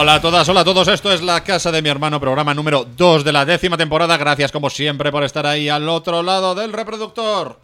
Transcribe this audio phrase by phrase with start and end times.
[0.00, 0.88] Hola a todas, hola a todos.
[0.88, 4.16] Esto es La Casa de mi Hermano, programa número 2 de la décima temporada.
[4.16, 7.58] Gracias, como siempre, por estar ahí al otro lado del reproductor.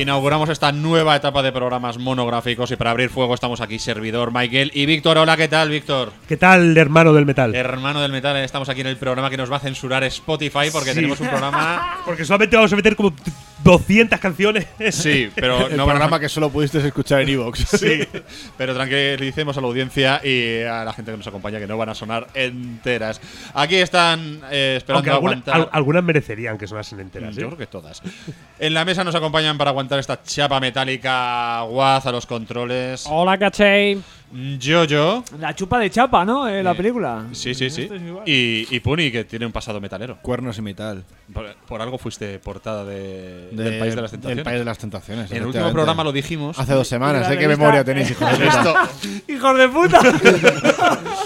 [0.00, 4.70] Inauguramos esta nueva etapa de programas monográficos y para abrir fuego estamos aquí, servidor Michael
[4.72, 5.18] y Víctor.
[5.18, 6.12] Hola, ¿qué tal, Víctor?
[6.28, 7.52] ¿Qué tal, hermano del metal?
[7.54, 10.90] Hermano del metal, estamos aquí en el programa que nos va a censurar Spotify porque
[10.90, 10.94] Sí.
[10.94, 11.96] tenemos un programa.
[12.06, 13.30] Porque solamente vamos a meter como t-
[13.64, 14.66] 200 canciones.
[14.92, 17.58] Sí, pero El no programa que solo pudiste escuchar en Evox.
[17.78, 18.00] Sí,
[18.56, 21.88] pero tranquilicemos a la audiencia y a la gente que nos acompaña que no van
[21.90, 23.20] a sonar enteras.
[23.52, 25.54] Aquí están eh, esperando alguna- aguantar.
[25.56, 27.34] al- algunas merecerían que sonasen enteras.
[27.34, 27.46] Yo ¿eh?
[27.46, 28.00] creo que todas.
[28.58, 33.04] En la mesa nos acompañan para aguantar esta chapa metálica Guaz a los controles.
[33.08, 33.96] Hola, caché.
[34.60, 35.24] Jojo.
[35.40, 36.46] La chupa de chapa, ¿no?
[36.46, 37.24] En la Eh, película.
[37.32, 37.82] Sí, sí, sí.
[37.82, 38.24] Esto es igual.
[38.28, 40.18] Y, y Puni, que tiene un pasado metalero.
[40.20, 41.02] Cuernos y metal.
[41.32, 44.36] Por, por algo fuiste portada de, De- del País de las Tentaciones.
[44.36, 45.30] Del País de las Tentaciones.
[45.30, 46.58] en el último programa lo dijimos.
[46.58, 47.38] Hace dos semanas, ¿eh?
[47.38, 48.88] ¿Qué memoria tenéis, hijos de puta?
[49.28, 50.00] ¡Hijos de puta!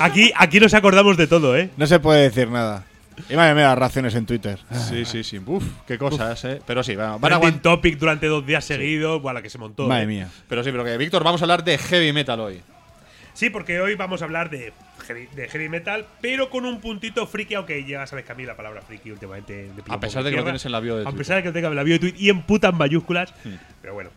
[0.00, 1.70] Aquí, aquí nos acordamos de todo, ¿eh?
[1.76, 2.84] No se puede decir nada.
[3.28, 4.58] Y madre mía, las reacciones en Twitter.
[4.70, 5.40] Sí, sí, sí.
[5.44, 6.60] Uf, qué cosas, eh.
[6.66, 9.20] Pero sí, van, van a topic durante dos días seguidos.
[9.20, 9.86] Bueno, la que se montó.
[9.86, 10.06] Madre ¿eh?
[10.06, 10.28] mía.
[10.48, 12.62] Pero sí, pero que Víctor, vamos a hablar de heavy metal hoy.
[13.34, 14.72] Sí, porque hoy vamos a hablar de
[15.06, 18.44] heavy, de heavy metal, pero con un puntito friki, aunque ya sabes que a mí
[18.44, 21.02] la palabra friki últimamente me A pesar de que lo tienes en la bio de
[21.02, 21.18] A Twitter.
[21.18, 23.32] pesar de que lo tenga en la bio de Twitter y en putas mayúsculas.
[23.44, 23.54] Hmm.
[23.80, 24.10] Pero bueno.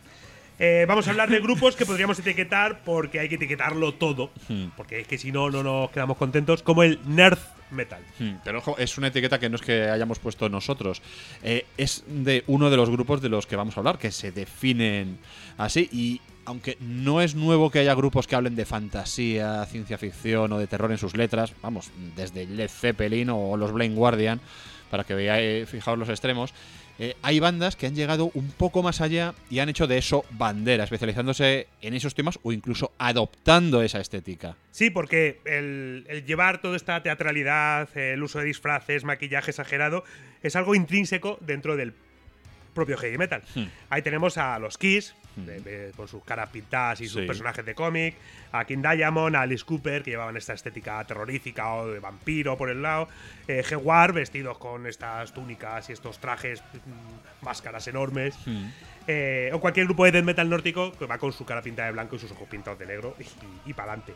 [0.58, 4.30] Eh, vamos a hablar de grupos que podríamos etiquetar porque hay que etiquetarlo todo.
[4.48, 4.68] Hmm.
[4.76, 6.62] Porque es que si no, no nos quedamos contentos.
[6.62, 7.38] Como el nerd
[7.70, 8.02] metal.
[8.18, 11.02] Hmm, Pero ojo, es una etiqueta que no es que hayamos puesto nosotros.
[11.42, 14.32] Eh, es de uno de los grupos de los que vamos a hablar, que se
[14.32, 15.18] definen
[15.58, 15.88] así.
[15.92, 20.58] Y aunque no es nuevo que haya grupos que hablen de fantasía, ciencia ficción o
[20.58, 24.40] de terror en sus letras, vamos, desde Led Zeppelin o los Blind Guardian,
[24.90, 26.54] para que veáis, fijaos los extremos.
[26.98, 30.24] Eh, hay bandas que han llegado un poco más allá y han hecho de eso
[30.30, 34.56] bandera, especializándose en esos temas o incluso adoptando esa estética.
[34.70, 40.04] Sí, porque el, el llevar toda esta teatralidad, el uso de disfraces, maquillaje exagerado,
[40.42, 41.94] es algo intrínseco dentro del
[42.74, 43.42] propio heavy metal.
[43.54, 43.64] Hmm.
[43.90, 47.26] Ahí tenemos a los Kiss, de- de- con sus caras pintadas y sus Sí.
[47.26, 48.16] personajes de cómic,
[48.52, 52.70] a King Diamond, a Alice Cooper, que llevaban esta estética terrorífica o de vampiro por
[52.70, 53.08] el lado,
[53.46, 58.34] eh, Jaguar, vestidos con estas túnicas y estos trajes, mm, máscaras enormes,
[59.06, 61.92] eh, o cualquier grupo de death metal nórdico que va con su cara pintada de
[61.92, 63.14] blanco y sus ojos pintados de negro
[63.66, 64.14] y, para adelante.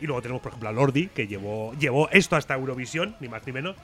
[0.00, 3.46] y luego tenemos, por ejemplo, a Lordi, que llevó, llevó esto hasta Eurovisión, ni más
[3.46, 3.76] ni menos.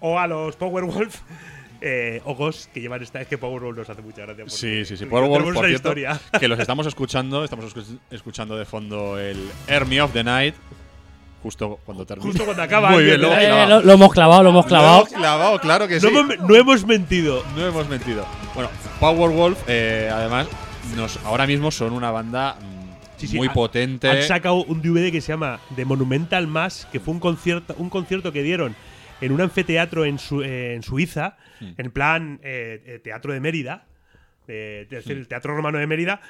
[0.00, 1.20] O a los Powerwolf,
[1.80, 3.20] eh, o Ghost, que llevan esta.
[3.20, 4.44] Es que Powerwolf nos hace mucha gracia.
[4.48, 5.06] Sí, sí, sí.
[5.06, 6.20] Powerwolf, por una cierto, historia.
[6.40, 10.54] que los estamos escuchando, estamos escu- escuchando de fondo el Army of the Night,
[11.42, 12.28] justo cuando termina.
[12.30, 12.90] Justo cuando acaba.
[12.90, 13.46] Muy bien, lo hemos ¿eh?
[13.46, 13.80] Clavado.
[13.80, 14.98] lo, lo hemos clavado, lo hemos Lo clavado.
[15.00, 16.06] hemos clavado, claro que sí.
[16.10, 17.42] no, hemos, no hemos mentido.
[17.56, 18.26] No hemos mentido.
[18.54, 20.46] Bueno, Powerwolf, eh, además,
[20.96, 22.80] nos, ahora mismo son una banda mm,
[23.16, 24.08] Sí, sí, muy potente.
[24.08, 27.90] Han sacado un DVD que se llama The Monumental Mass, que fue un concierto, un
[27.90, 28.74] concierto que dieron
[29.20, 31.72] en un anfiteatro en, Su- eh, en Suiza, Hmm.
[31.76, 33.86] en plan eh, eh, teatro de Mérida,
[34.48, 34.94] eh, es Hmm.
[34.94, 36.20] decir, el teatro romano de Mérida,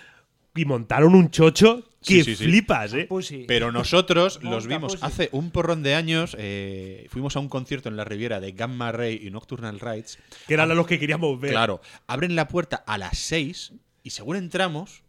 [0.57, 2.45] y montaron un chocho que Sí, sí, sí.
[2.47, 3.09] flipas, ¿eh?
[3.47, 6.35] Pero nosotros los vimos hace un porrón de años.
[6.39, 10.19] eh, fuimos a un concierto en la Riviera de Gamma Ray y Nocturnal Rides.
[10.49, 11.53] Que eran los que queríamos ver.
[11.53, 15.05] Claro, abren la puerta a las 6 y según entramos,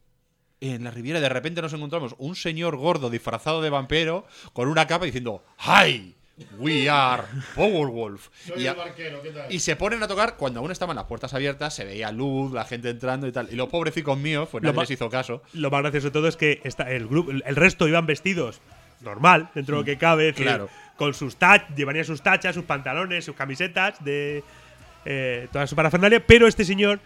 [0.59, 4.85] en la Riviera de repente nos encontramos un señor gordo disfrazado de vampiro con una
[4.85, 6.13] capa diciendo ¡Hi!
[6.57, 7.23] We are
[7.55, 8.29] Powerwolf.
[8.57, 8.75] Y, a-
[9.49, 12.65] y se ponen a tocar cuando aún estaban las puertas abiertas, se veía luz, la
[12.65, 13.47] gente entrando y tal.
[13.51, 15.41] Y los pobrecicos míos, pues nadie les hizo caso.
[15.53, 18.61] Lo más gracioso de todo es que esta- el, grupo, el el resto iban vestidos
[19.01, 20.69] normal, dentro de lo que cabe, Claro.
[20.95, 24.43] con sus tach, llevarían sus tachas, sus pantalones, sus camisetas, de
[25.05, 26.99] eh, toda su parafernalia, pero este señor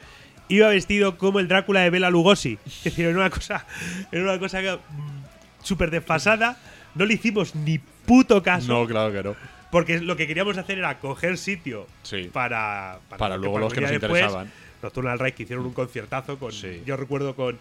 [0.50, 2.60] iba vestido como el Drácula de Bela Lugosi.
[2.66, 3.66] Es decir, era una cosa,
[4.12, 6.58] era una cosa mm, súper desfasada.
[6.95, 8.68] No le hicimos ni puto caso.
[8.71, 9.36] No, claro que no.
[9.71, 12.30] Porque lo que queríamos hacer era coger sitio Sí.
[12.31, 14.12] para, Para luego los que nos después.
[14.12, 14.51] interesaban.
[14.81, 16.51] Nocturnal Rise que hicieron un conciertazo con.
[16.51, 16.81] Sí.
[16.86, 17.57] Yo recuerdo con.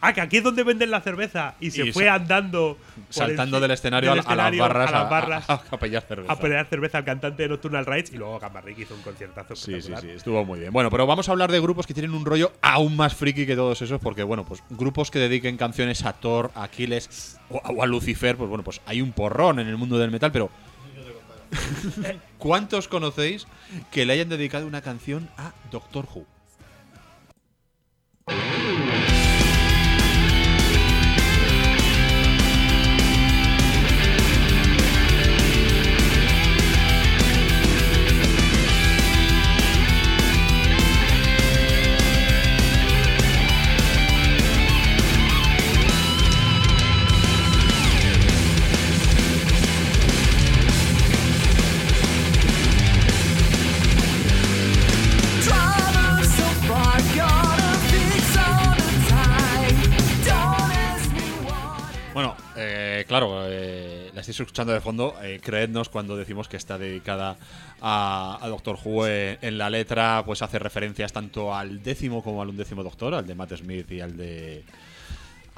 [0.00, 1.54] Ah, que aquí es donde venden la cerveza.
[1.60, 2.78] Y se Y fue andando.
[3.10, 6.02] Saltando del escenario, del a, a las barras a las barras a, a, a pelear
[6.02, 6.32] cerveza.
[6.32, 9.80] a pelear cerveza al cantante de Nocturnal Rides y luego que hizo un conciertazo Sí,
[9.82, 10.72] sí, sí, estuvo muy bien.
[10.72, 13.56] Bueno, pero vamos a hablar de grupos que tienen un rollo aún más friki que
[13.56, 17.82] todos esos, porque, bueno, pues grupos que dediquen canciones a Thor, a Aquiles o, o
[17.82, 20.50] a Lucifer, pues bueno, pues hay un porrón en el mundo del metal, pero.
[22.38, 23.46] ¿Cuántos conocéis
[23.90, 26.26] que le hayan dedicado una canción a Doctor Who?
[63.08, 65.14] Claro, eh, la estáis escuchando de fondo.
[65.22, 67.36] eh, creednos cuando decimos que está dedicada
[67.80, 69.06] a, a Doctor Who.
[69.08, 73.26] eh, en la letra, pues hace referencias tanto al décimo como al undécimo Doctor, al
[73.26, 74.62] de Matt Smith y al de.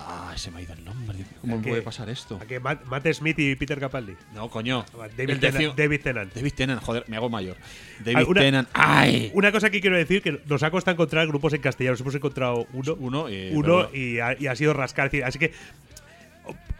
[0.02, 1.18] Ah, se me ha ido el nombre.
[1.42, 2.38] ¿Cómo puede pasar esto?
[2.42, 2.58] ¿A qué?
[2.58, 4.14] Matt, Matt Smith y Peter Capaldi.
[4.34, 4.82] No, coño.
[5.14, 6.34] David, Tennant, David Tennant.
[6.34, 7.58] David Tennant, joder, me hago mayor.
[8.02, 8.68] David Ah, una- Tennant.
[8.72, 9.30] ¡Ay!
[9.34, 11.92] Una cosa que quiero decir que nos ha costado encontrar grupos en castellano.
[11.92, 15.10] Nos hemos encontrado uno, Uno y- uno pero- y, ha, y ha sido rascar.
[15.22, 15.52] Así que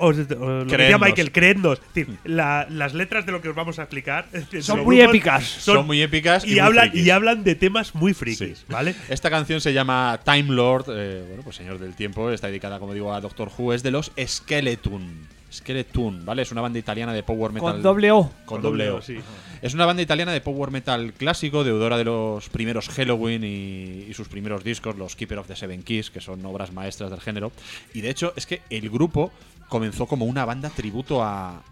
[0.00, 0.98] os, os- lo decía.
[0.98, 1.78] Michael, creednos.
[1.78, 4.26] Es decir, la- las letras de lo que os vamos a explicar
[4.60, 5.44] Son muy épicas.
[5.44, 7.06] Son, muy épicas y, y, muy hablan, frikis.
[7.06, 8.64] y hablan de temas muy frikis, Sí.
[8.68, 8.94] ¿vale?
[9.08, 12.94] Esta canción se llama Time Lord, eh, bueno, pues Señor del Tiempo, está dedicada, como
[12.94, 15.40] digo, a Doctor Who, es de los Skeleton.
[15.52, 16.42] Skeleton, ¿vale?
[16.42, 17.72] Es una banda italiana de power metal.
[17.72, 18.32] Con doble O.
[18.44, 19.02] Con doble O.
[19.02, 19.16] sí.
[19.62, 24.14] Es una banda italiana de power metal clásico, deudora de los primeros Halloween y, y
[24.14, 27.50] sus primeros discos, los Keeper of the Seven Keys, que son obras maestras del género.
[27.92, 29.32] Y de hecho, es que el grupo
[29.70, 31.62] comenzó como una banda tributo a,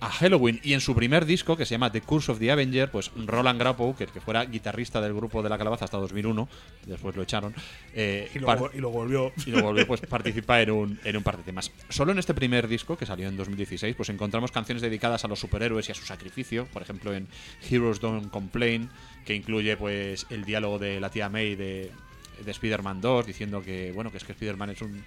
[0.00, 0.58] a Halloween.
[0.64, 3.60] Y en su primer disco, que se llama The Curse of the Avenger, pues Roland
[3.60, 6.48] Grappow, que, que fuera guitarrista del grupo de la calabaza hasta 2001,
[6.86, 7.54] después lo echaron.
[7.94, 9.32] eh, Y luego, y luego volvió.
[9.46, 11.70] y luego volvió pues participa en un, en un par de temas.
[11.88, 15.38] Solo en este primer disco, que salió en 2016, pues encontramos canciones dedicadas a los
[15.38, 16.66] superhéroes y a su sacrificio.
[16.72, 17.28] Por ejemplo, en
[17.70, 18.88] Heroes Don't Complain,
[19.24, 21.92] que incluye pues el diálogo de la tía May de,
[22.44, 25.04] de Spider-Man 2, diciendo que, bueno, que es que Spider-Man es un,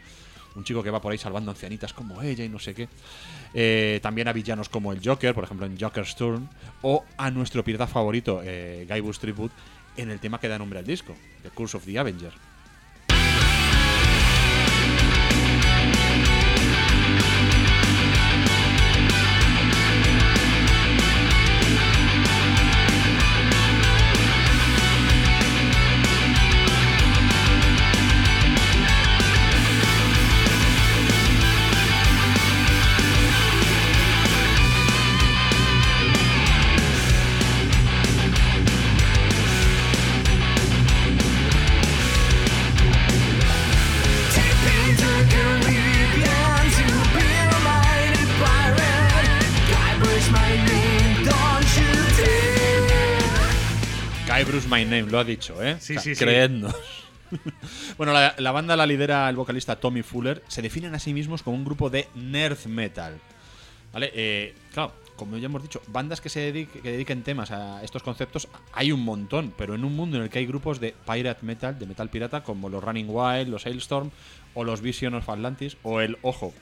[0.56, 2.88] un chico que va por ahí salvando ancianitas como ella y no sé qué.
[3.54, 6.50] Eh, también a villanos como el Joker, por ejemplo en Joker's Turn,
[6.82, 9.54] o a nuestro pirata favorito, eh, Guy Bush Tribute,
[9.98, 12.34] en el tema que da nombre al disco, The Curse of the Avenger.
[54.76, 55.78] My Name, lo ha dicho, ¿eh?
[55.80, 56.24] Sí, O sea, sí, sí.
[56.24, 56.76] creednos.
[57.98, 60.44] bueno, la, la banda la lidera el vocalista Tommy Fuller.
[60.48, 63.20] Se definen a sí mismos como un grupo de nerd metal.
[63.94, 64.12] ¿Vale?
[64.14, 68.04] Eh, claro, como ya hemos dicho, bandas que se dedique- que dediquen temas a estos
[68.04, 71.46] conceptos hay un montón, pero en un mundo en el que hay grupos de pirate
[71.46, 74.12] metal, de metal pirata, como los Running Wild, los Hailstorm,
[74.54, 76.54] o los Vision of Atlantis, o el, ojo,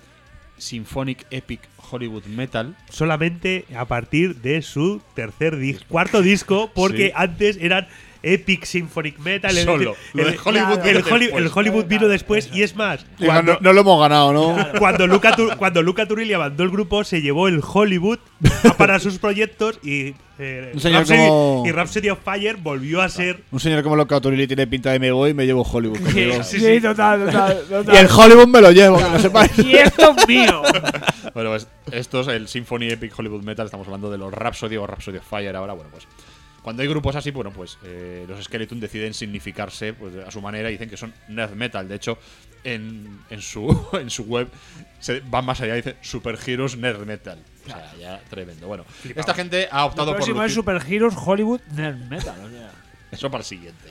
[0.64, 1.60] Symphonic Epic
[1.92, 2.76] Hollywood Metal.
[2.90, 7.12] solamente a partir de su tercer disco, cuarto disco, porque Sí.
[7.16, 7.88] antes eran
[8.24, 9.56] Epic Symphonic Metal.
[9.58, 9.96] es Solo.
[10.14, 11.46] de el, Hollywood el vino Holly- después.
[11.46, 14.58] el Hollywood vino después y es más, cuando, no, no lo hemos ganado, ¿no?
[14.80, 18.20] cuando Luca, Tu- cuando Luca Turilli abandonó el grupo, se llevó el Hollywood
[18.78, 23.10] para sus proyectos y, eh, Un señor Rhapsody, como- y Rhapsody of Fire volvió a
[23.10, 26.00] ser Un señor como Loca Turili tiene pinta de me voy y me llevo Hollywood.
[26.12, 26.82] Sí, Sí, sí.
[26.82, 27.94] total, total, total.
[27.96, 29.52] Y el Hollywood me lo llevo, que lo sepáis.
[29.60, 30.62] Y esto es mío.
[31.34, 35.18] Bueno, pues estos, el Symphony Epic Hollywood Metal, estamos hablando de los Rhapsody o Rhapsody
[35.18, 36.06] of Fire ahora, bueno, pues
[36.64, 40.70] cuando hay grupos así, bueno, pues eh, los Skeleton deciden significarse pues, a su manera
[40.70, 41.88] y dicen que son nerd metal.
[41.88, 42.18] De hecho,
[42.64, 44.50] en, en su, en su web
[45.00, 47.38] se van más allá, dice Super Heroes Nerd Metal.
[47.66, 48.68] O sea, ya tremendo.
[48.68, 52.36] Bueno, esta gente ha optado por próximo es lucir- Super Heroes Hollywood Nerd Metal.
[52.44, 52.72] o sea.
[53.12, 53.90] eso para el siguiente.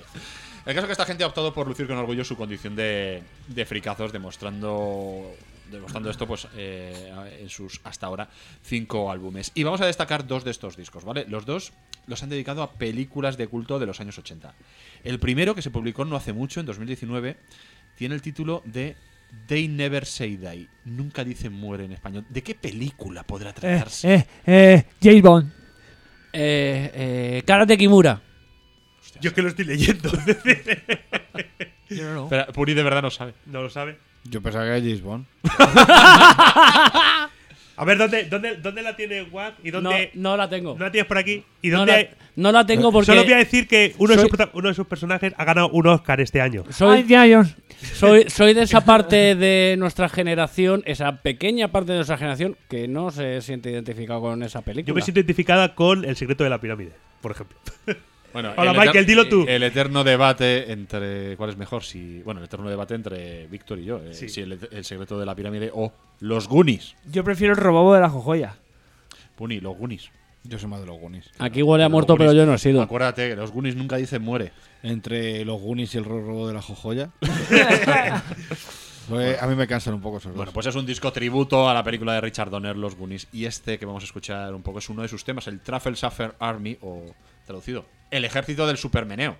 [0.65, 3.23] El caso es que esta gente ha optado por lucir con orgullo su condición de,
[3.49, 5.35] de fricazos, demostrando,
[5.73, 8.29] demostrando esto pues eh, en sus hasta ahora
[8.63, 9.51] cinco álbumes.
[9.55, 11.25] Y vamos a destacar dos de estos discos, ¿vale?
[11.29, 11.73] Los dos
[12.07, 14.55] los han dedicado a películas de culto de los años 80.
[15.05, 17.37] El primero, que se publicó no hace mucho, en 2019,
[17.97, 18.97] tiene el título de
[19.47, 20.69] They Never Say Die.
[20.85, 22.25] Nunca dicen muere en español.
[22.29, 24.15] ¿De qué película podrá Eh, tratarse?
[24.15, 25.53] eh, eh, James Bond.
[26.33, 28.21] Eh, eh, Karate Kimura.
[29.21, 30.11] Yo que lo estoy leyendo.
[31.91, 32.23] Yo no, no.
[32.25, 33.35] Espera, Puri de verdad no sabe.
[33.47, 33.99] no lo sabe.
[34.25, 35.27] Yo pensaba que era James Bond.
[37.75, 39.55] A ver, ¿dónde, dónde, dónde la tiene Wack?
[39.65, 40.75] ¿Y No, dónde no la tengo.
[40.79, 41.43] no la tienes por aquí?
[41.63, 44.15] ¿Y No dónde la, hay- no la tengo porque Solo voy a decir que uno,
[44.15, 46.65] de sus, prota- uno de sus personajes ha ganado un Oscar este año.
[46.71, 47.05] Soy,
[47.95, 52.87] soy, soy de esa parte de nuestra generación, esa pequeña parte de nuestra generación que
[52.89, 54.89] no se siente identificado con esa película.
[54.89, 57.57] Yo me siento identificada con El secreto de la pirámide, por ejemplo.
[58.33, 59.45] Bueno, Hola, el Michael, dilo tú.
[59.49, 63.85] El eterno debate entre cuál es mejor, si bueno, el eterno debate entre Víctor y
[63.85, 64.29] yo, eh, Sí.
[64.29, 66.95] si el, el secreto de la pirámide o los Goonies.
[67.11, 68.57] Yo prefiero el robobo de la jojoya.
[69.37, 70.11] Puni, los Goonies.
[70.45, 71.31] Yo soy más de los Goonies.
[71.39, 72.83] Aquí huele a muerto, pero yo no he sido.
[72.83, 74.53] Acuérdate que los Goonies nunca dicen muere.
[74.83, 77.11] Entre los Goonies y el robo de la jojoya.
[79.09, 80.55] Pues a mí me cansan un poco esos Bueno, dos.
[80.55, 83.27] pues es un disco tributo a la película de Richard Donner, Los Goonies.
[83.33, 85.97] Y este que vamos a escuchar un poco es uno de sus temas, el Truffle
[85.97, 87.05] Suffer Army, o
[88.11, 89.37] el ejército del supermeneo.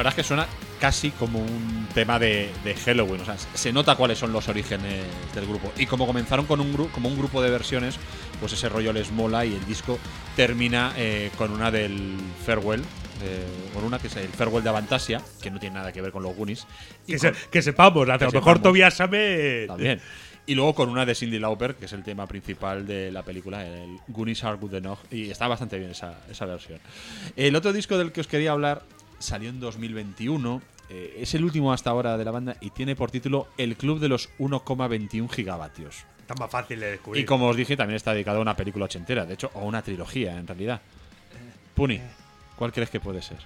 [0.00, 0.46] Verdad es que suena
[0.80, 3.20] casi como un tema de, de Halloween.
[3.20, 5.04] O sea, se nota cuáles son los orígenes
[5.34, 5.72] del grupo.
[5.76, 7.96] Y como comenzaron con un grupo, como un grupo de versiones,
[8.40, 9.98] pues ese rollo les mola y el disco
[10.36, 12.16] termina eh, con una del
[12.46, 12.80] Farewell.
[13.22, 16.10] eh, con una que es el Farewell de Avantasia, que no tiene nada que ver
[16.12, 16.66] con los Goonies.
[17.06, 18.60] Y Que, con- se- que sepamos, a lo mejor.
[18.62, 19.66] Tobias Samet.
[19.66, 20.00] También.
[20.46, 23.64] Y luego con una de Cindy Lauper, que es el tema principal de la película,
[23.64, 24.98] el Goonies Are Good Enough.
[25.10, 26.80] Y está bastante bien esa, esa versión.
[27.36, 28.82] El otro disco del que os quería hablar
[29.20, 30.60] salió en 2021.
[30.92, 34.00] eh, es el último hasta ahora de la banda y tiene por título El Club
[34.00, 36.04] de los 1,21 gigavatios.
[36.20, 37.22] Está más fácil de descubrir.
[37.22, 39.82] Y como os dije, también está dedicado a una película ochentera, de hecho, o una
[39.82, 40.80] trilogía en realidad.
[41.74, 42.00] Puni,
[42.56, 43.38] ¿cuál crees que puede ser?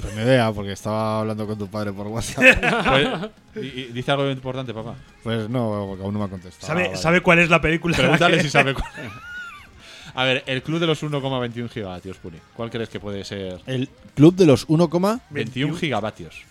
[0.00, 2.44] pues ni idea, porque estaba hablando con tu padre por WhatsApp.
[3.52, 4.94] Pues, y- y dice algo importante, papá.
[5.24, 6.66] pues no, porque aún no me ha contestado.
[6.68, 6.96] ¿Sabe, Ah.
[6.96, 7.96] ¿Sabe cuál es la película?
[7.96, 8.88] Pregúntale si sabe cuál.
[10.18, 12.38] A ver, el club de los 1,21 gigavatios, Puni.
[12.54, 13.60] ¿Cuál crees que puede ser?
[13.66, 14.88] El club de los 1,
[15.30, 16.42] 21 gigavatios.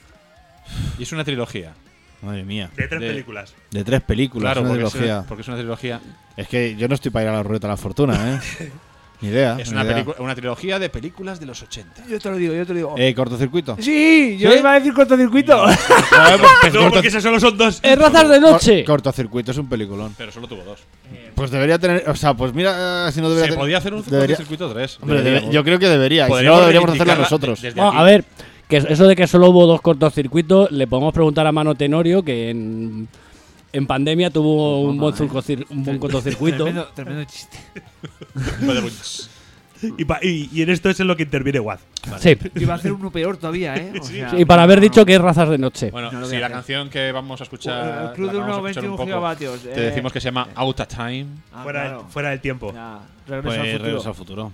[0.97, 1.73] Y es una trilogía.
[2.21, 2.69] madre mía.
[2.77, 3.53] De tres de- películas.
[3.71, 5.17] De tres películas, Claro, una porque es, trilogía.
[5.19, 6.01] una, porque es una trilogía.
[6.37, 8.71] Es que yo no estoy para ir a la ruleta de la fortuna, ¿eh?
[9.21, 9.57] Ni idea.
[9.59, 10.05] Es ni una, idea.
[10.05, 12.05] pelicu- una trilogía de películas de los 80.
[12.07, 12.95] Yo te lo digo, yo te lo digo.
[12.97, 13.75] Eh, cortocircuito.
[13.81, 14.59] sí, yo ¿Sí?
[14.59, 15.57] iba a decir cortocircuito.
[15.67, 17.79] No, porque esos solo son dos.
[17.83, 18.83] ¡Es razas de noche!
[18.85, 20.13] Cor- cortocircuito es un peliculón.
[20.17, 20.79] Pero solo tuvo dos.
[21.37, 22.03] Pues debería tener.
[22.09, 24.67] O sea, pues mira, eh, si no debería Se tener- podía hacer un debería- circuito
[24.73, 24.97] 3.
[25.01, 26.27] Hombre, debe- yo creo que debería.
[26.27, 27.61] Y si no, deberíamos hacerla nosotros.
[27.75, 28.25] No, a ver,
[28.67, 32.49] que eso de que solo hubo dos cortocircuitos, le podemos preguntar a Mano Tenorio, que
[32.49, 33.07] en,
[33.71, 35.13] en pandemia tuvo un buen,
[35.69, 36.63] un buen cortocircuito.
[36.65, 37.57] tremendo, tremendo chiste.
[39.97, 41.79] Y, pa- y- y en esto es en lo que interviene Waz.
[42.19, 42.37] Sí.
[42.55, 43.93] Yo iba a hacer uno peor todavía, ¿eh?
[43.99, 45.91] O sea, Y para haber dicho que es razas de noche.
[45.91, 48.05] Bueno, No si la canción que vamos a escuchar.
[48.09, 49.59] el club de que vamos a escuchar 1,21 un poco, gigavatios.
[49.61, 51.25] Te eh, decimos que se llama Out of Time.
[51.53, 52.05] ah, fuera, claro.
[52.09, 52.73] fuera del tiempo.
[52.73, 53.85] Ya, regreso Pues al futuro.
[53.85, 54.51] regreso al futuro.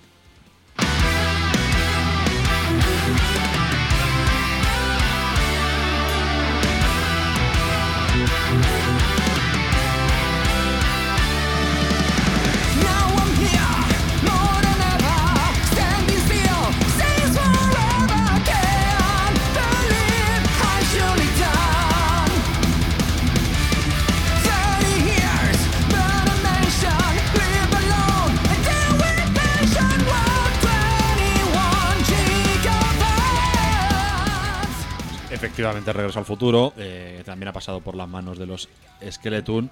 [35.63, 36.73] Efectivamente, Regreso al Futuro.
[36.77, 38.67] eh, también ha pasado por las manos de los
[39.09, 39.69] Skeleton.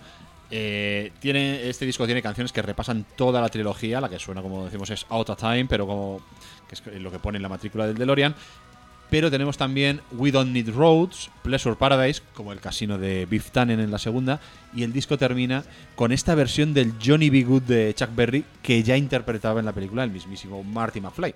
[0.49, 3.99] Eh, tiene, este disco tiene canciones que repasan toda la trilogía.
[3.99, 6.21] La que suena, como decimos, es Out of Time, pero como
[6.69, 8.35] que es lo que pone en la matrícula del DeLorean.
[9.09, 13.81] Pero tenemos también We Don't Need Roads, Pleasure Paradise, como el casino de Biff Tannen
[13.81, 14.39] en la segunda.
[14.73, 17.43] Y el disco termina con esta versión del Johnny B.
[17.43, 21.35] Good de Chuck Berry que ya interpretaba en la película el mismísimo Marty McFly.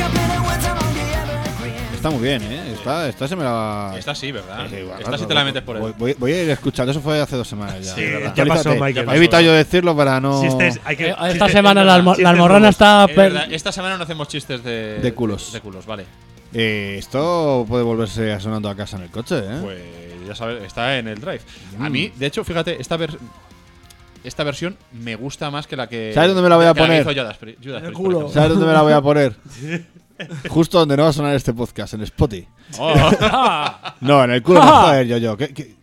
[2.11, 2.41] muy bien.
[2.43, 2.73] ¿eh?
[2.73, 3.93] Esta, esta se me la.
[3.97, 4.67] Esta sí, ¿verdad?
[4.69, 5.81] Sí, bueno, Esta sí te la metes por el.
[5.81, 6.91] voy, voy- voy a ir escuchando.
[6.91, 7.95] Eso fue hace dos semanas ya.
[7.95, 8.33] Sí, de verdad.
[8.35, 8.75] ya pasó.
[8.75, 9.09] Michael.
[9.09, 10.41] He evitado yo decirlo para no.
[10.41, 13.05] Chistes, hay que, Eh, chistes- Esta semana la, almo- la almorrana está.
[13.09, 15.51] Es verdad, esta semana no hacemos chistes de, De culos.
[15.53, 16.05] De culos, vale.
[16.53, 19.59] Eh, esto puede volverse a sonando a casa en el coche, ¿eh?
[19.61, 19.81] Pues
[20.27, 21.41] ya sabes, está en el drive.
[21.79, 23.17] A mí, de hecho, fíjate, esta, ver-
[24.23, 26.11] esta versión me gusta más que la que.
[26.13, 27.03] ¿Sabes dónde me la voy a poner?
[27.05, 28.29] Judas el culo.
[28.29, 29.33] ¿Sabes dónde me la voy a poner?
[30.49, 32.47] Justo donde no va a sonar este podcast, en Spotify.
[32.77, 32.93] Oh,
[34.01, 35.37] No, en el culo no, joder, yo, yo.
[35.37, 35.75] ¿Qué, qué,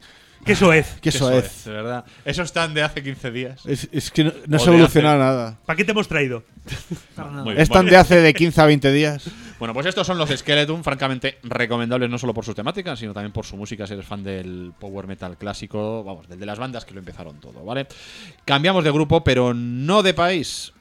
[0.45, 0.95] Qué soez.
[0.95, 1.65] qué qué eso soez, es?
[1.67, 2.05] de verdad.
[2.25, 3.67] Eso están de hace 15 días.
[3.67, 5.59] Es, es que no, se de evoluciona hace- nada.
[5.67, 6.43] ¿Para qué te hemos traído?
[7.17, 7.91] Muy bien, Es tan bueno.
[7.91, 9.25] de hace de 15 a 20 días.
[9.59, 13.33] Bueno, pues estos son los Skeleton, francamente recomendables no solo por sus temáticas, sino también
[13.33, 16.85] por su música, si eres fan del power metal clásico, vamos, del de las bandas
[16.85, 17.87] que lo empezaron todo, ¿vale?
[18.47, 20.73] Cambiamos de grupo, pero no de país.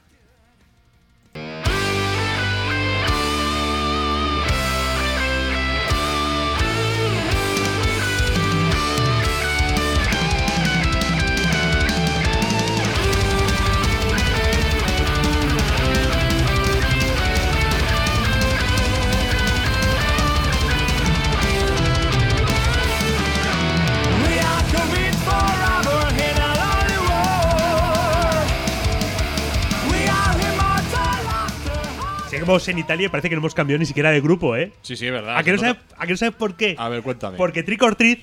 [32.48, 34.72] Estamos en Italia y parece que no hemos cambiado ni siquiera de grupo, ¿eh?
[34.82, 35.36] Sí, sí, es verdad.
[35.36, 36.74] ¿A que no sabes, ¿a que no sabes por qué?
[36.78, 37.36] A ver, cuéntame.
[37.36, 38.20] Porque Trick or Treat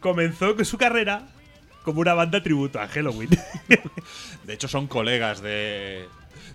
[0.00, 1.28] comenzó su carrera
[1.82, 3.30] como una banda tributo a Halloween.
[4.44, 6.04] De hecho, son colegas de,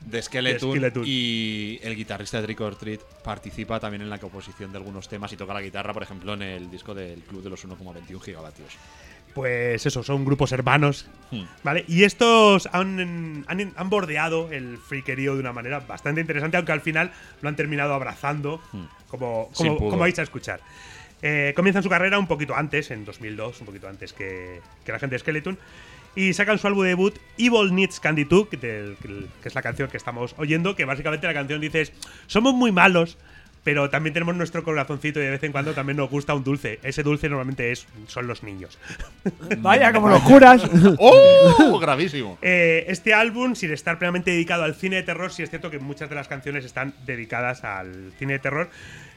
[0.05, 1.03] de Skeleton, De Skeleton.
[1.07, 5.33] y el guitarrista de Trick or Treat participa también en la composición de algunos temas
[5.33, 8.73] y toca la guitarra, por ejemplo, en el disco del Club de los 1,21 gigavatios.
[9.37, 11.05] Pues eso, son grupos hermanos.
[11.29, 11.43] Hmm.
[11.63, 11.85] ¿Vale?
[11.87, 16.81] Y estos han, han, han bordeado el friquerío de una manera bastante interesante, aunque al
[16.81, 17.11] final
[17.43, 18.59] lo han terminado abrazando,
[19.07, 19.55] como, Hmm.
[19.55, 19.77] Como, pudor.
[19.77, 20.59] como vais a escuchar.
[21.21, 24.97] Eh, comienzan su carrera un poquito antes, en 2002, un poquito antes que, que la
[24.97, 25.59] gente de Skeleton.
[26.15, 28.95] Y sacan su álbum debut, Evil Needs Candy 2, que,
[29.43, 31.93] es la canción que estamos oyendo, que básicamente la canción dice es,
[32.25, 33.19] somos muy malos,
[33.67, 36.79] pero también tenemos nuestro corazoncito y de vez en cuando también nos gusta un dulce.
[36.83, 38.79] Ese dulce normalmente es, son los niños.
[39.57, 40.63] Vaya, como los curas.
[40.99, 41.77] ¡Oh!
[41.77, 42.37] Gravísimo.
[42.41, 45.79] Eh, este álbum, sin estar plenamente dedicado al cine de terror, sí es cierto que
[45.79, 48.69] muchas de las canciones están dedicadas al cine de terror.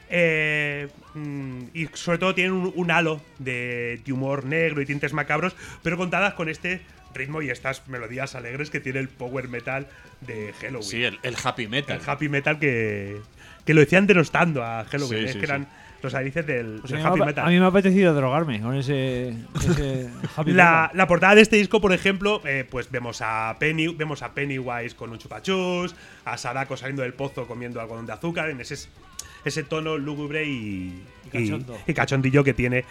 [0.09, 5.13] Eh, mm, y sobre todo tienen un, un halo de, de humor negro y tintes
[5.13, 6.81] macabros, pero contadas con este
[7.13, 9.87] ritmo y estas melodías alegres que tiene el power metal
[10.19, 10.83] de Halloween.
[10.83, 12.01] Sí, el, el happy metal.
[12.01, 13.21] el happy metal que,
[13.65, 15.27] que lo decían denostando a Halloween.
[15.27, 15.45] Sí, que sí.
[15.45, 15.67] eran
[16.01, 17.45] los narices del, Pues del a, mí happy me ha, metal.
[17.45, 20.89] a mí me ha apetecido drogarme con ese, ese happy La, metal.
[20.97, 24.95] la portada de este disco, por ejemplo, eh, pues vemos a Penny, vemos a Pennywise
[24.95, 25.95] con un chupachus,
[26.25, 28.87] a Sadako saliendo del pozo comiendo algodón de azúcar, en ese,
[29.45, 31.77] ese tono lúgubre y, Y cachondo.
[31.85, 32.83] y- y cachondillo que tiene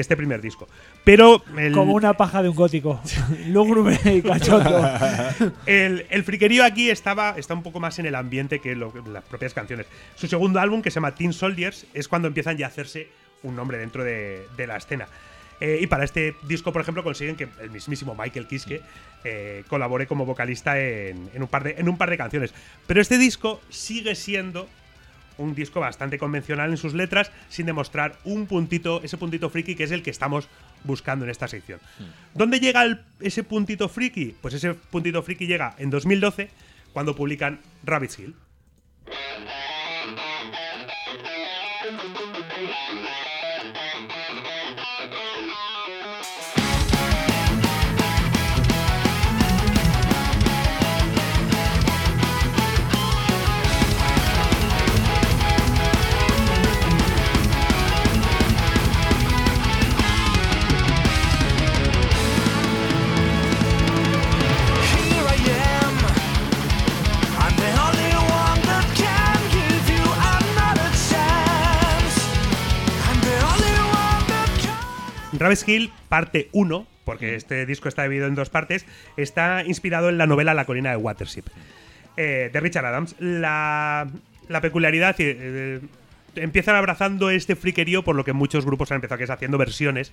[0.00, 0.68] este primer disco.
[1.04, 3.00] Pero el, Como una paja de un gótico.
[3.46, 4.88] Lúgubre y cachondo.
[5.66, 9.24] el, el friquerío aquí estaba, está un poco más en el ambiente que lo- las
[9.24, 9.86] propias canciones.
[10.16, 13.08] Su segundo álbum, que se llama Teen Soldiers, es cuando empiezan ya a hacerse
[13.42, 15.06] un nombre dentro de, de la escena.
[15.60, 18.80] Eh, y para este disco, por ejemplo, consiguen que el mismísimo Michael Kiske
[19.22, 22.52] eh, colabore como vocalista en, en un par de, en un par de canciones.
[22.86, 24.68] Pero este disco sigue siendo
[25.38, 29.84] un disco bastante convencional en sus letras, sin demostrar un puntito, ese puntito friki que
[29.84, 30.48] es el que estamos
[30.84, 31.80] buscando en esta sección.
[32.34, 34.34] ¿Dónde llega el- ese puntito friki?
[34.40, 36.50] Pues ese puntito friki llega en 2012,
[36.92, 38.34] cuando publican Rabbit's Hill.
[75.38, 80.18] Rabbit's Hill, parte 1, porque este disco está dividido en dos partes, está inspirado en
[80.18, 81.44] la novela La colina de Watership,
[82.16, 83.14] eh, de Richard Adams.
[83.18, 84.06] La,
[84.48, 85.80] la peculiaridad, eh,
[86.36, 90.12] empiezan abrazando este friquerío por lo que muchos grupos han empezado, que es haciendo versiones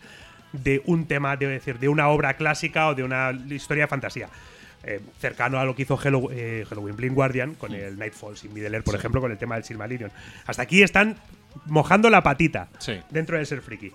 [0.53, 4.29] de un tema, de, decir, de una obra clásica o de una historia de fantasía.
[4.83, 8.51] Eh, cercano a lo que hizo Hello- eh, Halloween Blind Guardian con el Nightfall sin
[8.51, 10.11] Middle Earth, por ejemplo, con el tema del Silmarillion.
[10.47, 11.17] Hasta aquí están
[11.67, 12.99] mojando la patita Sí.
[13.11, 13.91] dentro del ser friki.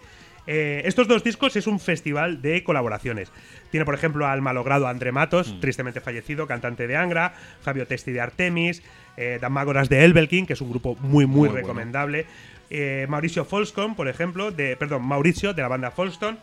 [0.46, 3.30] Eh, estos dos discos es un festival de colaboraciones.
[3.70, 8.20] Tiene, por ejemplo, al malogrado André Matos, tristemente fallecido, cantante de Angra, Fabio Testi de
[8.20, 8.82] Artemis,
[9.16, 11.54] eh, Damagoras de Elbelkin, que es un grupo muy, muy, Muy bueno.
[11.56, 12.26] recomendable.
[12.70, 16.38] eh, Mauricio Folston, por ejemplo, de, perdón, Mauricio, de la banda Folston.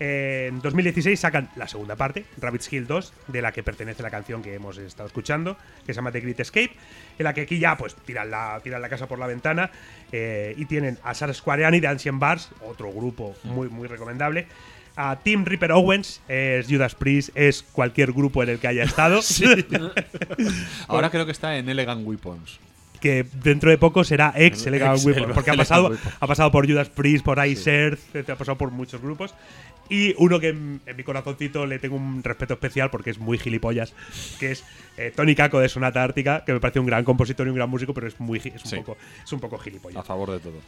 [0.00, 4.10] Eh, en 2016 sacan la segunda parte, Rabbit's Hill 2, de la que pertenece la
[4.10, 6.72] canción que hemos estado escuchando, que se llama The Great Escape,
[7.18, 9.70] en la que aquí ya pues tiran la, tiran la casa por la ventana
[10.10, 14.46] eh, y tienen a Sara Squareani de Ancient Bars, otro grupo muy, muy recomendable.
[14.94, 19.20] A Tim Ripper Owens, es Judas Priest, es cualquier grupo en el que haya estado.
[20.88, 22.58] Ahora creo que está en Elegant Weapons.
[23.00, 26.50] que dentro de poco será ex Elegant Ex Weapon, Elegant porque ha pasado, ha pasado
[26.50, 29.34] por Judas Priest, por Ice Earth, ha pasado por muchos grupos.
[29.92, 33.36] Y uno que en, en mi corazoncito le tengo un respeto especial porque es muy
[33.36, 33.92] gilipollas,
[34.40, 34.64] que es
[34.96, 37.68] eh, Tony Kako de Sonata Ártica, que me parece un gran compositor y un gran
[37.68, 38.76] músico, pero es muy es un Sí.
[38.76, 39.98] poco es un poco gilipollas.
[40.00, 40.60] A favor de todo.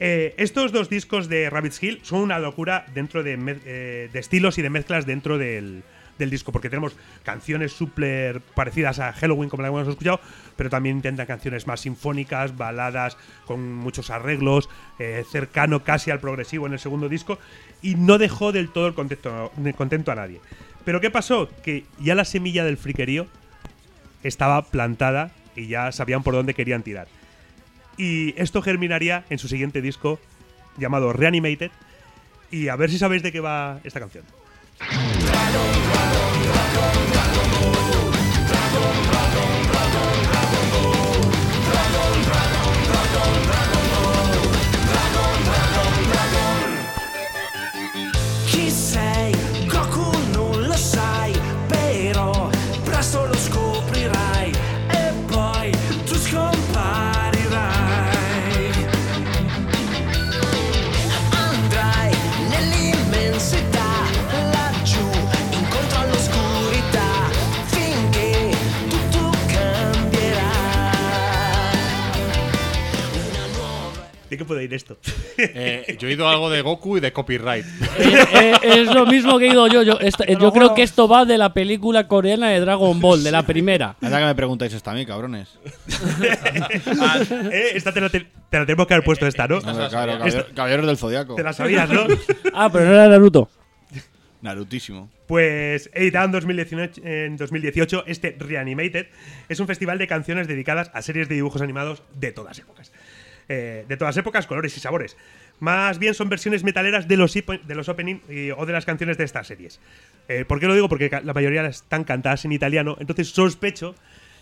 [0.00, 4.58] Eh, estos dos discos de Rabbit's Hill son una locura dentro de, eh, de estilos
[4.58, 5.84] y de mezclas dentro del,
[6.18, 10.18] del disco, porque tenemos canciones súper parecidas a Halloween, como la hemos escuchado,
[10.56, 13.16] pero también intentan canciones más sinfónicas, baladas
[13.46, 14.68] con muchos arreglos,
[14.98, 17.38] eh, cercano casi al progresivo en el segundo disco,
[17.82, 20.40] y no dejó del todo el contento, contento a nadie.
[20.84, 21.48] Pero ¿qué pasó?
[21.62, 23.26] Que ya la semilla del friquerío
[24.22, 27.08] estaba plantada y ya sabían por dónde querían tirar.
[27.96, 30.18] Y esto germinaría en su siguiente disco
[30.78, 31.70] llamado Reanimated.
[32.50, 34.24] Y a ver si sabéis de qué va esta canción.
[74.44, 74.96] Nuova ¿De qué puede ir esto?
[75.38, 77.64] Eh, yo he oído algo de Goku y de copyright.
[77.98, 79.82] Eh, eh, es lo mismo que he ido yo.
[79.82, 83.24] Yo, esta- yo Pero creo que esto va de la película coreana de Dragon Ball,
[83.24, 83.96] de la primera.
[84.02, 85.48] Anda que me preguntáis esto a mí, cabrones.
[87.52, 89.60] Eh, esta te la, te- te la tenemos que haber puesto esta, ¿no?
[89.60, 91.34] Claro, Esto- caballero- caballeros del Zodiaco.
[91.34, 92.02] Te la sabías, ¿no?
[92.54, 93.48] Ah, pero no era Naruto.
[94.40, 95.08] Narutísimo.
[95.26, 99.06] Pues editado en 2018, en 2018, este Reanimated
[99.48, 102.92] es un festival de canciones dedicadas a series de dibujos animados de todas épocas.
[103.48, 105.16] Eh, de todas épocas, colores y sabores.
[105.58, 108.20] Más bien son versiones metaleras de los, de los opening
[108.56, 109.80] o de las canciones de estas series.
[110.28, 110.88] Eh, ¿Por qué lo digo?
[110.88, 113.94] Porque la mayoría están cantadas en italiano, entonces sospecho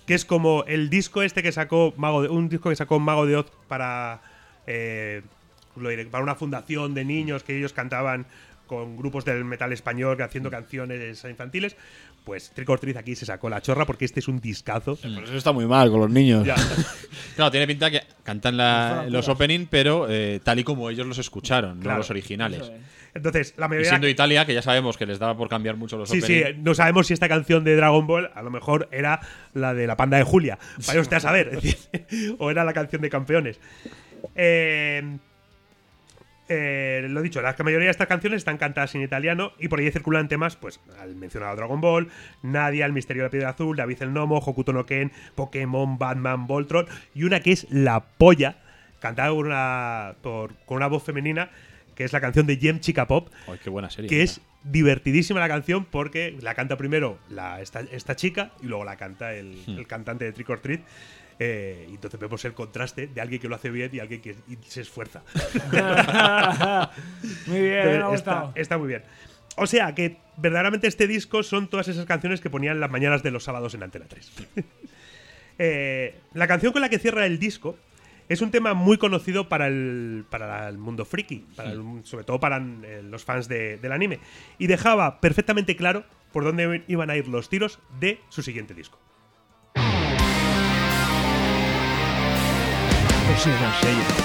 [0.07, 3.27] que es como el disco este que sacó Mago de, un disco que sacó Mago
[3.27, 4.21] de Oz para
[4.67, 5.23] eh,
[6.11, 8.27] para una fundación de niños que ellos cantaban
[8.71, 11.77] con grupos del metal español haciendo canciones infantiles.
[12.23, 14.97] Pues Trick or Treat aquí se sacó la chorra porque este es un discazo.
[15.03, 16.47] Pero eso está muy mal con los niños.
[16.47, 16.55] Ya.
[17.35, 21.19] Claro, tiene pinta que cantan la- los opening, pero eh, tal y como ellos los
[21.19, 21.95] escucharon, Claro.
[21.95, 22.61] no los originales.
[22.63, 22.71] Es.
[23.15, 23.89] Entonces, la Y mayoría.
[23.89, 26.63] siendo Italia, que ya sabemos que les daba por cambiar mucho los Sí, sí, opening.
[26.63, 29.21] no sabemos si esta canción de Dragon Ball a lo mejor era
[29.55, 30.59] la de la panda de Julia.
[30.87, 31.49] Vaya usted a saber.
[31.55, 33.59] es decir, o era la canción de campeones.
[34.37, 35.17] Eh,
[36.51, 39.91] eh, lo dicho, la mayoría de estas canciones están cantadas en italiano y por ahí
[39.91, 42.09] circulan temas, pues, al mencionado Dragon Ball,
[42.43, 46.47] Nadia, El misterio de la piedra azul, David el gnomo, Hokuto no Ken, Pokémon, Batman,
[46.47, 48.57] Voltron y una que es La Polla,
[48.99, 51.51] cantada con una, por- con una voz femenina,
[51.95, 54.09] que es la canción de Jem Chica Pop, Ay, qué buena serie.
[54.11, 58.85] que es divertidísima la canción porque la canta primero la, esta, esta chica y luego
[58.85, 60.81] la canta el, el cantante de Trick or Treat.
[61.43, 64.37] Eh, y entonces vemos el contraste de alguien que lo hace bien y alguien que
[64.69, 65.23] se esfuerza.
[67.47, 68.53] Muy bien, me ha está, gustado.
[68.55, 69.03] está muy bien.
[69.57, 73.31] O sea que verdaderamente este disco son todas esas canciones que ponían las mañanas de
[73.31, 74.33] los sábados en Antena 3.
[75.63, 77.77] Eh, la canción con la que cierra el disco
[78.31, 82.41] es un tema muy conocido para el, para el mundo friki, para el- sobre todo
[82.41, 84.21] para eh, los fans de- del anime.
[84.57, 88.99] Y dejaba perfectamente claro por dónde iban a ir los tiros de su siguiente disco.
[93.43, 94.21] Pues sí, es sello.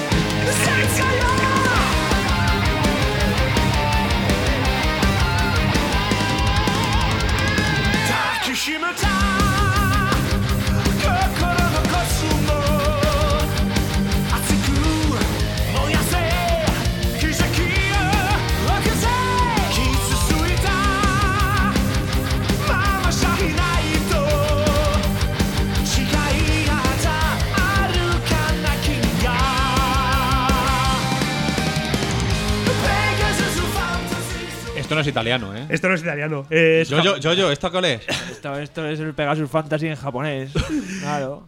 [34.86, 35.66] Esto no es italiano, ¿eh?
[35.70, 36.46] Esto no es italiano.
[36.50, 38.08] Es Yo, yo, yo, yo, ¿esto cuál es?
[38.32, 40.52] Esto, esto es el Pegasus Fantasy en japonés.
[41.02, 41.48] Claro.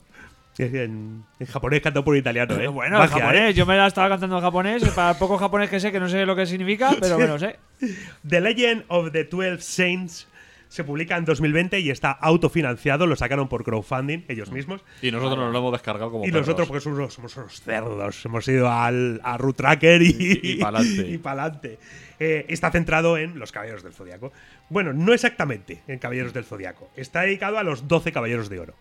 [0.58, 2.68] en, en japonés cantado por italiano, ¿eh?
[2.68, 3.52] Bueno, en Magia, japonés.
[3.52, 3.54] ¿eh?
[3.54, 4.84] Yo me la estaba cantando en japonés.
[4.90, 7.58] Para el poco japonés que sé, que no sé lo que significa, pero lo sé.
[8.28, 10.28] The Legend of the Twelve Saints
[10.70, 14.82] se publica en 2020 y está autofinanciado, lo sacaron por crowdfunding ellos mismos.
[15.02, 16.48] Y nosotros nos lo hemos descargado como Y perros.
[16.48, 20.56] nosotros, porque somos, somos unos cerdos, hemos ido al, a Root Tracker y, Y- y
[20.58, 21.08] pa'lante.
[21.10, 21.80] y pa'lante.
[22.20, 24.32] Eh, está centrado en los Caballeros del Zodiaco.
[24.70, 26.90] Bueno, no exactamente en Caballeros del Zodiaco.
[26.96, 28.74] Está dedicado a los 12 Caballeros de Oro.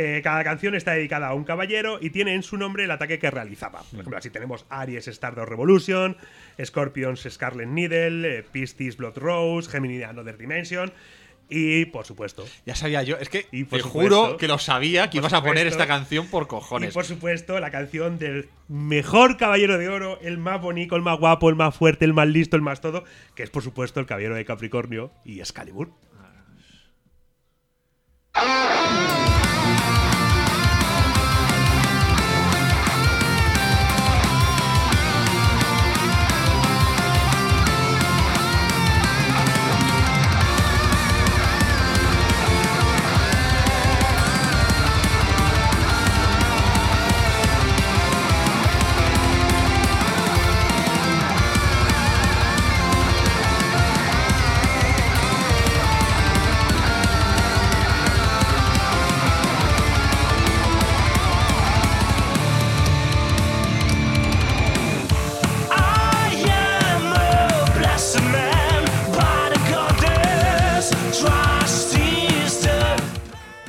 [0.00, 3.18] Eh, cada canción está dedicada a un caballero y tiene en su nombre el ataque
[3.18, 3.80] que realizaba.
[3.80, 6.16] Por ejemplo, así tenemos Aries Stardust Revolution,
[6.64, 10.92] Scorpions Scarlet Needle, eh, Blood Rose, Gemini Another Dimension
[11.50, 13.88] y, por supuesto, Ya sabía yo, es que Y te supuesto-
[14.24, 16.94] juro que lo sabía que ibas a poner esta canción por Y cojones.
[16.94, 21.48] por supuesto, la canción del mejor caballero de oro, el más bonito, el más guapo,
[21.48, 24.34] el más fuerte, el más listo, el más todo, que es por supuesto el caballero
[24.34, 25.90] de Capricornio y Excalibur.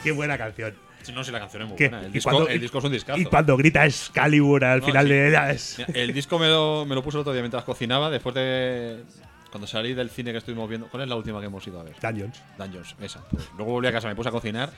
[0.09, 0.73] Qué buena canción.
[1.13, 2.01] No, si la canción es muy buena.
[2.01, 3.19] El disco, cuando- el disco es un discazo.
[3.19, 5.13] Y cuando grita Excalibur al No, final sí.
[5.13, 5.79] de ella es.
[5.93, 9.03] El disco me lo, me lo puse el otro día mientras cocinaba, después de.
[9.49, 10.87] Cuando salí del cine que estuvimos viendo.
[10.89, 11.95] ¿Cuál es la última que hemos ido a ver?
[12.01, 12.39] Dungeons.
[12.57, 13.21] Dungeons, esa.
[13.31, 14.69] Pues luego volví a casa, me puse a cocinar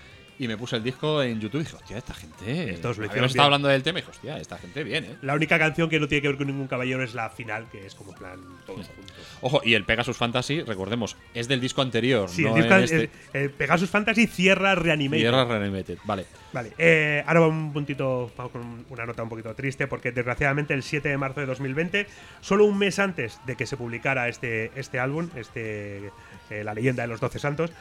[0.41, 2.71] y me puse el disco en YouTube y dije, hostia, esta gente.
[2.71, 5.15] Estos lo Habíamos estado hablando del tema y dije, hostia, esta gente bien, ¿eh?
[5.21, 7.86] La única canción que no tiene que ver con ningún caballero es la final, que
[7.86, 9.15] es como plan todos juntos.
[9.41, 12.27] Ojo, y el Pegasus Fantasy, recordemos, es del disco anterior.
[12.27, 13.10] Sí, no el disco el- este.
[13.34, 15.21] el Pegasus Fantasy cierra Reanimated.
[15.21, 16.25] Tierra Reanimated, vale.
[16.54, 20.84] Vale, eh, ahora un puntito, vamos con una nota un poquito triste, porque desgraciadamente el
[20.84, 22.08] 7 de marzo de 2020,
[22.41, 26.12] solo un mes antes de que se publicara este, este álbum, este,
[26.51, 27.71] eh, La leyenda de los 12 santos,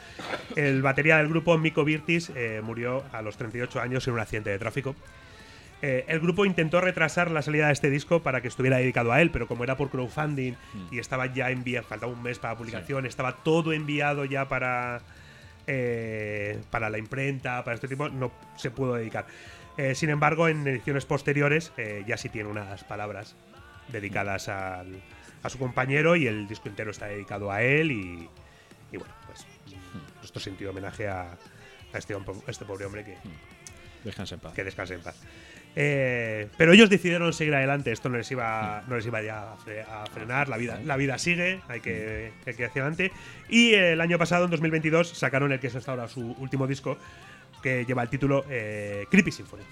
[0.55, 4.49] el batería del grupo, Miko Virtis, eh, murió a los 38 años en un accidente
[4.49, 4.95] de tráfico.
[5.83, 9.21] Eh, el grupo intentó retrasar la salida de este disco para que estuviera dedicado a
[9.21, 10.53] él, pero como era por crowdfunding
[10.91, 15.01] y estaba ya enviado, faltaba un mes para la publicación, estaba todo enviado ya para,
[15.67, 19.25] eh, para la imprenta, para este tipo, no se pudo dedicar.
[19.77, 21.71] Eh, sin embargo, en ediciones posteriores
[22.05, 23.35] ya sí tiene unas palabras
[23.87, 25.01] dedicadas al-
[25.43, 28.29] a su compañero y el disco entero está dedicado a él y,
[28.91, 31.31] y bueno, pues mm, nuestro sentido homenaje a,
[31.93, 33.17] a este, a este pobre hombre que,
[34.03, 34.53] Descansa en paz.
[34.53, 35.15] que descanse en paz.
[35.75, 39.57] Eh, pero ellos decidieron seguir adelante, esto no les iba, no les iba ya a,
[39.57, 43.11] fre- a frenar, la vida, la vida sigue, hay que, hay que ir hacia adelante.
[43.47, 46.97] Y el año pasado, en 2022, sacaron el que es hasta ahora su último disco,
[47.63, 49.63] que lleva el título eh, Creepy Symphony.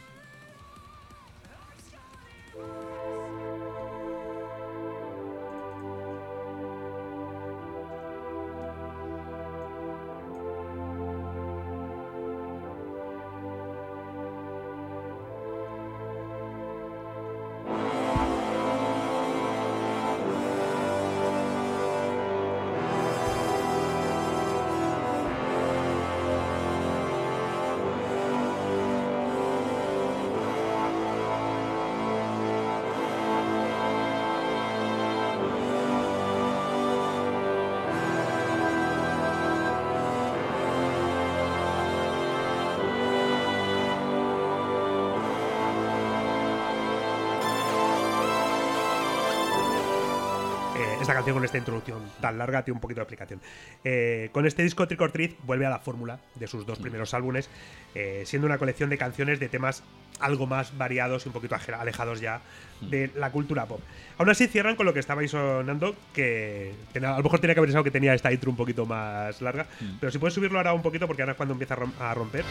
[51.20, 53.42] Canción con esta introducción tan larga tiene un poquito de explicación.
[53.84, 57.14] Eh, con este disco Trick or Treat vuelve a la fórmula de sus dos primeros
[57.14, 57.50] álbumes,
[57.96, 59.84] eh, siendo una colección de canciones de temas
[60.20, 62.42] algo más variados y un poquito alejados ya
[62.82, 63.80] de la cultura pop.
[64.18, 67.70] Aún así cierran con lo que estabais sonando, que a lo mejor tenía que haber
[67.70, 69.66] pensado que tenía esta intro un poquito más larga,
[70.00, 72.14] pero si puedes subirlo ahora un poquito porque ahora es cuando empieza a rom- a
[72.14, 72.44] romper.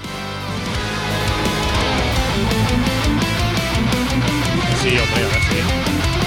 [4.80, 6.17] Sí, hombre, ahora sí.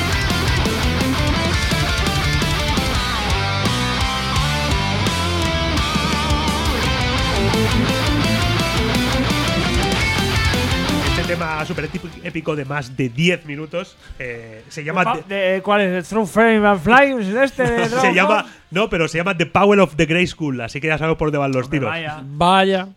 [11.35, 11.89] Tema súper
[12.23, 15.19] épico de más de 10 minutos eh, se llama...
[15.27, 16.11] De- ¿Cuál es?
[16.11, 17.27] ¿El Frame and Fly?
[17.29, 20.59] ¿Es este de se llama no pero se llama The Power of the Grey School
[20.61, 22.21] así que ya sabemos por dónde van los Hombre, tiros vaya.
[22.23, 22.87] Vaya.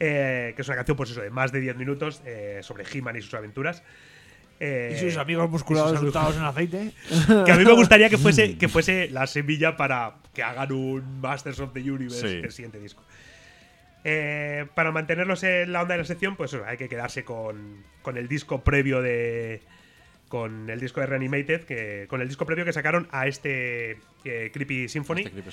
[0.00, 3.16] Eh, que es una canción pues eso de más de 10 minutos eh, sobre He-Man
[3.16, 3.82] y sus aventuras
[4.60, 6.92] Eh, Y sus amigos musculados untados en aceite.
[7.44, 11.20] que a mí me gustaría que fuese que fuese la semilla para que hagan un
[11.20, 12.40] Masters of the Universe Sí.
[12.44, 13.02] el siguiente disco
[14.06, 18.18] Eh, para mantenerlos en la onda de la sección pues hay que quedarse con, con
[18.18, 19.62] el disco previo de
[20.28, 24.50] con el disco de Reanimated que con el disco previo que sacaron a este eh,
[24.52, 25.50] Creepy Symphony Este Creepy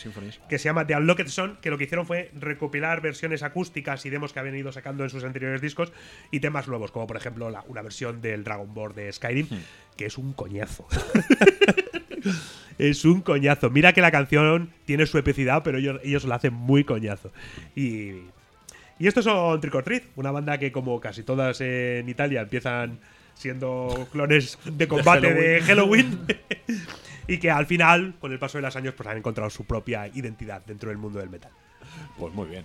[0.50, 4.10] que se llama The Unlocked Son, que lo que hicieron fue recopilar versiones acústicas y
[4.10, 5.94] demos que habían ido sacando en sus anteriores discos
[6.32, 9.48] y temas nuevos, como por ejemplo la- una versión del Dragon Ball de Skyrim,
[9.96, 10.88] que es un coñazo.
[12.78, 13.70] es un coñazo.
[13.70, 17.32] Mira que la canción tiene su epicidad, pero ellos, ellos la hacen muy coñazo.
[17.76, 18.14] Y,
[19.02, 23.00] y estos son Trick or Treat, una banda que como casi todas en Italia empiezan
[23.34, 26.20] siendo clones de combate de Halloween.
[27.28, 30.08] y que al final, con el paso de los años, pues han encontrado su propia
[30.08, 31.50] identidad dentro del mundo del metal.
[32.16, 32.64] Pues muy bien.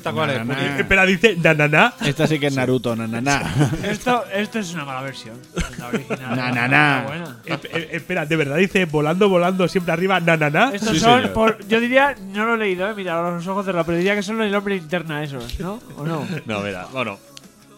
[0.00, 0.38] ¿Esta cuál es?
[0.38, 0.66] Na, na, Puni?
[0.68, 0.78] na.
[0.78, 1.92] Espera, dice nanana.
[2.04, 3.42] Esta sí que es Naruto, na, na, na.
[3.84, 5.36] Esto, esto es una mala versión.
[5.78, 6.36] La original.
[6.36, 6.98] Na, na, na.
[7.00, 7.36] Está buena.
[7.44, 10.70] Eh, eh, espera, de verdad dice volando, volando, siempre arriba, nanana.
[10.72, 11.32] Estos Sí, son, señor.
[11.34, 14.22] por- yo diría, no lo he leído, eh, mira, los ojos cerrados, pero diría que
[14.22, 15.78] son el hombre linterna esos, ¿no?
[15.98, 16.26] ¿O no?
[16.46, 17.18] No, mira, bueno.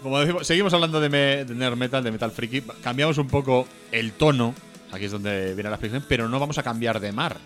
[0.03, 2.63] como decimos, seguimos hablando de, me- de nerd metal, de metal friki.
[2.85, 4.55] Cambiamos un poco el tono.
[4.93, 7.37] Aquí es donde viene la explicación, pero no vamos a cambiar de mar.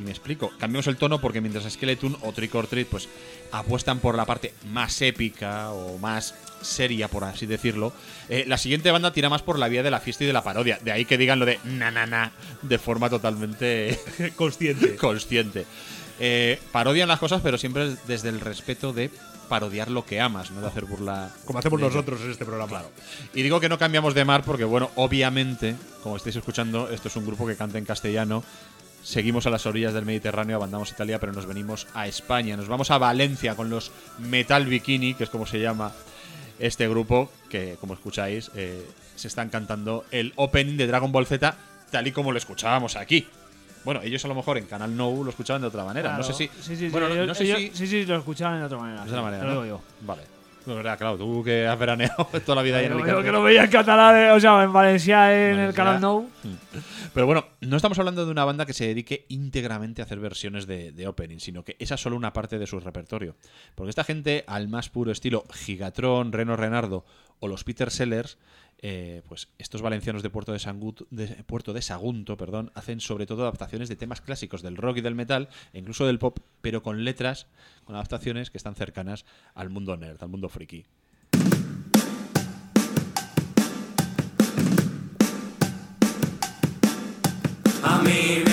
[0.00, 0.50] Y me explico.
[0.58, 3.08] Cambiamos el tono porque mientras Skeleton o Trick or Treat pues
[3.52, 7.92] apuestan por la parte más épica o más seria, por así decirlo,
[8.28, 10.42] eh, la siguiente banda tira más por la vía de la fiesta y de la
[10.42, 10.78] parodia.
[10.82, 12.32] De ahí que digan lo de na na na
[12.62, 13.98] de forma totalmente
[14.36, 14.96] Consciente.
[14.96, 15.66] consciente.
[16.18, 19.10] Eh, parodian las cosas, pero siempre desde el respeto de
[19.48, 21.30] parodiar lo que amas, no de hacer burla.
[21.44, 22.68] Como hacemos de nosotros en este programa.
[22.68, 22.90] Claro.
[23.34, 27.16] Y digo que no cambiamos de mar porque, bueno, obviamente, como estáis escuchando, esto es
[27.16, 28.44] un grupo que canta en castellano.
[29.02, 32.56] Seguimos a las orillas del Mediterráneo, abandonamos Italia, pero nos venimos a España.
[32.56, 35.92] Nos vamos a Valencia con los Metal Bikini, que es como se llama
[36.58, 38.86] este grupo, que como escucháis, eh,
[39.16, 41.56] se están cantando el opening de Dragon Ball Z
[41.90, 43.26] tal y como lo escuchábamos aquí.
[43.84, 46.16] Bueno, ellos a lo mejor en Canal No lo escuchaban de otra manera.
[46.18, 46.46] No sé si.
[46.48, 46.88] Sí, sí, sí.
[46.90, 47.70] bueno, no- ellos- no sé ellos- si.
[47.74, 49.02] sí, sí, lo escuchaban de otra manera.
[49.02, 49.62] de otra manera, te lo ¿no?
[49.64, 50.22] digo Vale.
[50.64, 52.98] Pues verdad, claro, tú que has veraneado toda la vida ahí en yo.
[52.98, 53.24] Yo Alicante.
[53.24, 56.26] que lo veía en catalán, eh, o sea, en Valencia, en el canal No.
[57.14, 60.66] Pero bueno, no estamos hablando de una banda que se dedique íntegramente a hacer versiones
[60.66, 63.36] de, de opening, sino que esa es solo una parte de su repertorio.
[63.74, 67.04] Porque esta gente, al más puro estilo Gigatron, Reno Renardo
[67.40, 68.38] o los Peter Sellers,
[68.82, 74.20] eh, pues estos valencianos de Puerto de, Sagunto perdón, hacen sobre todo adaptaciones de temas
[74.20, 77.46] clásicos del rock y del metal, e incluso del pop, pero con letras,
[77.84, 80.84] con adaptaciones que están cercanas al mundo nerd, al mundo friki.
[88.02, 88.49] Mí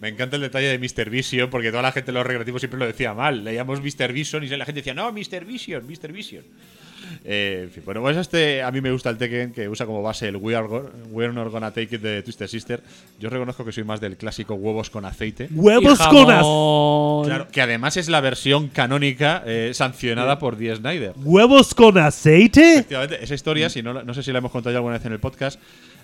[0.00, 1.10] Me encanta el detalle de Mr.
[1.10, 3.44] Vision, porque toda la gente en los recreativos siempre lo decía mal.
[3.44, 4.12] Leíamos Mr.
[4.12, 5.44] Vision y la gente decía, no, Mr.
[5.44, 6.10] Vision, Mr.
[6.12, 6.42] Vision.
[7.24, 10.00] Eh, en fin, bueno, pues este a mí me gusta el Tekken, que usa como
[10.02, 12.82] base el We Are, Go- We're Not Gonna Take It de Twisted Sister.
[13.18, 15.48] Yo reconozco que soy más del clásico huevos con aceite.
[15.50, 17.26] Huevos con, ac- jamón.
[17.26, 20.74] Claro, que además es la versión canónica eh, sancionada por D.
[20.76, 21.12] Snyder.
[21.16, 22.74] ¿Huevos con aceite?
[22.74, 25.12] Efectivamente, esa historia, si no, no sé si la hemos contado ya alguna vez en
[25.12, 25.58] el podcast,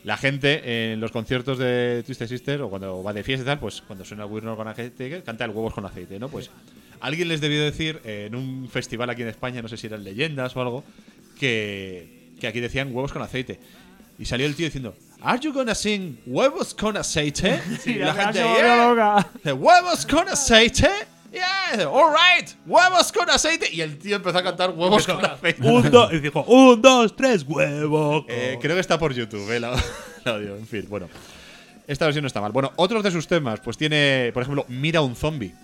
[0.07, 3.59] la gente en los conciertos de Twisted Sister o cuando va de fiesta y tal,
[3.59, 6.29] pues cuando suena el We're Take It, canta el huevos con aceite, ¿no?
[6.29, 6.49] Pues
[7.01, 10.05] alguien les debió decir eh, en un festival aquí en España, no sé si eran
[10.05, 10.85] leyendas o algo,
[11.37, 13.59] que, que aquí decían huevos con aceite.
[14.17, 17.61] Y salió el tío diciendo, ¿Are you gonna sing huevos con aceite?
[17.81, 19.55] Sí, y la la gente, "Yeah".
[19.55, 20.89] ¿Huevos con aceite?
[21.33, 23.69] Yeah, alright, huevos con aceite.
[23.73, 25.67] Y el tío empezó a cantar huevos con aceite.
[25.67, 28.25] Un, dos, y dijo, un, dos, tres, huevo.
[28.29, 29.73] Eh, creo que está por YouTube, eh, la-
[30.25, 30.57] el audio.
[30.57, 31.09] En fin, bueno.
[31.87, 32.51] Esta versión no está mal.
[32.53, 35.55] Bueno, otros de sus temas, pues tiene, por ejemplo, Mira un zombie,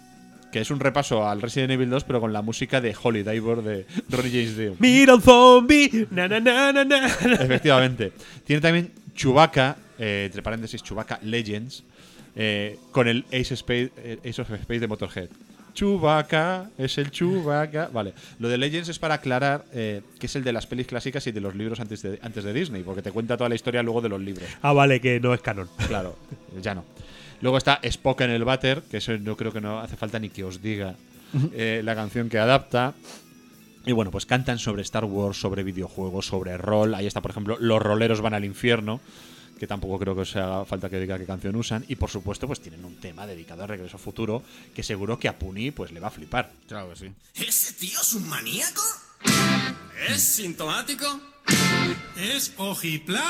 [0.52, 3.62] que es un repaso al Resident Evil 2, pero con la música de Holy Diver
[3.62, 4.76] de Ronnie James Dio.
[4.78, 6.06] Mira un zombie.
[6.12, 7.06] Na, na, na, na, na.
[7.40, 8.12] Efectivamente.
[8.46, 11.82] Tiene también Chewbacca, eh, entre paréntesis, Chewbacca Legends,
[12.36, 15.28] eh, con el Ace, Space, eh, Ace of Space de Motorhead.
[15.74, 17.88] Chewbacca, es el Chewbacca.
[17.92, 21.26] Vale, lo de Legends es para aclarar eh, que es el de las pelis clásicas
[21.26, 23.82] y de los libros antes de, antes de Disney, porque te cuenta toda la historia
[23.82, 24.48] luego de los libros.
[24.62, 25.68] Ah, vale, que no es canon.
[25.88, 26.16] Claro,
[26.60, 26.84] ya no.
[27.40, 30.28] Luego está Spock en el Butter, que eso yo creo que no hace falta ni
[30.28, 30.94] que os diga
[31.52, 32.94] eh, la canción que adapta.
[33.84, 36.94] Y bueno, pues cantan sobre Star Wars, sobre videojuegos, sobre rol.
[36.94, 39.00] Ahí está, por ejemplo, Los roleros van al infierno,
[39.58, 41.84] que tampoco creo que os haga falta que diga qué canción usan.
[41.88, 44.42] Y por supuesto, pues tienen un tema dedicado a Regreso a Futuro,
[44.74, 46.50] que seguro que a Puni pues le va a flipar.
[46.68, 47.12] Claro que sí.
[47.34, 48.82] ¿Ese tío es un maníaco?
[50.08, 51.20] ¿Es sintomático?
[52.16, 53.22] Es ojiplático.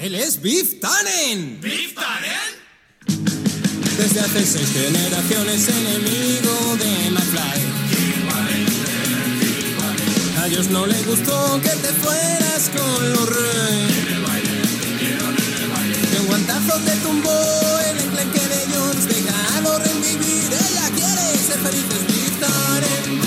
[0.00, 1.60] Él es Biff Tannen.
[1.60, 2.64] ¿Biff Tannen?
[3.96, 7.73] Desde hace seis generaciones enemigo de McFly.
[10.44, 14.04] A ellos no les gustó que te fueras con los reyes.
[16.10, 19.08] Que un guantazo te tumbó el enclenque de Jones.
[19.08, 23.22] Déjalo revivir, ella quiere ser feliz, es Biff Tannen.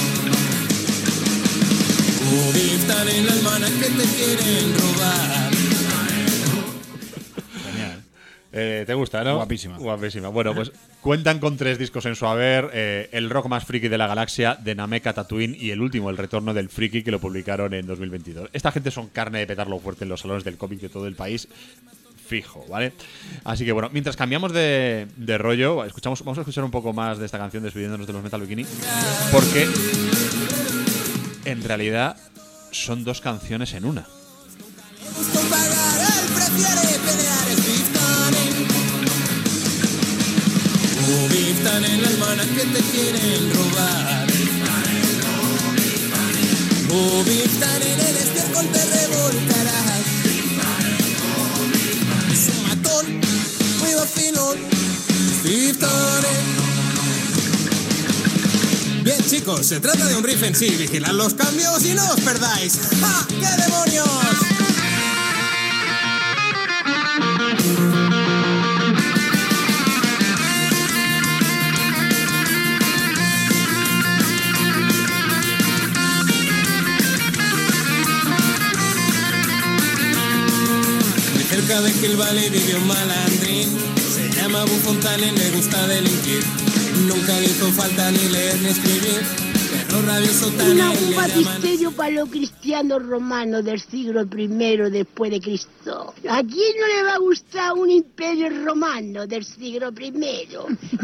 [2.30, 5.47] Oh, Biff Tannen, la hermana que te quieren robar.
[8.60, 9.36] Eh, ¿Te gusta, no?
[9.36, 9.78] Guapísima.
[9.78, 10.30] Guapísima.
[10.30, 14.00] Bueno, pues cuentan con tres discos en su haber: eh, el rock más friki de
[14.00, 17.76] la galaxia, de Nameka Tatooine, y el último, El Retorno del Friki, que lo publicaron
[17.76, 18.50] en 2022.
[18.54, 21.16] Esta gente son carne de petarlo fuerte en los salones del cómic de todo el
[21.16, 21.48] país.
[22.28, 22.94] Fijo, ¿vale?
[23.44, 27.20] Así que bueno, mientras cambiamos de, de rollo, escuchamos, vamos a escuchar un poco más
[27.20, 28.66] de esta canción despidiéndonos de los Metal Bikini.
[29.32, 29.68] Porque
[31.46, 32.18] en realidad
[32.72, 34.08] son dos canciones en una.
[41.68, 44.28] Oh, Biftanen, las manas que te quieren robar.
[46.92, 49.82] Oh, Biftanen, el estiércol te revolcará.
[52.32, 53.06] Es un matón,
[53.80, 54.58] muy vacilón.
[59.04, 62.22] Bien chicos, se trata de un riff en sí, vigilad los cambios y no os
[62.22, 62.80] perdáis.
[63.02, 63.28] ¡Ja!
[63.28, 64.77] ¡Qué demonios!
[81.82, 83.70] De Hill Valley vive un malandrín.
[84.12, 86.44] Se llama Bufontane, le gusta delinquir.
[87.06, 89.47] Nunca le hizo falta ni leer ni escribir.
[90.72, 94.48] Una- un batisterio para los cristianos romanos del siglo I
[94.92, 96.14] después de Cristo.
[96.30, 100.48] ¿A quién no le va a gustar un imperio romano del siglo I?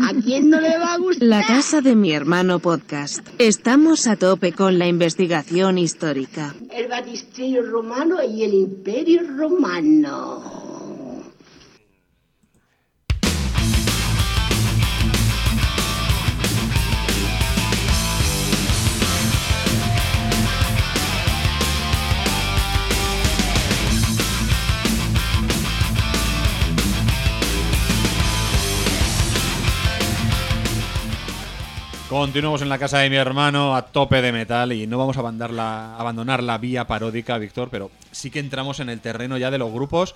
[0.08, 1.28] ¿A quién no le va a gustar?
[1.28, 3.28] La casa de mi hermano podcast.
[3.38, 6.56] Estamos a tope con la investigación histórica.
[6.72, 10.83] El batisterio romano y el imperio romano.
[32.14, 35.22] Continuamos en la casa de mi hermano a tope de metal y no vamos a
[35.22, 39.50] abandonar la, abandonar la vía paródica, Víctor, pero sí que entramos en el terreno ya
[39.50, 40.14] de los grupos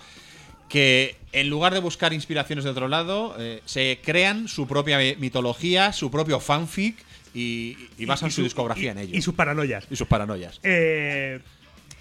[0.69, 5.91] que en lugar de buscar inspiraciones de otro lado, eh, se crean su propia mitología,
[5.91, 6.95] su propio fanfic
[7.33, 9.17] y, y basan y su, su- discografía en ello.
[9.17, 9.87] y sus paranoias.
[9.89, 10.59] Y sus paranoias.
[10.61, 11.39] Eh,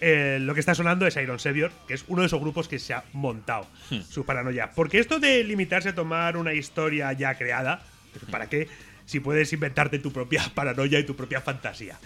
[0.02, 2.78] eh, lo que está sonando es Iron Savior, que es uno de esos grupos que
[2.78, 4.00] se ha montado Hmm.
[4.06, 4.72] su paranoia.
[4.76, 7.82] Porque esto de limitarse a tomar una historia ya creada,
[8.30, 8.68] ¿para qué?
[9.06, 11.98] Si puedes inventarte tu propia paranoia y tu propia fantasía.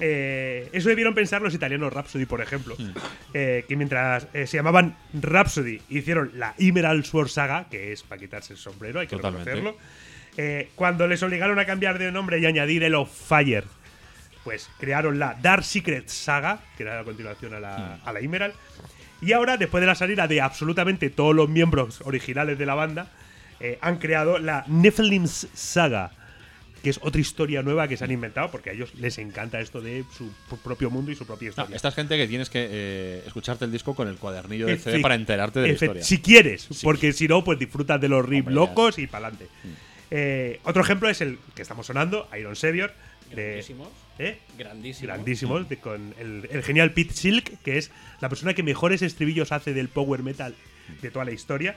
[0.00, 2.92] Eh, eso debieron pensar los italianos Rhapsody, por ejemplo, Hmm.
[3.34, 8.20] eh, que mientras eh, se llamaban Rhapsody hicieron la Emerald Sword Saga, que es para
[8.20, 9.52] quitarse el sombrero, hay que Totalmente.
[9.52, 9.78] reconocerlo.
[10.76, 13.64] Cuando les obligaron a cambiar de nombre y añadir el of Fire,
[14.44, 18.54] pues crearon la Dark Secret Saga, que era la continuación a la, a la Emerald.
[19.20, 23.10] Y ahora, después de la salida de absolutamente todos los miembros originales de la banda,
[23.80, 26.12] han creado la Nephilim's Saga,
[26.82, 29.80] que es otra historia nueva que se han inventado, porque a ellos les encanta esto
[29.80, 30.30] de su
[30.62, 31.76] propio mundo y su propia No, historia.
[31.76, 34.98] esta es gente que tienes que eh, escucharte el disco con el cuadernillo de CD
[34.98, 36.02] Efe- para enterarte de la historia.
[36.02, 40.60] Si quieres, porque si no, pues disfrutas de los riffs locos y para adelante.
[40.64, 42.92] otro ejemplo es el que estamos sonando, Iron Savior.
[43.34, 43.88] De, Grandísimos.
[44.18, 44.38] ¿eh?
[44.56, 45.06] Grandísimo.
[45.08, 47.90] grandísimos, de- con el, el genial Pete Silk, que es
[48.22, 50.54] la persona que mejores estribillos hace del power metal
[51.02, 51.76] de toda la historia.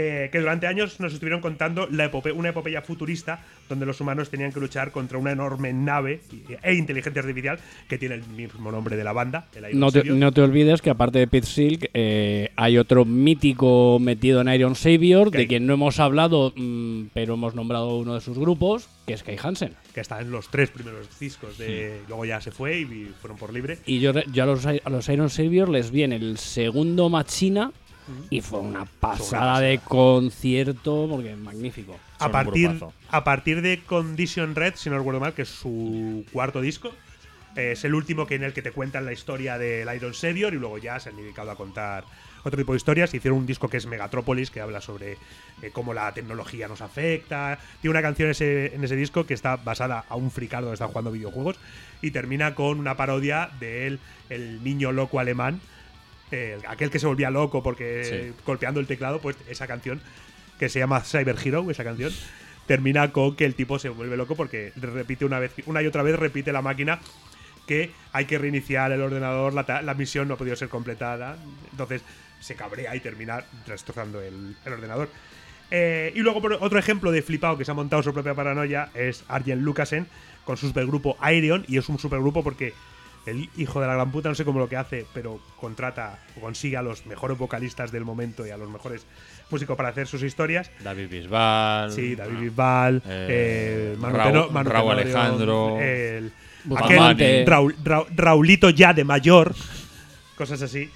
[0.00, 4.30] Eh, que durante años nos estuvieron contando la epope- una epopeya futurista donde los humanos
[4.30, 6.20] tenían que luchar contra una enorme nave
[6.62, 10.04] e inteligencia artificial que tiene el mismo nombre de la banda, el Iron No te,
[10.04, 14.74] no te olvides que aparte de Pete Silk eh, hay otro mítico metido en Iron
[14.74, 19.14] Savior, de quien no hemos hablado, mm, pero hemos nombrado uno de sus grupos, que
[19.14, 19.74] es Kai Hansen.
[19.94, 23.52] que está en los tres primeros discos de luego ya se fue y fueron por
[23.52, 23.78] libre.
[23.84, 27.08] Y yo, yo a, los, I- a los Iron Savior les vi en el segundo
[27.08, 27.72] Machina
[28.30, 31.96] y fue una pasada de concierto, porque magnífico.
[32.18, 32.92] a un partir, grupazo.
[33.10, 36.92] a partir de Condition Red si no recuerdo mal que es su cuarto disco
[37.56, 40.52] eh, es el último que en el que te cuentan la historia del Iron Savior
[40.52, 42.04] y luego ya se han dedicado a contar
[42.44, 45.12] otro tipo de historias hicieron un disco que es Megatrópolis que habla sobre
[45.62, 49.56] eh, cómo la tecnología nos afecta tiene una canción ese- en ese disco que está
[49.56, 51.56] basada a un fricardo que está jugando videojuegos
[52.02, 53.98] y termina con una parodia de él
[54.30, 55.60] el niño loco alemán
[56.30, 60.00] eh, aquel que se volvía loco porque golpeando el teclado, pues esa canción
[60.58, 62.12] que se llama Cyber Hero, esa canción,
[62.66, 66.02] termina con que el tipo se vuelve loco porque repite una vez, una y otra
[66.02, 67.00] vez repite la máquina
[67.66, 71.36] que hay que reiniciar el ordenador, la, la misión no ha podido ser completada,
[71.70, 72.02] entonces
[72.40, 75.08] se cabrea y termina destrozando el, el ordenador.
[75.70, 78.90] Eh, y luego, por otro ejemplo de flipado que se ha montado su propia paranoia
[78.94, 80.06] es Arjen Lucasen
[80.44, 81.64] con su supergrupo Aerion.
[81.68, 82.72] Y es un supergrupo porque
[83.30, 86.40] el hijo de la gran puta, no sé cómo lo que hace, pero contrata o
[86.40, 89.04] consigue a los mejores vocalistas del momento y a los mejores
[89.50, 90.70] músicos para hacer sus historias.
[90.82, 91.92] David Bisbal.
[91.92, 96.32] Sí, David Bisbal, Eh, eh, Manu Raúl- Teno- Manu Raúl Tenorio, Alejandro, el-
[96.76, 99.54] aquel Raul- Ra- Raulito ya de mayor,
[100.36, 100.90] cosas así.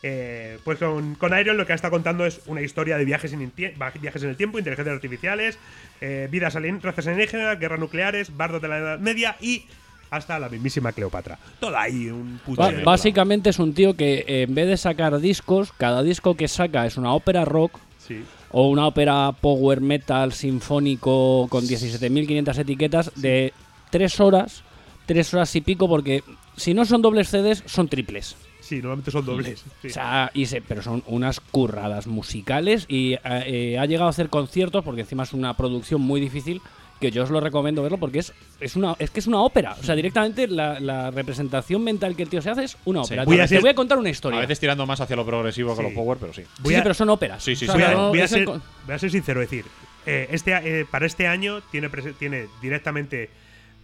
[0.00, 3.32] Eh, pues con, con Iron lo que ha estado contando es una historia de viajes
[3.32, 3.52] en,
[4.00, 5.58] viajes en el tiempo, inteligencias artificiales,
[6.00, 9.66] eh, vidas alienígenas, guerras nucleares, bardos de la Edad Media y
[10.10, 11.38] hasta la mismísima Cleopatra.
[11.60, 12.84] Todo ahí, un Ba- puchero.
[12.84, 16.86] básicamente es un tío que eh, en vez de sacar discos, cada disco que saca
[16.86, 18.22] es una ópera rock Sí.
[18.50, 23.52] o una ópera power metal sinfónico con 17.500 etiquetas de
[23.90, 24.62] tres horas,
[25.06, 26.22] tres horas y pico, porque
[26.56, 28.36] si no son dobles CDs, son triples.
[28.60, 29.64] Sí, normalmente son dobles.
[29.80, 29.88] sí.
[29.88, 34.10] O sea, y se- pero son unas curradas musicales y eh, eh, ha llegado a
[34.10, 36.60] hacer conciertos porque encima es una producción muy difícil
[37.00, 39.76] que yo os lo recomiendo verlo porque es, es una es que es una ópera.
[39.80, 43.24] O sea, directamente la, la representación mental que el tío se hace es una ópera.
[43.24, 44.38] Voy a Te ser- voy a contar una historia.
[44.38, 45.82] A veces tirando más hacia lo progresivo que Sí.
[45.82, 46.42] los power, pero sí.
[46.42, 47.42] Sí, voy sí, a- pero son óperas.
[47.42, 47.72] Sí, sí, sí.
[47.72, 49.64] Voy a, no- voy a es el ser, con- voy a ser sincero, decir,
[50.06, 53.30] eh, este, a- eh, para este año tiene, prese- tiene directamente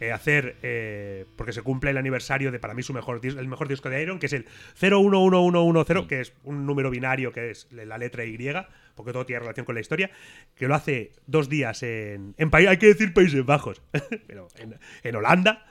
[0.01, 3.47] eh, hacer, eh, porque se cumple el aniversario de para mí su mejor dis- el
[3.47, 4.45] mejor disco de Iron, que es el
[4.75, 8.37] 011110, que es un número binario que es la letra Y,
[8.95, 10.11] porque todo tiene relación con la historia,
[10.55, 13.83] que lo hace dos días en, en paí- hay que decir Países Bajos,
[14.27, 15.65] pero en, en Holanda.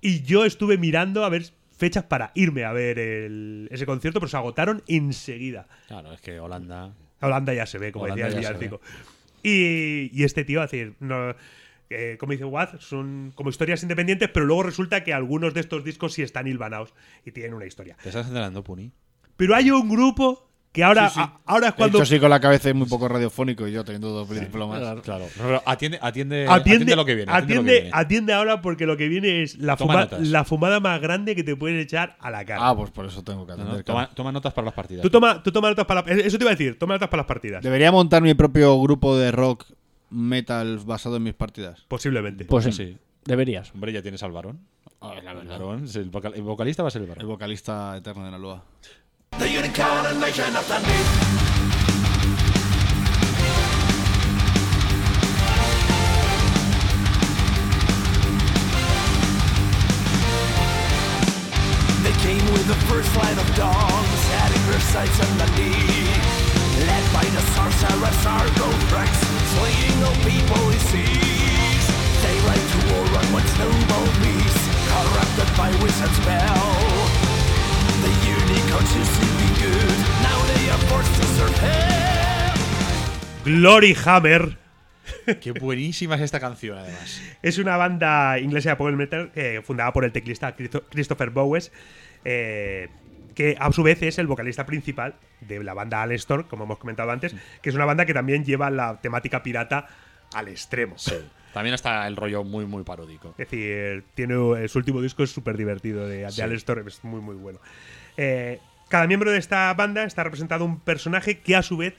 [0.00, 1.44] Y yo estuve mirando a ver
[1.76, 5.66] fechas para irme a ver el- ese concierto, pero se agotaron enseguida.
[5.86, 6.94] Claro, es que Holanda.
[7.20, 8.80] Holanda ya se ve, como Holanda decía el villancico.
[9.42, 11.34] Y, y este tío, es decir, no,
[11.90, 15.84] eh, como dice Watt, son como historias independientes, pero luego resulta que algunos de estos
[15.84, 16.92] discos sí están hilvanados
[17.24, 17.96] y tienen una historia.
[18.02, 18.92] ¿Te estás enterando, Puni?
[19.36, 22.68] Pero hay un grupo que ahora, a- ahora es cuando dicho sí con la cabeza
[22.68, 24.78] es muy poco radiofónico y yo teniendo dos diplomas.
[25.02, 25.24] Claro.
[25.36, 27.32] Pero atiende, atiende, atiende, atiende lo que viene.
[27.32, 27.90] Atiende, lo que atiende, viene.
[27.94, 31.56] atiende ahora porque lo que viene es la, fuma- la fumada más grande que te
[31.56, 32.60] puedes echar a la cara.
[32.68, 33.76] Ah, pues por eso tengo que atender.
[33.78, 34.06] no, claro.
[34.06, 35.02] toma, toma notas para las partidas.
[35.02, 37.22] tú, toma, tú toma notas para la- Eso te iba a decir, toma notas para
[37.22, 37.62] las partidas.
[37.62, 39.64] Debería montar mi propio grupo de rock
[40.10, 41.84] metal basado en mis partidas.
[41.88, 42.44] Posiblemente.
[42.44, 42.96] Pues sí, Sí.
[43.24, 43.72] deberías.
[43.74, 44.60] Hombre, ya tienes al varón.
[45.00, 47.28] el varón, el, vocal- el vocalista va a ser el El varón.
[47.28, 48.30] vocalista eterno de
[50.50, 50.88] Naloa.
[62.02, 66.08] They came with the first line of dogs, adding their sights on the knee.
[66.86, 69.10] Led by the sorcerer Sargo Rex,
[69.54, 71.84] slaying all people he sees.
[72.22, 77.07] They ride to war on what noble beast, corrupted by wizard spell.
[83.44, 84.56] Glory Hammer.
[85.40, 87.20] Qué buenísima es esta canción, además.
[87.42, 91.72] Es una banda inglesa de power metal eh, fundada por el teclista Christo- Christopher Bowes,
[92.24, 92.88] eh,
[93.34, 97.10] que a su vez es el vocalista principal de la banda Alestor, como hemos comentado
[97.10, 99.86] antes, que es una banda que también lleva la temática pirata
[100.34, 100.96] al extremo.
[101.52, 103.30] También está el rollo muy, muy paródico.
[103.38, 106.42] Es decir, tiene, su último disco es súper divertido de, de Sí.
[106.42, 107.58] Alestor, es muy, muy bueno.
[108.16, 111.94] Eh, cada miembro de esta banda está representado un personaje que a su vez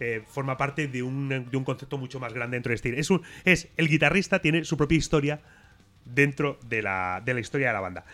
[0.00, 2.98] eh, forma parte de un, de un concepto mucho más grande dentro de este.
[2.98, 5.40] Es, un, es el guitarrista tiene su propia historia
[6.04, 8.04] dentro de la, de la historia de la banda.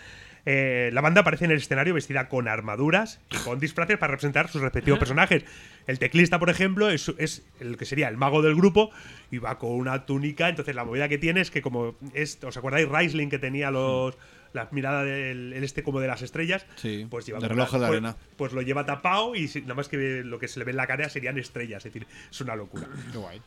[0.46, 4.48] Eh, la banda aparece en el escenario vestida con armaduras y con disfraces para representar
[4.48, 5.44] sus respectivos personajes.
[5.86, 8.90] El teclista, por ejemplo, es, es el que sería el mago del grupo
[9.30, 10.48] y va con una túnica.
[10.48, 14.16] Entonces, la movida que tiene es que, como es, ¿os acordáis Raisling que tenía los
[14.54, 16.64] las miradas del el este como de las estrellas?
[16.76, 18.16] Sí, pues lleva reloj de pues- arena.
[18.36, 20.86] Pues lo lleva tapado y nada más que lo que se le ve en la
[20.86, 21.84] cara serían estrellas.
[21.84, 22.86] Es decir, es una locura.
[23.12, 23.42] Guay.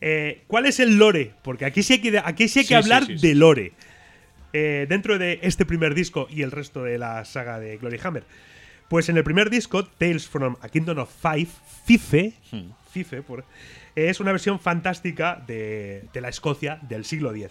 [0.00, 1.32] Eh, ¿Cuál es el lore?
[1.42, 3.16] Porque aquí sí hay que, aquí sí hay que Sí, hablar sí.
[3.16, 3.72] de lore.
[4.56, 8.22] Eh, dentro de este primer disco y el resto de la saga de Glory Hammer.
[8.88, 11.48] Pues en el primer disco, Tales from a Kingdom of Five,
[11.84, 12.70] Fife, Hmm.
[12.92, 13.44] Fife por-
[13.96, 17.50] es una versión fantástica de, de la Escocia del siglo X,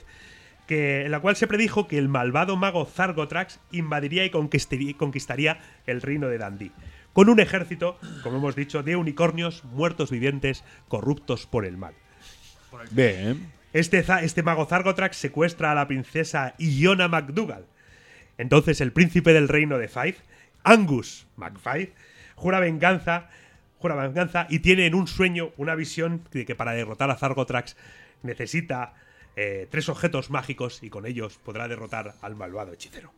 [0.66, 5.60] que, en la cual se predijo que el malvado mago Zargotrax invadiría y conquistaría, conquistaría
[5.86, 6.72] el reino de Dundee,
[7.12, 11.94] con un ejército, como hemos dicho, de unicornios muertos vivientes corruptos por el mal.
[12.92, 13.52] Bien.
[13.74, 17.66] Este, este mago Zargotrax secuestra a la princesa Iona MacDougall.
[18.38, 20.22] Entonces el príncipe del reino de Fife,
[20.64, 21.94] Angus MacFife,
[22.36, 23.30] jura venganza,
[23.80, 27.76] jura venganza y tiene en un sueño una visión de que para derrotar a Zargotrax
[28.22, 28.94] necesita
[29.36, 33.12] eh, tres objetos mágicos y con ellos podrá derrotar al malvado hechicero.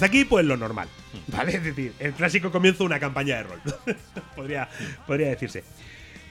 [0.00, 0.88] Hasta aquí, pues lo normal.
[1.26, 1.56] ¿Vale?
[1.56, 3.60] Es decir, el clásico comienzo de una campaña de rol.
[4.34, 4.66] podría,
[5.06, 5.62] podría decirse.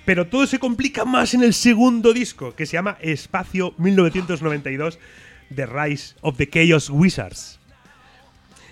[0.06, 4.98] Pero todo se complica más en el segundo disco, que se llama Espacio 1992,
[5.54, 7.60] The Rise of the Chaos Wizards.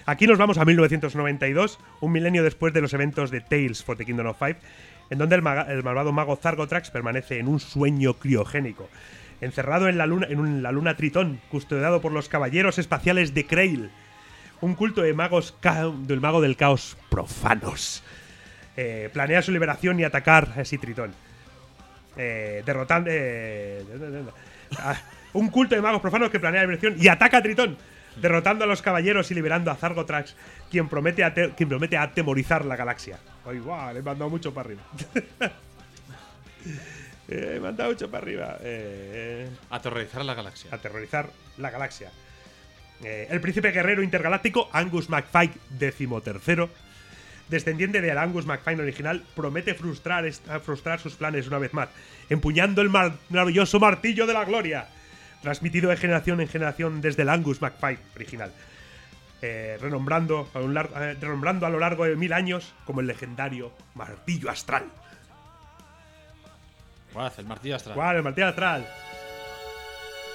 [0.07, 4.03] Aquí nos vamos a 1992, un milenio después de los eventos de Tales for the
[4.03, 4.57] Kingdom of Five,
[5.11, 8.89] en donde el, malvado mago Zargotrax permanece en un sueño criogénico,
[9.41, 13.45] encerrado en la luna, en un- la luna Tritón, custodiado por los caballeros espaciales de
[13.45, 13.91] Krail,
[14.61, 15.55] un culto de magos
[16.07, 18.03] del mago del caos profanos.
[18.75, 21.13] Eh, planea su liberación y atacar a ese Tritón.
[22.15, 23.09] Eh, derrotando.
[23.11, 23.83] eh,
[25.33, 27.77] un culto de magos profanos que planea la liberación y ataca a Tritón,
[28.15, 30.35] derrotando a los caballeros y liberando a Zargotrax,
[30.71, 31.23] quien promete,
[31.55, 33.19] quien promete atemorizar la galaxia.
[33.45, 34.83] Ay, guau, le he mandado mucho para arriba.
[37.29, 38.57] Eh, he mandado mucho para arriba.
[38.61, 40.69] Eh, Aterrorizar la galaxia.
[40.73, 42.09] aterrorizar la galaxia.
[43.03, 46.67] Eh, el príncipe guerrero intergaláctico Angus MacFine XIII,
[47.47, 51.89] descendiente del Angus MacFine original, promete frustrar, est- a frustrar sus planes una vez más,
[52.29, 54.87] empuñando el mar- maravilloso martillo de la gloria,
[55.43, 58.51] transmitido de generación en generación desde el Angus MacFine original,
[59.43, 63.07] eh, renombrando, a un lar- eh, renombrando a lo largo de mil años como el
[63.07, 64.85] legendario martillo astral.
[67.13, 67.95] Guaz, el martillo astral.
[67.95, 68.15] ¿Cuál?
[68.17, 68.87] El martillo astral.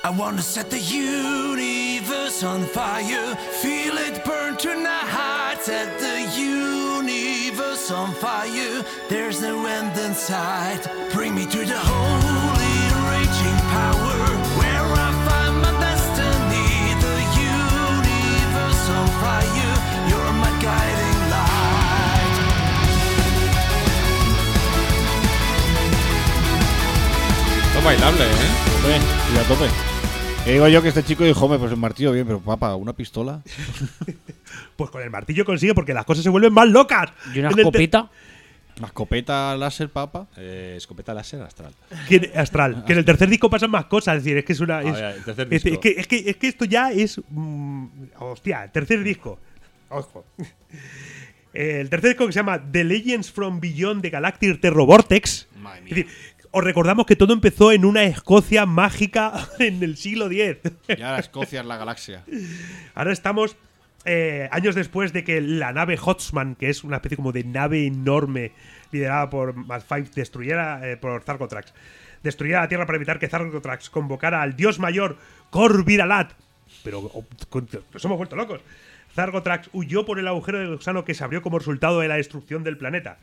[0.04, 3.36] I wanna set the universe on fire.
[3.62, 5.58] Feel it burn tonight.
[5.60, 8.84] Set the universe on fire.
[9.08, 10.88] There's no end in sight.
[11.12, 12.78] Bring me to the holy
[13.14, 14.18] raging power.
[14.58, 16.98] Where I find my destiny.
[17.06, 17.18] The
[17.54, 19.74] universe on fire.
[20.10, 22.36] You're my guiding light.
[27.68, 28.50] Esto bailable, ¿eh?
[28.74, 28.98] Hombre,
[29.32, 29.91] y a tope.
[30.44, 32.92] Que digo yo que este chico dijo, hombre, pues el martillo bien, pero papá, una
[32.92, 33.42] pistola.
[34.76, 37.10] Pues con el martillo consigue porque las cosas se vuelven más locas.
[37.34, 38.10] Y una escopeta.
[38.78, 40.26] Una escopeta láser, papa.
[40.36, 41.72] Eh, escopeta láser astral.
[42.08, 42.84] Que astral.
[42.84, 44.16] Que en el tercer disco pasan más cosas.
[44.16, 44.80] Es decir, es que es una.
[44.82, 45.74] es- ver, el tercer es, disco.
[45.74, 47.20] es que, es, que, es que esto ya es.
[47.28, 47.86] mm,
[48.18, 49.38] hostia, el tercer disco.
[49.88, 50.24] Ojo.
[51.54, 55.48] El tercer disco que se llama The Legends from Beyond the Galactic Terror Vortex.
[55.60, 56.06] Madre Es decir,
[56.52, 60.58] os recordamos que todo empezó en una Escocia mágica en el siglo X.
[60.98, 62.24] Ya la Escocia es la galaxia.
[62.94, 63.56] Ahora estamos
[64.04, 67.86] eh, años después de que la nave Hotsman, que es una especie como de nave
[67.86, 68.52] enorme
[68.90, 71.72] liderada por Malphite, destruyera eh, por Zargotrax,
[72.22, 75.16] destruyera la Tierra para evitar que Zargotrax convocara al dios mayor
[75.50, 76.32] Corviralat.
[76.84, 78.60] Pero oh, con- nos hemos vuelto locos.
[79.14, 82.62] Zargotrax huyó por el agujero de gusano que se abrió como resultado de la destrucción
[82.64, 83.18] del planeta.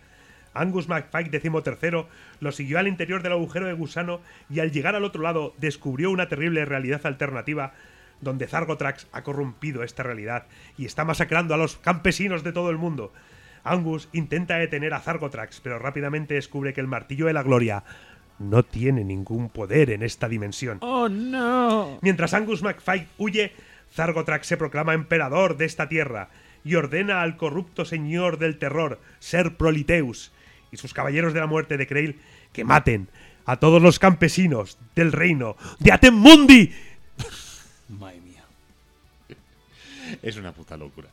[0.60, 2.06] Angus MacFike XIII
[2.40, 6.12] lo siguió al interior del agujero de gusano y al llegar al otro lado descubrió
[6.12, 7.74] una terrible realidad alternativa
[8.22, 10.46] donde Zargotrax ha corrompido esta realidad
[10.78, 13.14] y está masacrando a los campesinos de todo el mundo.
[13.64, 17.84] Angus intenta detener a Zargotrax, pero rápidamente descubre que el martillo de la gloria
[18.40, 20.80] no tiene ningún poder en esta dimensión.
[20.82, 22.00] ¡Oh, no!
[22.02, 23.54] Mientras Angus MacFite huye,
[23.94, 26.30] Zargotrax se proclama emperador de esta tierra
[26.64, 30.34] y ordena al corrupto señor del terror, Ser Proliteus,
[30.72, 32.20] y sus caballeros de la muerte de Creil
[32.54, 33.10] que maten
[33.46, 36.72] a todos los campesinos del reino de Atemmundi.
[37.90, 38.44] Madre mía.
[40.22, 41.10] Es una puta locura.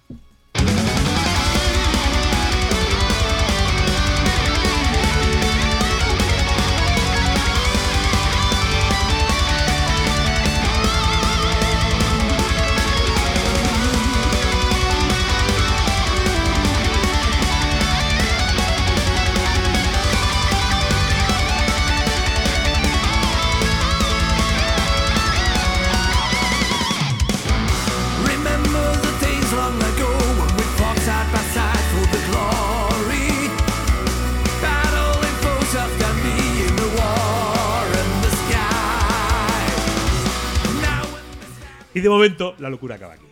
[41.96, 43.24] Y de momento, la locura acaba aquí.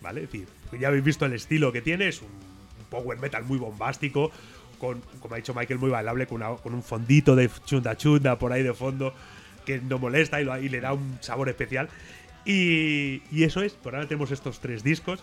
[0.00, 0.22] ¿Vale?
[0.24, 0.48] Es decir,
[0.80, 2.28] ya habéis visto el estilo que tiene, es un,
[2.90, 4.30] power metal muy bombástico,
[4.78, 8.38] con, como ha dicho Michael, muy bailable, con, una- con un fondito de chunda chunda
[8.38, 9.14] por ahí de fondo,
[9.64, 11.88] que no molesta y, lo- y le da un sabor especial.
[12.44, 15.22] Y, y eso es, por ahora tenemos estos tres discos.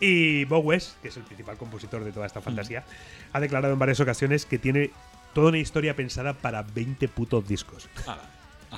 [0.00, 2.84] Y Bob West, que es el principal compositor de toda esta fantasía,
[3.32, 4.90] ha declarado en varias ocasiones que tiene
[5.34, 7.88] toda una historia pensada para 20 putos discos.
[8.06, 8.18] Ah,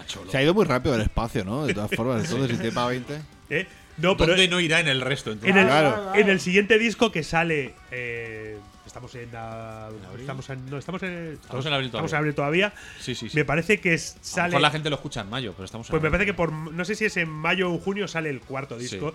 [0.06, 0.30] cholo.
[0.30, 1.66] Se ha ido muy rápido el espacio, ¿no?
[1.66, 3.20] De todas formas, entonces, si te paga 20.
[3.50, 3.66] ¿Eh?
[3.98, 5.32] No, pero ¿Dónde no irá en el resto?
[5.32, 5.50] entonces?
[5.50, 6.14] En el, Claro.
[6.14, 7.74] en el siguiente disco que sale.
[7.90, 9.28] eh, estamos en.
[9.34, 10.70] ah, estamos en.
[10.70, 11.38] No, estamos en.
[11.42, 12.10] Estamos en abril Estamos todavía.
[12.10, 12.72] en abril todavía.
[13.00, 13.36] Sí, sí, sí.
[13.36, 14.48] Me parece que A lo sale.
[14.50, 16.52] mejor la gente lo escucha en mayo, pero estamos en Pues me parece que por.
[16.52, 19.14] No sé si es en mayo o junio sale el cuarto disco.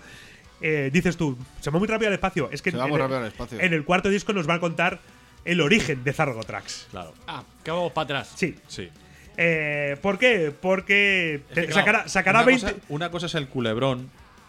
[0.60, 2.48] Eh, dices tú, se va muy rápido al espacio.
[2.52, 3.60] Es que Se va en muy el- rápido al espacio.
[3.60, 5.00] En el cuarto disco nos va a contar
[5.46, 6.88] el origen de Zargotrax.
[6.90, 7.12] Claro.
[7.26, 8.32] Ah, que vamos para atrás.
[8.36, 8.54] Sí.
[8.68, 8.88] Sí.
[9.36, 10.52] Eh, ¿Por qué?
[10.60, 12.72] Porque Es que, te- claro, sacará, sacará una 20.
[12.72, 14.08] Cosa, una cosa es el culebrón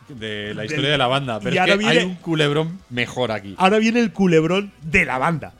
[0.09, 2.15] de la Del- historia de la banda, y pero es ahora que viene- hay un
[2.15, 3.55] culebrón mejor aquí.
[3.57, 5.53] Ahora viene el culebrón de la banda.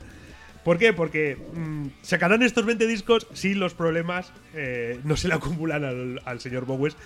[0.64, 0.92] ¿Por qué?
[0.92, 6.20] Porque mm, sacarán estos 20 discos si los problemas eh, no se le acumulan al,
[6.24, 6.96] al señor Bowes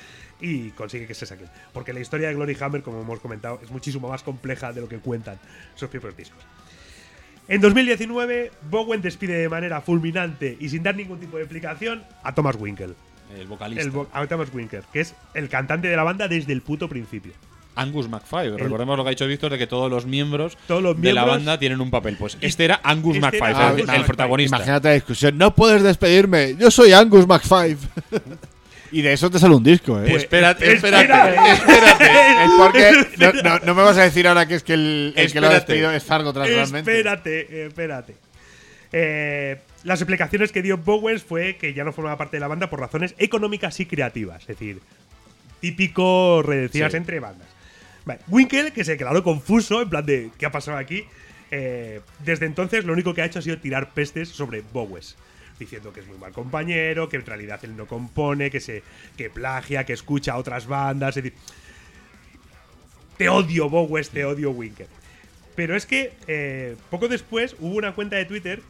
[0.41, 1.47] y consigue que se saquen.
[1.75, 4.89] Porque la historia de Glory Hammer, como hemos comentado, es muchísimo más compleja de lo
[4.89, 5.39] que cuentan
[5.75, 6.43] sus propios discos.
[7.51, 12.33] En 2019, Bowen despide de manera fulminante y sin dar ningún tipo de explicación a
[12.35, 12.95] Thomas Winkle.
[13.39, 13.83] El vocalista.
[13.83, 16.89] El vo- a Thomas Winkle, que es el cantante de la banda desde el puto
[16.89, 17.33] principio.
[17.77, 18.57] Angus McFly.
[18.57, 21.23] Recordemos lo que ha dicho Víctor de que todos los miembros, Todos los de la
[21.23, 22.17] miembros- banda tienen un papel.
[22.17, 24.07] Pues este era Angus Este era McFly, Angus el, el McFly.
[24.07, 24.57] protagonista.
[24.57, 25.39] Imagínate la discusión.
[25.39, 26.57] No puedes despedirme.
[26.57, 27.79] Yo soy Angus McFive.
[28.93, 30.07] y de eso te sale un disco, ¿eh?
[30.11, 31.01] Pues, espérate, espera.
[31.03, 32.05] espérate, espérate.
[32.45, 35.33] es porque no, no- no me vas a decir ahora que es que el, el
[35.33, 35.73] que lo ha Espérate.
[35.73, 36.91] despedido es Zargo tras realmente.
[36.91, 38.15] Espérate, espérate.
[38.93, 42.69] Eh, las explicaciones que dio Bowens fue que ya no formaba parte de la banda
[42.69, 44.43] por razones económicas y creativas.
[44.43, 44.81] Es decir,
[45.61, 46.97] típico redecidas Sí.
[46.99, 47.49] entre bandas.
[48.05, 51.05] Vale, Winkle, que se declaró confuso, en plan de ¿qué ha pasado aquí?
[51.51, 55.17] Eh, desde entonces lo único que ha hecho ha sido tirar pestes sobre Bowes.
[55.61, 58.83] Diciendo que es muy mal compañero, que en realidad él no compone, que se
[59.17, 61.17] que plagia, que escucha a otras bandas.
[61.17, 61.39] Es decir,
[63.19, 64.89] te odio, Bowes, te odio, Winkle.
[65.55, 68.63] Pero es que eh, poco después hubo una cuenta de Twitter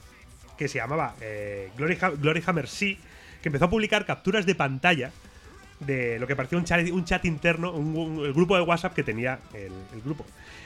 [0.59, 2.99] que se llamaba eh, Glory, Glory Hammer Sí,
[3.41, 5.12] que empezó a publicar capturas de pantalla
[5.81, 8.95] de lo que parecía un chat, un chat interno, un, un- el grupo de WhatsApp
[8.95, 10.24] que tenía el, el grupo,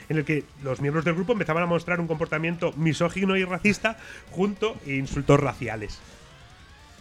[0.09, 3.97] en el que los miembros del grupo empezaban a mostrar un comportamiento misógino y racista
[4.31, 5.99] junto a insultos raciales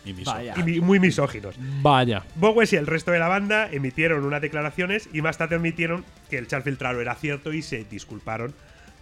[0.04, 0.12] Y
[0.60, 1.56] y mi- muy misóginos.
[1.82, 2.22] Vaya.
[2.36, 6.38] Bowes y el resto de la banda emitieron unas declaraciones y más tarde admitieron que
[6.38, 8.54] el chat filtrado era cierto y se disculparon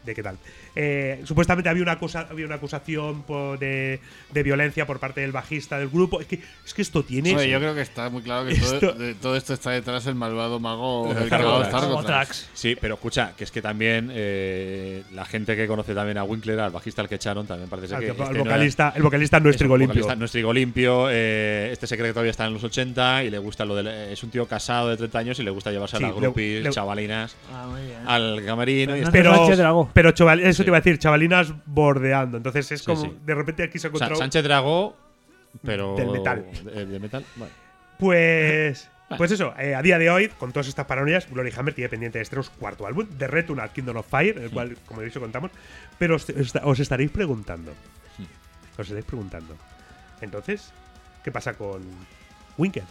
[0.07, 0.39] de qué tal.
[0.75, 4.01] Eh, supuestamente había una, acusa- había una acusación por- de,
[4.33, 6.21] de violencia por parte del bajista del grupo.
[6.21, 7.35] Es que, es que esto tiene.
[7.37, 10.05] Oye, yo creo que está muy claro que todo, Esto- de- todo esto está detrás
[10.05, 11.29] del malvado mago del.
[12.55, 16.61] Sí, pero escucha, que es que también eh, la gente que conoce también a Winkler,
[16.61, 18.07] al bajista al que echaron, también parece al que.
[18.07, 19.95] que- este el, no era- vocalista, el vocalista no es es trigo limpio.
[20.03, 21.07] vocalista, No es trigo limpio.
[21.11, 24.13] eh, este se cree que todavía está en los 80 y le gusta lo de.
[24.13, 26.63] Es un tío casado de 30 años y le gusta llevarse Sí, a las groupies,
[26.65, 27.99] le- chavalinas, Ah, muy bien.
[28.07, 28.97] al camerino.
[28.97, 32.37] y Pero este- no- Pero, pero chaval- eso te iba a decir, chavalinas bordeando.
[32.37, 34.17] Entonces es como de repente aquí se encontró.
[34.17, 34.97] Sánchez Dragó,
[35.63, 35.95] pero.
[35.97, 36.47] Del metal.
[36.65, 37.25] De, de metal.
[37.99, 41.89] Pues, pues eso, eh, a día de hoy, con todas estas paranoias, Glory Hammer tiene
[41.89, 45.05] pendiente de estrenos cuarto álbum, The Return al Kingdom of Fire, el cual, como he
[45.05, 45.51] dicho, contamos.
[45.99, 46.27] Pero os,
[46.65, 47.73] os- estaréis preguntando.
[48.73, 49.57] Os estaréis preguntando.
[50.21, 50.73] Entonces,
[51.23, 51.83] ¿qué pasa con
[52.57, 52.83] Winkle?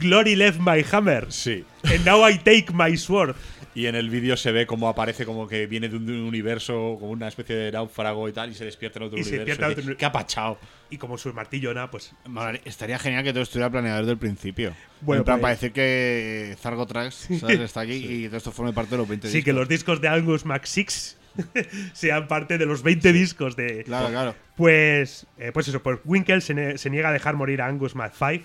[0.00, 1.64] Glory left my hammer, Sí.
[1.84, 3.34] and now I take my sword.
[3.72, 7.12] Y en el vídeo se ve como aparece como que viene de un, universo, como
[7.12, 9.46] una especie de náufrago y tal, y se despierta en otro Y se universo.
[9.62, 10.58] despierta en y otro ¿Qué ha pachado?
[10.90, 12.12] Y como su martillona, pues.
[12.26, 14.74] Molaría- Estaría genial que todo estuviera planeado desde el principio.
[15.02, 17.60] Bueno, en plan, pues- para decir que Zargo Trax ¿sabes?
[17.60, 20.08] está aquí y todo esto forme parte de los 20 Sí, que los discos de
[20.08, 21.16] Angus Max Six
[21.92, 23.84] sean parte de los 20 discos de.
[23.84, 24.34] Claro, claro.
[24.56, 27.94] Pues, eh, pues eso, pues Winkle se, ne- se niega a dejar morir a Angus
[27.94, 28.44] Mac 5.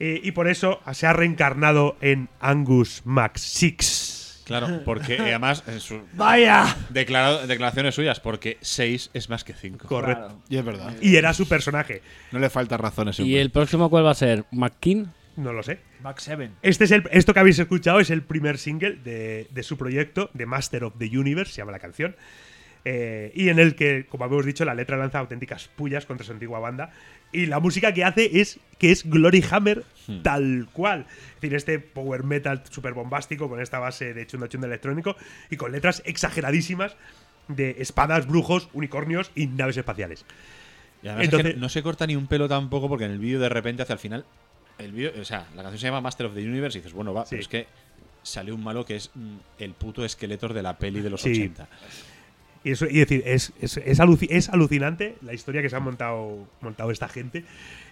[0.00, 4.42] Eh, y por eso se ha reencarnado en Angus Max 6.
[4.46, 6.76] Claro, porque eh, además, en su- ¡Vaya!
[6.90, 9.88] declarado- declaraciones suyas, porque 6 es más que 5.
[9.88, 10.40] Correcto.
[10.48, 10.94] Y es verdad.
[11.00, 12.00] Y era su personaje.
[12.30, 13.18] No le falta razones.
[13.18, 14.44] ¿Y el próximo cuál va a ser?
[14.52, 15.12] ¿McKean?
[15.36, 15.80] No lo sé.
[16.00, 16.50] Max 7.
[16.62, 20.30] Este es el, esto que habéis escuchado es el primer single de, de su proyecto,
[20.36, 22.14] The Master of the Universe, se llama la canción.
[22.88, 26.30] Eh, y en el que, como habíamos dicho, la letra lanza auténticas pullas contra su
[26.30, 26.92] antigua banda.
[27.32, 29.82] Y la música que hace es que es Glory Hammer
[30.22, 31.00] tal cual.
[31.34, 35.16] Es decir, este power metal super bombástico con esta base de chunda chunda electrónico
[35.50, 36.96] y con letras exageradísimas
[37.48, 40.24] de espadas, brujos, unicornios y naves espaciales.
[41.02, 43.18] Y además es que Entonces- no se corta ni un pelo tampoco, porque en el
[43.18, 44.24] vídeo de repente hacia el final.
[44.78, 47.12] El vídeo, o sea, la canción se llama Master of the Universe y dices, bueno,
[47.12, 47.30] va, Sí.
[47.30, 47.66] pero es que
[48.22, 51.30] sale un malo que es mm, el puto esqueleto de la peli de los Sí.
[51.32, 51.68] 80.
[52.66, 57.08] Y, decir, es, es, es, es alucinante la historia que se ha montado, montado esta
[57.08, 57.44] gente.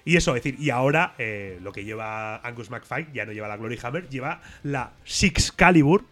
[0.04, 3.46] Y eso, es decir, y ahora eh, lo que lleva Angus McFly ya no lleva
[3.46, 6.04] la Glory Hammer, lleva la Six Calibur,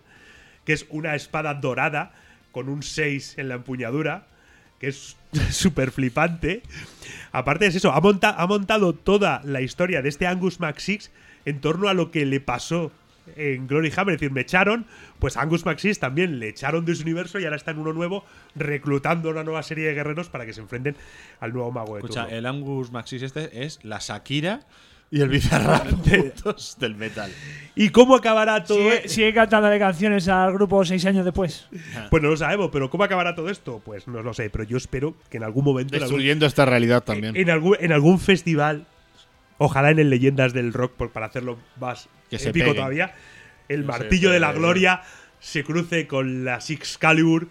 [0.65, 2.13] que es una espada dorada
[2.53, 4.27] con un 6 en la empuñadura,
[4.79, 5.17] que es
[5.51, 6.63] súper flipante.
[7.33, 11.11] Aparte es eso, ha, monta- ha montado toda la historia de este Angus McSix
[11.45, 12.93] en torno a lo que le pasó
[13.37, 14.15] en Glory Hammer.
[14.15, 14.87] Es decir, me echaron,
[15.19, 17.93] pues a Angus McSix también le echaron de su universo y ahora está en uno
[17.93, 20.97] nuevo, reclutando una nueva serie de guerreros para que se enfrenten
[21.41, 22.37] al nuevo mago de Escucha, turno.
[22.37, 24.61] el Angus Maxis este es la Shakira
[25.11, 27.31] y el Bizarrap juntos del metal.
[27.75, 31.69] ¿Y cómo acabará todo Sigue, sigue cantándole canciones al grupo seis años después.
[32.11, 33.83] Pues no lo sabemos, pero ¿cómo acabará todo esto?
[33.85, 36.65] Pues no lo sé, pero yo espero que en algún momento, en algún, Destruyendo esta
[36.65, 37.37] realidad también.
[37.37, 38.87] en algún, en algún festival,
[39.59, 42.77] ojalá en el Leyendas del Rock, por- para hacerlo más Que se épico peguen.
[42.77, 43.15] todavía,
[43.69, 45.03] el martillo de la gloria
[45.39, 47.49] se cruce con la Excalibur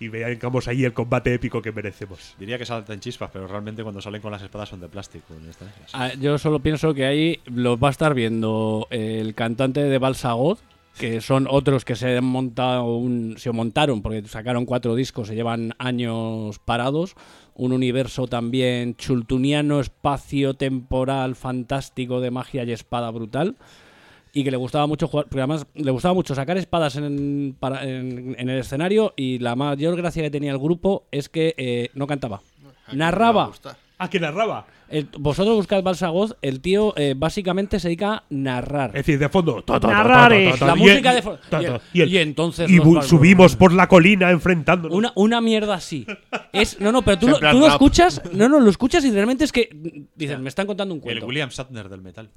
[0.00, 2.36] y veamos ahí el combate épico que merecemos.
[2.38, 5.34] Diría que saltan chispas, pero realmente cuando salen con las espadas son de plástico.
[5.92, 10.60] Ah, yo solo pienso que ahí los va a estar viendo el cantante de Balsagot,
[10.98, 15.34] que son otros que se han montado un, se montaron porque sacaron cuatro discos, se
[15.34, 17.14] llevan años parados.
[17.54, 23.56] Un universo también chultuniano, espacio temporal, fantástico de magia y espada brutal.
[24.32, 27.82] Y que le gustaba mucho jugar, porque además le gustaba mucho sacar espadas en, para-
[27.84, 29.14] en- en el escenario.
[29.16, 32.42] Y la mayor gracia que tenía el grupo es que eh, no cantaba,
[32.92, 33.46] narraba.
[33.98, 34.66] ¿A que narraba?
[34.90, 38.90] El- vosotros buscad Balsagoz, el tío eh, básicamente se dedica a narrar.
[38.90, 39.62] Es decir, de fondo.
[39.82, 40.38] Narrar la
[40.76, 43.54] y música el- de fo- ta, y el- ta, y el- y entonces y subimos
[43.56, 44.96] por la colina enfrentándonos.
[44.96, 46.06] Una, una mierda así.
[46.52, 49.44] Es, no, no, pero tú, lo, tú lo escuchas, no, no, lo escuchas y realmente
[49.44, 49.68] es que
[50.14, 51.26] dices, me están contando un El cuento.
[51.26, 52.30] William Shatner del metal.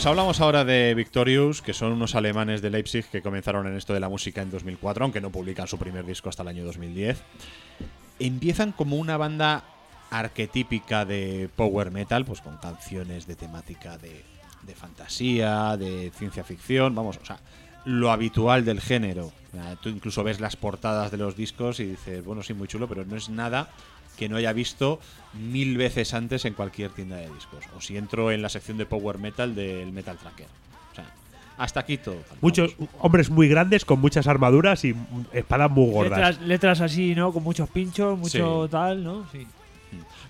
[0.00, 3.92] Pues hablamos ahora de Victorious, que son unos alemanes de Leipzig que comenzaron en esto
[3.92, 7.22] de la música en 2004, aunque no publican su primer disco hasta el año 2010.
[8.18, 9.62] Empiezan como una banda
[10.10, 14.24] arquetípica de power metal, pues con canciones de temática de,
[14.62, 17.38] de fantasía, de ciencia ficción, vamos, o sea,
[17.84, 19.32] lo habitual del género.
[19.82, 23.04] Tú incluso ves las portadas de los discos y dices, bueno, sí, muy chulo, pero
[23.04, 23.68] no es nada
[24.20, 25.00] que no haya visto
[25.32, 27.64] mil veces antes en cualquier tienda de discos.
[27.76, 30.46] O si entro en la sección de power metal del Metal Tracker.
[30.92, 31.06] O sea,
[31.56, 32.18] hasta aquí todo.
[32.42, 34.98] Muchos hombres muy grandes con muchas armaduras y mm,
[35.32, 36.18] espadas muy gordas.
[36.18, 37.32] Letras, letras así, ¿no?
[37.32, 38.70] Con muchos pinchos, mucho Sí.
[38.70, 39.26] tal, ¿no?
[39.32, 39.46] Sí.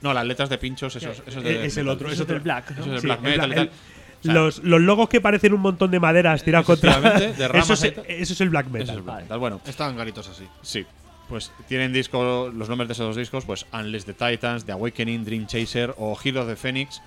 [0.03, 2.21] No, las letras de pinchos, eso, es- eso es, de es el otro, Eso es
[2.21, 2.45] es del otro.
[2.45, 2.83] black, ¿no?
[2.85, 3.59] Eso es Sí, black el metal tal.
[3.59, 7.01] el- O sea, los, los logos que parecen un montón de maderas tiradas contra.
[7.01, 8.05] De ramas eso, es, tal.
[8.07, 8.89] eso es el black eso metal.
[8.91, 9.39] es el black metal.
[9.39, 10.45] Bueno, Estaban garitos así.
[10.63, 10.87] Sí,
[11.31, 15.47] pues tienen discos, los nombres de esos discos, pues Unless the Titans, The Awakening, Dream
[15.47, 17.01] Chaser o Hero of the Phoenix,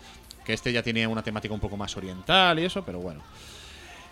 [0.45, 3.21] que este ya tiene una temática un poco más oriental y eso, pero bueno.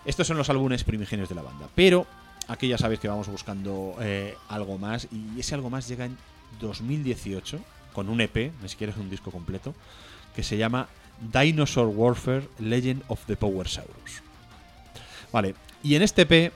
[0.04, 1.66] Estos son los álbumes primigenios de la banda.
[1.74, 2.06] Pero
[2.46, 6.18] aquí ya sabéis que vamos buscando eh, algo más y ese algo más llega en
[6.60, 7.58] 2018
[7.94, 9.74] con un EP, ni siquiera es un disco completo,
[10.36, 10.88] que se llama
[11.32, 14.22] Dinosaur Warfare Legend of the Power Saurus.
[15.32, 16.52] Vale, y en este EP,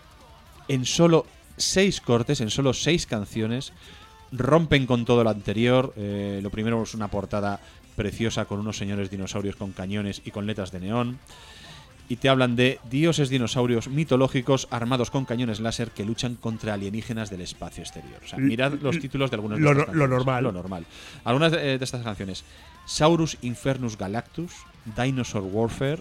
[0.68, 1.24] en solo
[1.56, 3.72] seis cortes, en solo seis canciones,
[4.32, 5.92] rompen con todo lo anterior.
[5.96, 7.60] Eh, lo primero es una portada
[7.96, 11.18] preciosa con unos señores dinosaurios con cañones y con letras de neón.
[12.08, 17.30] Y te hablan de dioses dinosaurios mitológicos armados con cañones láser que luchan contra alienígenas
[17.30, 18.20] del espacio exterior.
[18.24, 20.44] O sea, mirad los títulos de algunas de Lo estas lo normal.
[20.44, 20.86] Lo normal.
[21.24, 22.44] Algunas de, de estas canciones.
[22.86, 24.52] Saurus Infernus Galactus,
[24.96, 26.00] Dinosaur Warfare,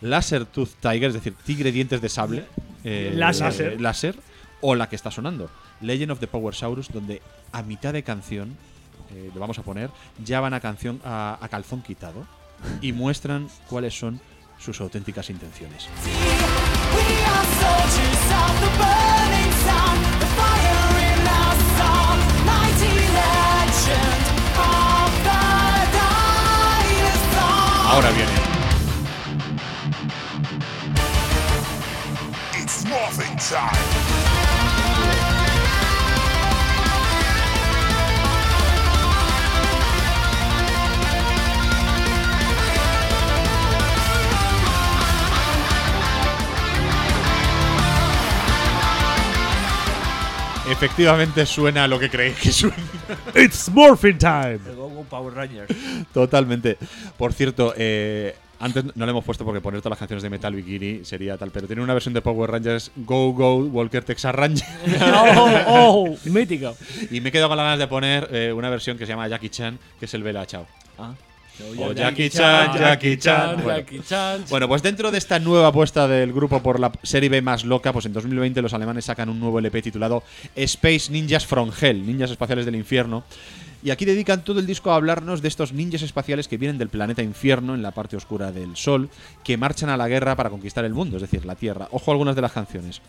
[0.00, 2.44] Laser Tooth Tiger, es decir, tigre dientes de sable.
[2.84, 3.72] eh, Láser.
[3.72, 4.14] eh, láser.
[4.62, 5.50] O la que está sonando,
[5.80, 8.56] Legend of the Power Saurus, donde a mitad de canción,
[9.10, 9.90] eh, lo vamos a poner,
[10.24, 12.26] ya van a, canción, a, a calzón quitado
[12.80, 14.20] y muestran cuáles son
[14.58, 15.88] sus auténticas intenciones.
[27.92, 28.32] Ahora viene.
[50.72, 52.76] Efectivamente suena lo que creéis que suena.
[53.34, 54.58] It's Morphin Time.
[54.74, 55.68] Goku Power Rangers.
[56.12, 56.78] Totalmente.
[57.18, 60.54] Por cierto, eh, Antes no le hemos puesto porque poner todas las canciones de Metal
[60.54, 64.64] Bikini sería tal, pero tiene una versión de Power Rangers Go Go Walker Texas Ranger.
[65.02, 66.76] oh, oh, mítico.
[67.10, 69.26] y me he quedado con las ganas de poner eh, una versión que se llama
[69.26, 70.64] Jackie Chan, que es el Bella Chao.
[70.96, 71.12] Ah.
[71.78, 73.62] O Jackie Chan, Jackie Chan.
[73.62, 73.78] Bueno.
[73.78, 74.44] Jackie Chan.
[74.48, 77.92] Bueno, pues dentro de esta nueva apuesta del grupo por la serie B más loca,
[77.92, 80.22] pues en 2020 los alemanes sacan un nuevo LP titulado
[80.56, 83.24] Space Ninjas from Hell, Ninjas Espaciales del Infierno.
[83.84, 86.88] Y aquí dedican todo el disco a hablarnos de estos ninjas espaciales que vienen del
[86.88, 89.10] planeta infierno, en la parte oscura del Sol,
[89.42, 91.88] que marchan a la guerra para conquistar el mundo, es decir, la Tierra.
[91.90, 93.02] Ojo a algunas de las canciones.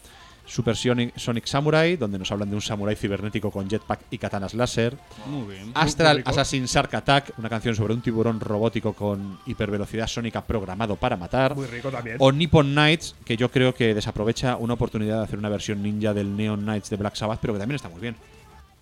[0.45, 4.53] Super Sonic, Sonic Samurai, donde nos hablan de un samurái cibernético con jetpack y katanas
[4.53, 4.97] láser.
[5.27, 5.71] Muy bien.
[5.73, 6.29] Astral rico.
[6.29, 11.55] Assassin Shark Attack, una canción sobre un tiburón robótico con hipervelocidad sónica programado para matar.
[11.55, 12.17] Muy rico también.
[12.19, 16.13] O Nippon Knights, que yo creo que desaprovecha una oportunidad de hacer una versión ninja
[16.13, 18.15] del Neon Knights de Black Sabbath, pero que también está muy bien.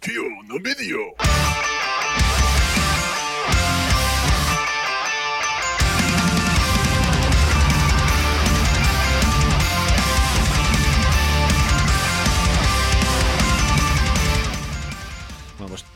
[0.04, 0.78] Bueno, pues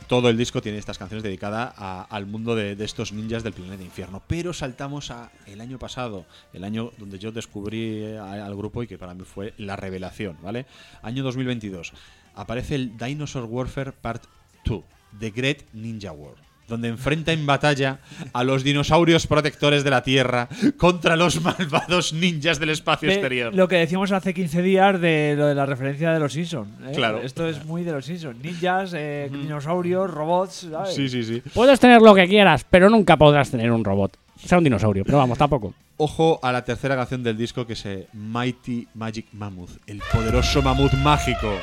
[0.08, 3.82] todo el disco tiene estas canciones dedicadas a- al mundo de, estos ninjas del planeta
[3.82, 4.22] infierno.
[4.26, 8.86] Pero saltamos a el año pasado, el año donde yo descubrí eh, al grupo y
[8.86, 10.66] que para mí fue la revelación, ¿vale?
[11.02, 11.92] Año 2022.
[12.34, 14.24] Aparece el Dinosaur Warfare Part
[14.64, 14.84] 2,
[15.18, 16.34] The Great Ninja War.
[16.68, 18.00] Donde enfrenta en batalla
[18.32, 23.54] a los dinosaurios protectores de la Tierra contra los malvados ninjas del espacio exterior.
[23.54, 26.68] Lo que decíamos hace 15 días de lo de la referencia de los Simpsons.
[26.86, 26.92] ¿eh?
[26.94, 27.22] Claro.
[27.22, 28.42] Esto es muy de los Simpsons.
[28.42, 30.66] Ninjas, eh, dinosaurios, robots.
[30.70, 30.94] ¿sabes?
[30.94, 31.42] Sí, sí, sí.
[31.54, 34.16] Puedes tener lo que quieras, pero nunca podrás tener un robot.
[34.44, 35.72] Sea un dinosaurio, pero vamos, tampoco.
[35.98, 40.92] Ojo a la tercera canción del disco que es Mighty Magic Mammoth, el poderoso mamut
[40.94, 41.54] mágico.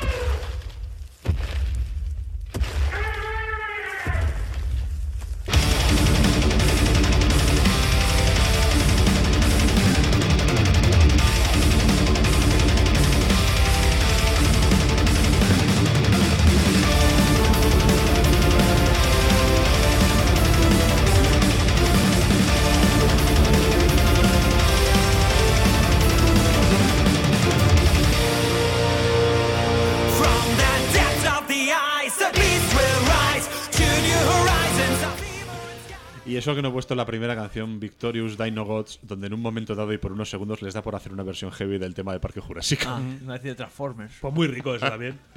[36.34, 39.34] Y eso que no he puesto en la primera canción, Victorious Dino Gods, donde en
[39.34, 41.94] un momento dado y por unos segundos les da por hacer una versión heavy del
[41.94, 42.86] tema de Parque Jurásico.
[42.88, 44.14] Ah, me ha de Transformers.
[44.20, 45.16] Pues muy rico eso también.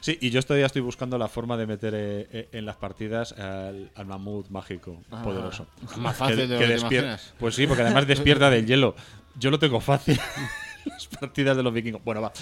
[0.00, 3.32] Sí, y yo todavía estoy buscando la forma de meter eh, eh, en las partidas
[3.32, 5.66] al, al mamut mágico poderoso.
[5.98, 7.34] Más fácil Que- de que lo que te despier- imaginas.
[7.38, 8.94] Pues sí, porque además despierta del hielo.
[9.38, 10.18] Yo lo tengo fácil.
[10.84, 12.02] las partidas de los vikingos.
[12.04, 12.32] Bueno, va.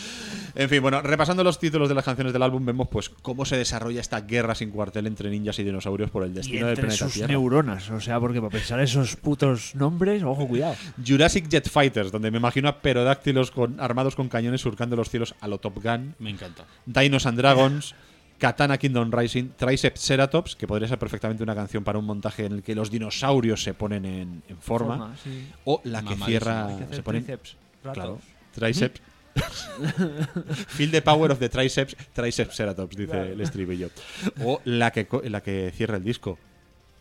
[0.55, 3.57] En fin, bueno, repasando los títulos de las canciones del álbum, vemos pues cómo se
[3.57, 6.83] desarrolla esta guerra sin cuartel entre ninjas y dinosaurios por el Y destino del entre
[6.89, 7.29] planeta sus Tierra.
[7.29, 7.91] neuronas.
[7.91, 10.75] O sea, porque para pensar esos putos nombres, ojo, cuidado.
[11.05, 15.35] Jurassic Jet Fighters, donde me imagino a perodáctilos con, armados con cañones surcando los cielos
[15.41, 16.15] a lo Top Gun.
[16.19, 16.65] Me encanta.
[16.87, 17.95] Dinos and Dragons,
[18.39, 22.53] Katana Kingdom Rising, Triceps Ceratops, que podría ser perfectamente una canción para un montaje en
[22.53, 24.99] el que los dinosaurios se ponen en, en forma.
[24.99, 25.49] Forma, sí.
[25.65, 26.69] O la que cierra.
[26.91, 27.57] Se ponen, tríceps,
[27.87, 27.95] ratos.
[27.95, 28.19] claro,
[28.55, 29.01] Triceps.
[30.69, 33.91] Feel the power of the triceps, triceps ceratops, dice el estribillo.
[34.43, 36.39] O la que, la que cierra el disco.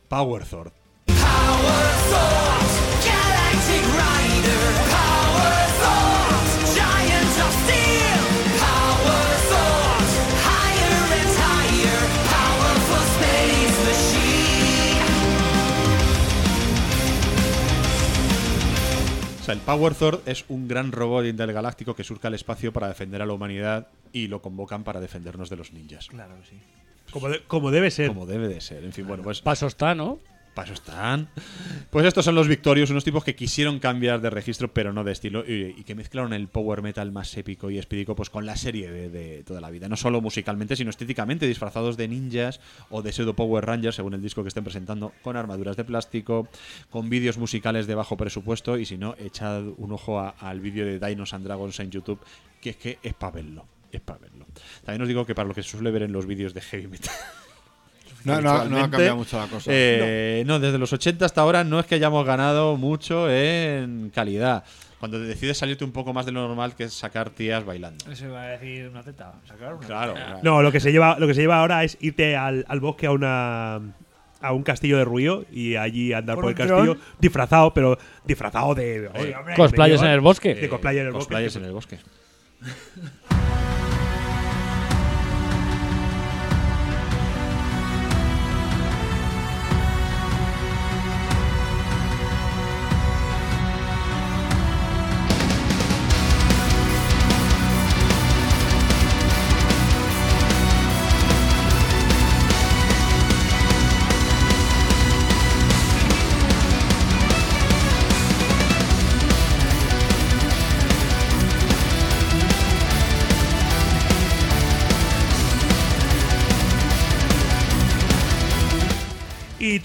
[0.09, 0.71] Power Thord.
[1.05, 2.75] Power Thoughts,
[3.05, 5.24] Galactic Rider, Power
[19.55, 23.25] el Power Thord es un gran robot intergaláctico que surca el espacio para defender a
[23.25, 26.07] la humanidad y lo convocan para defendernos de los ninjas.
[26.07, 26.59] Claro que sí.
[27.11, 28.07] Como, de- como debe ser.
[28.09, 28.83] Como debe de ser.
[28.83, 30.19] En fin, bueno, pues Paso está, ¿no?
[30.55, 31.27] Paso están.
[31.89, 35.11] Pues estos son los Victorious, unos tipos que quisieron cambiar de registro, pero no de
[35.11, 38.89] estilo, y, que mezclaron el power metal más épico y espídico pues con la serie
[38.89, 39.89] de, de toda la vida.
[39.89, 44.21] No solo musicalmente, sino estéticamente, disfrazados de ninjas o de pseudo Power Rangers, según el
[44.21, 46.47] disco que estén presentando, con armaduras de plástico,
[46.89, 51.05] con vídeos musicales de bajo presupuesto, y si no, echad un ojo al vídeo de
[51.05, 52.21] Dinos and Dragons en YouTube,
[52.61, 53.65] que es que es para verlo.
[53.91, 54.45] Es para verlo.
[54.85, 56.87] También os digo que para lo que se suele ver en los vídeos de heavy
[56.87, 57.13] metal.
[58.25, 59.69] No, no, no ha cambiado mucho la cosa.
[59.73, 60.59] eh, no.
[60.59, 64.63] desde los 80 hasta ahora no es que hayamos ganado mucho en calidad.
[64.99, 68.09] Cuando decides salirte un poco más de lo normal, que es sacar tías bailando.
[68.11, 69.33] Eso iba a decir una teta.
[69.47, 70.13] Sacar una Claro.
[70.13, 70.25] teta.
[70.25, 70.39] claro.
[70.41, 73.05] No, lo que se lleva, lo que se lleva ahora es irte al, al bosque
[73.07, 73.81] a una
[74.41, 76.99] a un castillo de ruido y allí andar ¿Con por el castillo dron?
[77.19, 80.53] disfrazado, pero disfrazado de oye, hombre, Cosplayers en el bosque.
[80.55, 81.25] De cosplayer en el bosque.
[81.27, 81.97] Cosplayers en el bosque.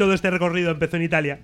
[0.05, 1.41] Todo este recorrido empezó en Italia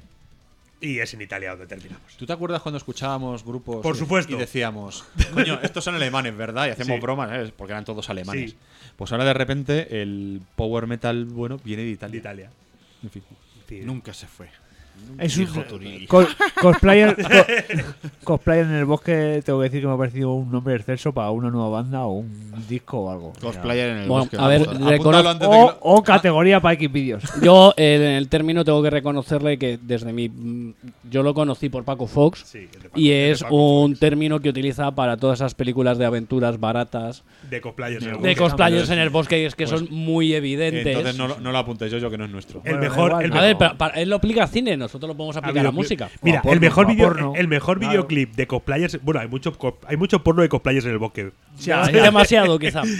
[0.80, 2.16] y es en Italia donde terminamos.
[2.16, 4.32] ¿Tú te acuerdas cuando escuchábamos grupos Por y- supuesto.
[4.34, 5.04] y decíamos,
[5.34, 6.66] coño, estos son alemanes, ¿verdad?
[6.68, 7.00] Y hacemos Sí.
[7.02, 7.52] bromas, ¿eh?
[7.54, 8.52] porque eran todos alemanes.
[8.52, 8.57] Sí.
[8.96, 12.12] Pues ahora de repente el power metal bueno viene de Italia.
[12.12, 12.50] De Italia.
[13.02, 13.22] En fin.
[13.68, 13.80] Sí.
[13.84, 14.48] Nunca se fue.
[15.18, 16.26] Es un cosplayer, co-
[18.22, 19.40] cosplayer en el bosque.
[19.44, 22.18] Tengo que decir que me ha parecido un nombre excelso para una nueva banda o
[22.18, 23.32] un disco o algo.
[23.40, 24.36] Cosplayer en el Bueno, bosque.
[24.38, 27.22] a ver, antes de que O, o categoría para X vídeos.
[27.42, 30.28] Yo, eh, en el término, tengo que reconocerle que desde mi.
[30.28, 30.74] mm,
[31.11, 32.42] Yo lo conocí por Paco Fox.
[32.44, 34.01] Sí, el de Paco- Y de es Paco un Fox.
[34.01, 38.03] término que utiliza para todas esas películas de aventuras baratas de cosplayers.
[38.05, 38.36] en el de bosque.
[38.36, 40.86] cosplayers en el bosque, y es que Pues, son muy evidentes.
[40.86, 42.61] Entonces no, lo- no lo apuntéis yo, yo que no es nuestro.
[42.64, 43.36] El Bueno, mejor, igual, el ¿no?
[43.36, 45.62] a mejor- ver, para- para- él lo aplica al cine, nosotros lo podemos aplicar a
[45.64, 46.01] la videoclip.
[46.01, 46.11] música.
[46.22, 47.32] Mira, a porno, el mejor a video, porno.
[47.37, 47.91] el mejor Claro.
[47.93, 49.03] videoclip de cosplayers.
[49.03, 49.57] Bueno, hay mucho,
[49.87, 51.32] hay mucho porno de cosplayers en el bosque.
[51.61, 52.82] Ya, Es demasiado, quizá.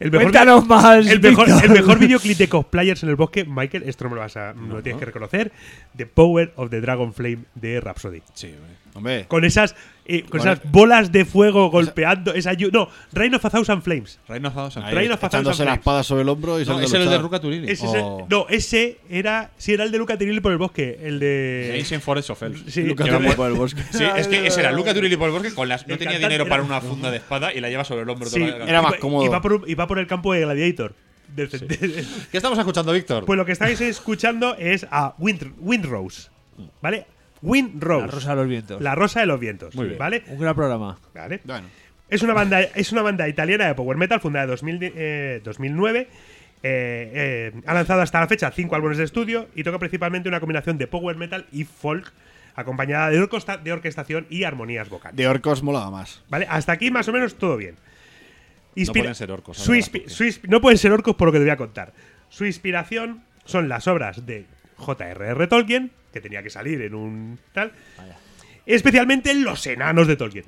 [0.00, 1.06] El mejor, Cuéntanos más.
[1.06, 4.22] el mejor, el mejor videoclip de cosplayers en el bosque, Michael, esto no me lo
[4.22, 5.52] vas a, no lo tienes que reconocer.
[5.96, 8.20] The Power of the Dragon Flame de Rhapsody.
[8.34, 8.52] Sí.
[8.94, 12.34] Hombre, Con esas, eh, con esas bolas de fuego golpeando.
[12.34, 14.18] Esa, no, Reign of a Thousand Flames.
[14.28, 15.78] Reino of Thousand ahí, Reino of a Thousand la Flames.
[15.78, 17.22] espada sobre el hombro y No, saliendo es a el de luchar.
[17.22, 17.68] Ruka Turini.
[17.70, 19.50] Ese es el- O no, ese era.
[19.56, 20.98] Sí, era el de Luca Tirilli por el bosque.
[21.02, 21.76] El de.
[21.78, 22.42] Ancient Forest of.
[22.66, 23.82] Sí, Luca va Turini por- el bosque.
[23.92, 26.14] Sí, es que ese era Luca Turilli por el bosque con las, no El tenía
[26.14, 28.28] cantante dinero para era- una funda de espada y la lleva sobre el hombro.
[28.28, 29.40] Sí, toda la- Era más cómodo.
[29.40, 30.94] Por, iba por el campo de Gladiator.
[31.34, 33.24] ¿Qué estamos escuchando, Víctor?
[33.24, 36.28] pues lo que estáis escuchando es a Wind, Windrose.
[36.82, 37.06] ¿Vale?
[37.42, 38.06] Windrose.
[38.06, 38.80] La Rosa de los Vientos.
[38.80, 39.74] La Rosa de los Vientos.
[39.74, 39.98] Muy bien.
[39.98, 40.22] ¿Vale?
[40.28, 40.98] Un gran programa.
[41.14, 41.40] ¿Vale?
[41.44, 41.66] Bueno,
[42.08, 46.08] Es una banda, es una banda italiana de power metal fundada en 2000 eh, 2009.
[46.64, 47.10] Eh,
[47.54, 50.78] eh, ha lanzado hasta la fecha cinco álbumes de estudio y toca principalmente una combinación
[50.78, 52.12] de power metal y folk,
[52.54, 55.16] acompañada de, orcosta- de orquestación y armonías vocales.
[55.16, 56.22] de Orcos molaba más.
[56.28, 56.46] ¿Vale?
[56.48, 57.74] Hasta aquí más o menos todo bien.
[58.76, 59.72] No pueden ser orcos, su
[60.48, 61.92] no pueden ser orcos por lo que te voy a contar.
[62.30, 64.46] Su inspiración son las obras de
[64.76, 65.46] J.R.R.
[65.48, 67.72] Tolkien, que tenía que salir en un tal.
[68.66, 70.44] Especialmente los enanos de Tolkien.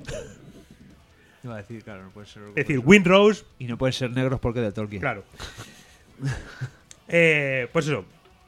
[1.43, 2.43] Iba a decir, claro, no puede ser.
[2.49, 5.01] Es decir, Windrose, y no pueden ser negros porque de Tolkien.
[5.01, 5.23] Claro.
[7.07, 8.05] Eh, pues eso.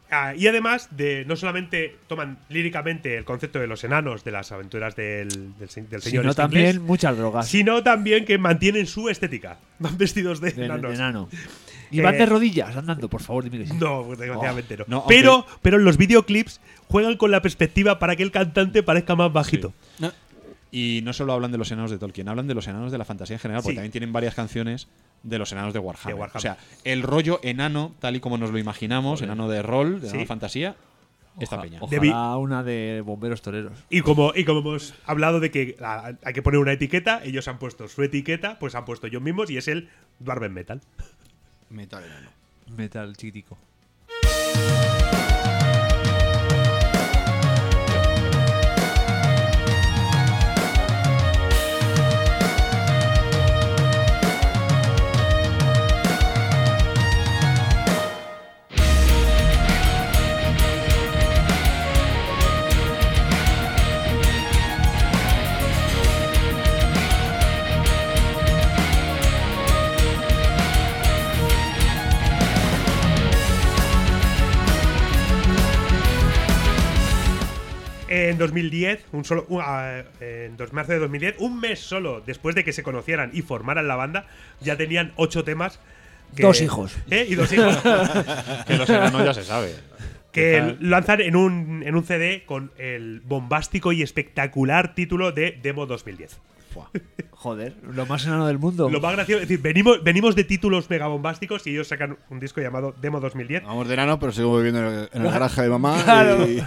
[0.10, 4.54] Ah, y además, de no solamente toman líricamente el concepto de los enanos de las
[4.54, 7.46] aventuras del, del, se- del señor Sino este también muchas drogas.
[7.50, 9.58] sino también que mantienen su estética.
[9.80, 10.94] Van vestidos de, de, de enanos.
[10.96, 11.30] enano.
[11.92, 13.74] Y van Eh, de rodillas andando, por favor, dime que sí.
[13.80, 14.84] No, desgraciadamente no.
[14.88, 19.16] No, pero, pero en los videoclips juegan con la perspectiva para que el cantante parezca
[19.16, 19.74] más bajito.
[20.70, 23.06] Y no solo hablan de los enanos de Tolkien, hablan de los enanos de la
[23.06, 23.78] fantasía en general, porque Sí.
[23.78, 24.88] también tienen varias canciones
[25.24, 26.14] de los enanos de Warhammer.
[26.16, 26.38] De Warhammer.
[26.38, 30.10] O sea, el rollo enano, tal y como nos lo imaginamos, enano de rol, de
[30.10, 30.26] Sí.
[30.26, 30.76] fantasía,
[31.40, 31.80] esta Oja- peña.
[31.82, 33.74] Ojalá Debi- una de bomberos toreros.
[33.90, 37.48] Y como, y como hemos hablado de que ah, hay que poner una etiqueta, ellos
[37.48, 39.88] han puesto su etiqueta, pues han puesto ellos mismos y es el
[40.20, 40.82] Dwarven Metal.
[41.70, 42.30] Metal enano.
[42.76, 43.58] Metal chiquitico.
[78.18, 82.56] En 2010, un solo, un- ah, en dos- marzo de 2010, un mes solo después
[82.56, 84.26] de que se conocieran y formaran la banda,
[84.62, 85.80] ya tenían ocho temas.
[86.36, 86.96] que- Dos hijos.
[87.10, 87.26] ¿Eh?
[87.30, 87.78] Y dos hijos.
[88.68, 89.74] Que los enanos ya se sabe.
[90.32, 95.86] que lanzan en un, en un CD con el bombástico y espectacular título de Demo
[95.86, 96.38] 2010.
[97.32, 98.90] Joder, lo más enano del mundo.
[98.90, 102.40] Lo más gracioso, es decir, venimos, venimos de títulos mega bombásticos y ellos sacan un
[102.40, 103.64] disco llamado Demo 2010.
[103.64, 106.04] Vamos de enano, pero seguimos viviendo en el, en el garaje de mamá.
[106.04, 106.48] Claro.
[106.48, 106.62] Y,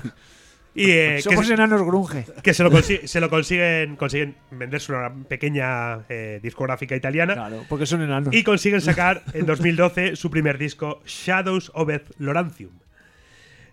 [0.74, 2.26] Y eh, que, Somos se, enanos grunge.
[2.42, 7.34] que se lo, consi- se lo consiguen, consiguen venderse una pequeña eh, discográfica italiana.
[7.34, 8.34] Claro, porque son enanos.
[8.34, 12.72] Y consiguen sacar en 2012 su primer disco, Shadows of Lorancium.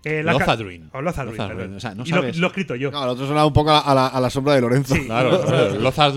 [0.04, 0.36] Eh, la.
[0.36, 1.76] O Lothadruin, Lothadruin, perdón.
[1.76, 2.92] o sea, no y lo, he escrito yo.
[2.92, 4.96] no, el otro sonaba un poco a la, a la- a la sombra de Lorenzo.
[5.06, 5.32] Claro,
[5.80, 6.14] Lothar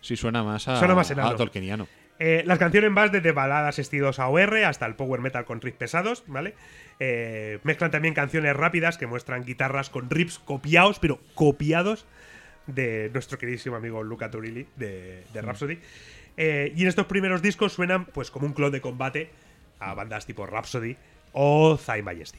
[0.00, 1.86] si suena más a, Suena más a Tolkieniano.
[2.24, 6.22] Eh, las canciones van desde baladas estilos AOR hasta el power metal con riffs pesados,
[6.28, 6.54] ¿vale?
[7.00, 12.06] Eh, mezclan también canciones rápidas que muestran guitarras con riffs copiados, pero copiados
[12.68, 15.80] de nuestro queridísimo amigo Luca Turilli de, de Rhapsody.
[16.36, 19.30] Eh, y en estos primeros discos suenan pues como un clon de combate
[19.80, 20.96] a bandas tipo Rhapsody
[21.32, 22.38] o Thy Majesty.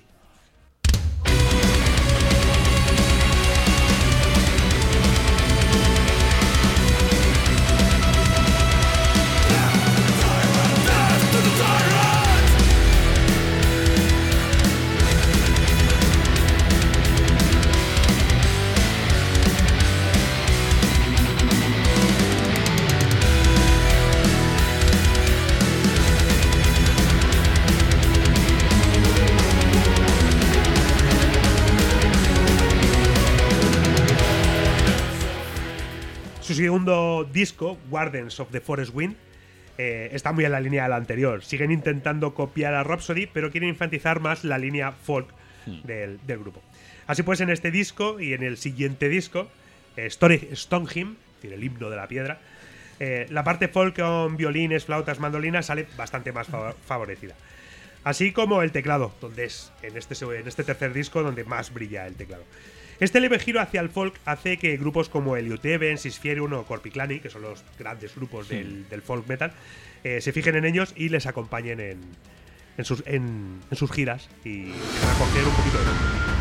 [36.44, 39.16] Su segundo disco, Guardians of the Forest Wind,
[39.78, 41.44] eh, está muy en la línea del anterior.
[41.44, 45.28] Siguen intentando copiar a Rhapsody, pero quieren enfatizar más la línea folk
[45.84, 46.62] del, del grupo.
[47.08, 49.48] Así pues, en este disco y en el siguiente disco,
[49.98, 50.10] eh,
[51.42, 52.40] decir, el himno de la piedra,
[53.00, 57.34] eh, la parte folk con violines, flautas, mandolinas sale bastante más fa- favorecida.
[58.04, 62.06] Así como el teclado, donde es en este, en este tercer disco donde más brilla
[62.06, 62.44] el teclado.
[63.04, 67.20] Este leve giro hacia el folk hace que grupos como Elliot Evans, Sisfierun o Corpiclani,
[67.20, 69.52] que son los grandes grupos del, del folk metal,
[70.06, 72.00] eh, se fijen en ellos y les acompañen en,
[72.78, 76.33] en sus, en, en sus giras y a coger un poquito de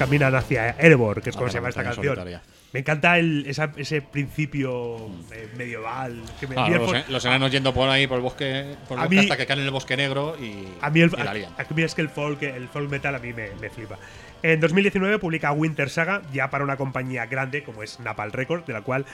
[0.00, 2.04] caminan hacia Erebor, que es como Ah, se llama esta canción.
[2.04, 2.42] solitaria.
[2.72, 4.96] Me encanta el- esa- ese principio
[5.32, 6.22] eh, medieval.
[6.38, 8.76] Que me, a mí Claro, el los, los enanos yendo por ahí por el bosque,
[8.88, 11.00] por el A bosque mí- hasta que caen en el bosque negro y, A mí,
[11.00, 11.52] el, y la a, lían.
[11.58, 13.98] a mí es que el folk, el folk metal a mí me, me flipa.
[14.42, 18.72] En 2019 publica Winter Saga, ya para una compañía grande como es Napal Records, de
[18.72, 19.04] la cual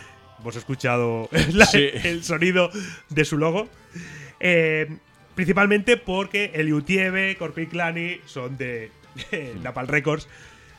[0.40, 1.88] hemos escuchado la- Sí.
[2.04, 2.70] el sonido
[3.08, 3.68] de su logo.
[4.38, 4.86] Eh,
[5.34, 8.90] principalmente porque el Utieve, Corpiclani son de
[9.30, 10.28] de Napal Records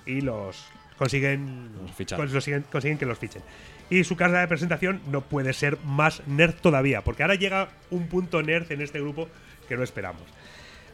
[0.07, 0.65] y los
[0.97, 1.69] consiguen,
[2.17, 3.43] Los consiguen, consiguen que los fichen.
[3.89, 8.07] Y su carta de presentación no puede ser más nerd todavía, porque ahora llega un
[8.07, 9.29] punto nerd en este grupo
[9.67, 10.23] que no esperamos.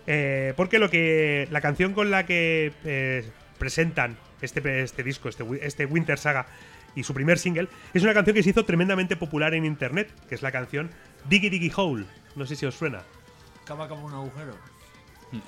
[0.06, 3.26] Eh, porque lo que la canción con la que eh,
[3.57, 6.45] presentan este, este disco, este, este Winter Saga
[6.95, 10.35] y su primer single, es una canción que se hizo tremendamente popular en internet, que
[10.35, 10.91] es la canción
[11.30, 12.06] Diggy Diggy Hole.
[12.35, 13.03] No sé si os suena.
[13.65, 14.72] Cava como un agujero.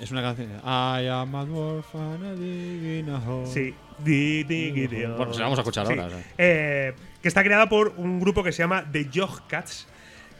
[0.00, 0.50] Es una canción.
[0.64, 3.46] I am a dwarf and a digging a hole.
[3.46, 3.74] Sí.
[3.98, 5.92] Bueno, pues la vamos a escuchar Sí.
[5.92, 6.06] ahora.
[6.06, 6.24] o sea.
[6.38, 9.08] Eh, que está creada por un grupo que se llama The
[9.48, 9.86] Cats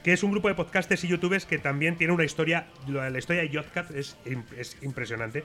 [0.05, 2.68] que es un grupo de podcasters y youtubers que también tiene una historia.
[2.86, 5.43] La historia de Cat es, im- es impresionante.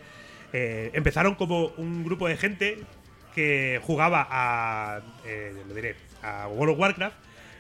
[0.54, 2.78] Eh, empezaron como un grupo de gente
[3.34, 5.00] que jugaba a.
[5.26, 7.16] eh, lo diré, a World of Warcraft.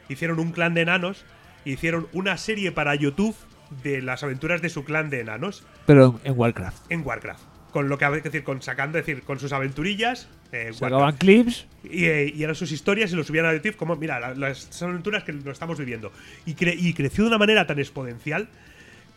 [0.09, 1.25] Hicieron un clan de enanos.
[1.65, 3.35] Hicieron una serie para YouTube
[3.83, 6.91] de las aventuras de su clan de enanos Pero en Warcraft.
[6.91, 7.41] en Warcraft.
[7.71, 10.27] Con lo que es decir, con sacando, es decir, con sus aventurillas.
[10.51, 11.65] eh, Sacaban clips.
[11.85, 14.81] Y, eh, y eran sus historias y lo subían a YouTube como, mira, la- las
[14.83, 16.11] aventuras que lo estamos viviendo.
[16.45, 18.49] Y, cre- y creció de una manera tan exponencial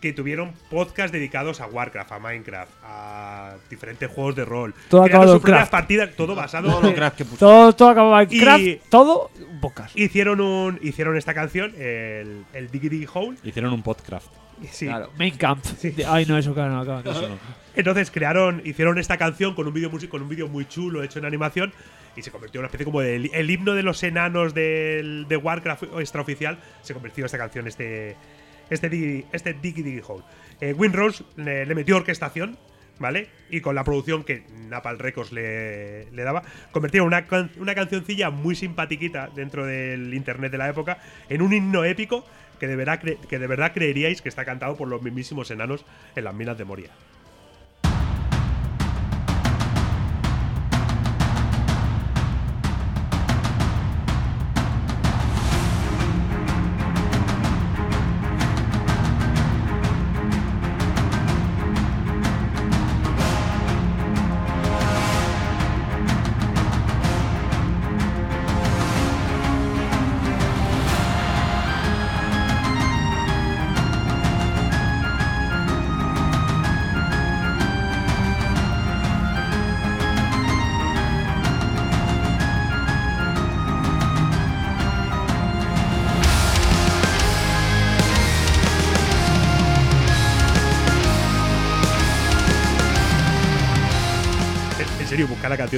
[0.00, 4.72] que tuvieron podcasts dedicados a Warcraft, a Minecraft, a diferentes juegos de rol.
[4.88, 7.38] Todo acabado sus en partidas, todo basado Todo en- craft que puso.
[7.38, 8.62] Todo, todo acababa en Y- craft.
[8.88, 9.96] Todo un podcast.
[9.98, 13.36] Hicieron, un, hicieron esta canción, el, el Diggy Diggy Hole.
[13.42, 14.28] Hicieron un podcast.
[14.70, 14.86] Sí.
[14.86, 15.10] Claro.
[15.18, 15.64] Main camp.
[15.64, 17.02] De- Ay, no, eso que no acaba.
[17.76, 21.24] Entonces crearon, hicieron esta canción con un vídeo con un vídeo muy chulo hecho en
[21.24, 21.72] animación
[22.16, 25.36] y se convirtió en una especie como del el himno de los enanos del, de
[25.36, 26.58] Warcraft extraoficial.
[26.82, 28.16] Se convirtió esta canción, este
[28.70, 30.22] este Diggy, este Diggy Diggy Hole.
[30.60, 32.56] Eh, Windrose le, le metió orquestación,
[33.00, 33.28] ¿vale?
[33.50, 38.30] Y con la producción que Napal Records le, le daba, convirtieron una, can- una cancioncilla
[38.30, 40.98] muy simpatiquita dentro del internet de la época
[41.28, 42.24] en un himno épico
[42.64, 45.84] que de, verdad que de verdad creeríais que está cantado por los mismísimos enanos
[46.16, 46.90] en las minas de Moria.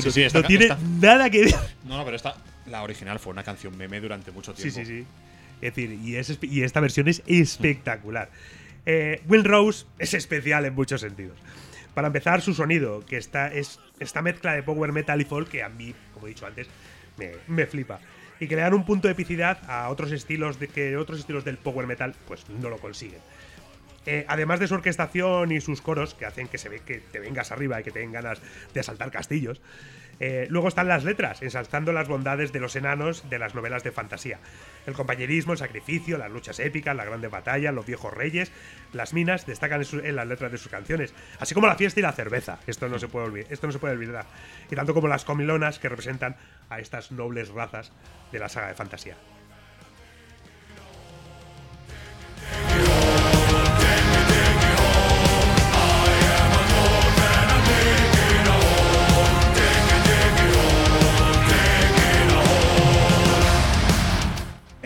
[0.03, 1.55] Sí, no, sí, esta no ca- tiene esta- nada que ver.
[1.85, 2.37] No, no, pero esta,
[2.67, 4.81] la original fue una canción meme durante mucho Sí, tiempo.
[4.81, 5.07] sí, sí.
[5.63, 8.31] Es decir, y, es espe- y esta versión es espectacular.
[8.85, 11.37] Eh, Will Rose es especial en muchos sentidos.
[11.95, 15.63] Para empezar, su sonido, que está, es esta mezcla de power metal y folk que
[15.63, 16.67] a mí, como he dicho antes,
[17.17, 17.99] me, me flipa.
[18.39, 21.43] y que le dan un punto de epicidad a otros estilos de que otros estilos
[21.47, 23.21] del power metal pues no lo consiguen.
[24.07, 27.19] Eh, además de su orquestación y sus coros, que hacen que se ve que te
[27.19, 28.41] vengas arriba y que te den ganas
[28.73, 29.61] de asaltar castillos,
[30.19, 33.93] eh, luego están las letras, ensalzando las bondades de los enanos de las novelas de
[33.93, 34.39] fantasía.
[34.87, 38.51] El compañerismo, el sacrificio, las luchas épicas, las grandes batallas, los viejos reyes,
[38.93, 42.13] las minas destacan en, las letras de sus canciones, así como la fiesta y la
[42.13, 42.59] cerveza.
[42.67, 44.27] Esto no se puede olvidar.
[44.71, 46.37] Y tanto como las comilonas que representan
[46.71, 47.93] a estas nobles razas
[48.33, 49.17] de la saga de fantasía.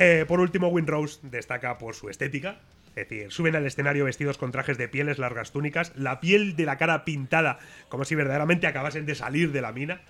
[0.03, 2.59] Eh, por último, Windrose destaca por su estética.
[2.97, 6.65] Es decir, suben al escenario vestidos con trajes de pieles, largas túnicas, la piel de
[6.65, 7.59] la cara pintada
[7.89, 10.01] como si verdaderamente acabasen de salir de la mina.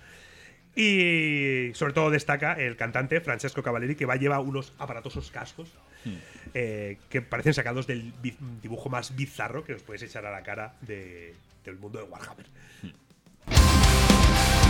[0.75, 5.69] Y sobre todo destaca el cantante Francesco Cavalleri, que va a llevar unos aparatosos cascos
[6.53, 8.13] eh, que parecen sacados del
[8.63, 11.35] dibujo más bizarro que os podéis echar a la cara de-
[11.65, 12.45] del mundo de Warhammer.
[13.49, 14.60] Su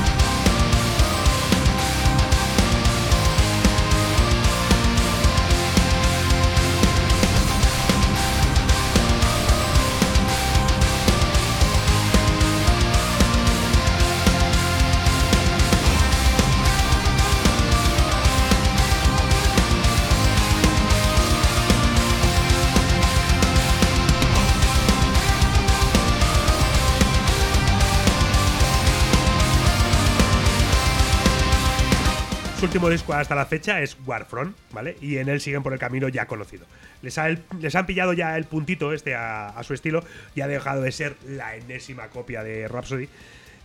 [32.71, 34.95] último disco hasta la fecha es Warfront, ¿vale?
[35.01, 36.65] Y en él siguen por el camino ya conocido.
[37.01, 37.27] Les, ha-
[37.59, 40.93] les han pillado ya el puntito este a, a su estilo y ha dejado de
[40.93, 43.09] ser la enésima copia de Rhapsody.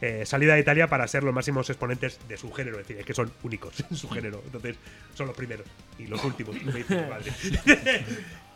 [0.00, 3.06] eh, salida de Italia para ser los máximos exponentes de su género, es decir, es
[3.06, 4.76] que son únicos en su género, entonces
[5.14, 5.66] son los primeros
[6.00, 7.32] y los últimos, como dice mi madre.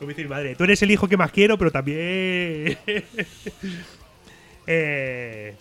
[0.01, 2.77] Como dice mi madre, tú eres el hijo que más quiero, pero también...
[4.67, 5.55] eh,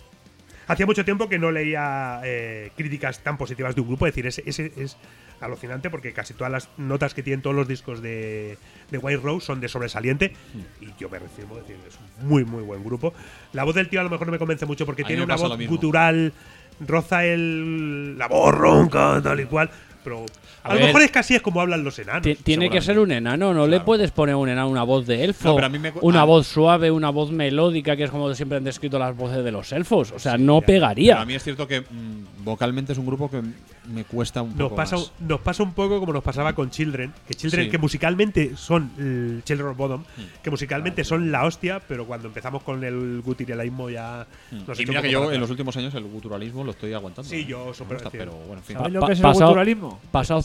[0.70, 4.06] Hacía mucho tiempo que no leía eh, críticas tan positivas de un grupo.
[4.06, 4.96] Es decir, es, es, es
[5.40, 8.56] alucinante porque casi todas las notas que tienen todos los discos de,
[8.88, 10.32] de White Rose son de sobresaliente.
[10.80, 13.12] Y yo me refiero a decir, es un muy, muy buen grupo.
[13.52, 15.34] La voz del tío a lo mejor no me convence mucho porque A tiene una
[15.34, 16.32] voz gutural,
[16.78, 19.70] roza el, la voz ronca, tal y cual.
[20.04, 20.24] Pero
[20.62, 20.86] a, A lo ver.
[20.88, 22.22] mejor es que así es como hablan los enanos.
[22.22, 25.06] Ti- Tiene que ser un enano, no le puedes poner a un enano una voz
[25.06, 28.58] de elfo, No, me una a- voz suave, una voz melódica, que es como siempre
[28.58, 30.12] han descrito las voces de los elfos.
[30.12, 31.14] O sea, no pegaría.
[31.14, 33.42] Pero a mí es cierto que mm, vocalmente es un grupo que
[33.88, 35.12] me cuesta un Nos poco pasa, más.
[35.20, 37.70] nos pasa un poco como nos pasaba con Children, que Children, Sí.
[37.70, 40.42] que musicalmente son el Children of Bodom, Hmm.
[40.42, 44.26] que musicalmente son la hostia, pero cuando empezamos con el guturalismo ya
[44.66, 44.78] nos.
[44.78, 47.28] Y mira que yo en los últimos años el guturalismo lo estoy aguantando.
[47.28, 47.46] Sí, ¿eh?
[47.46, 48.08] yo decir.
[48.12, 48.76] pero bueno, en fin.
[48.76, 50.00] ¿Sabéis lo que es el pasado- culturalismo?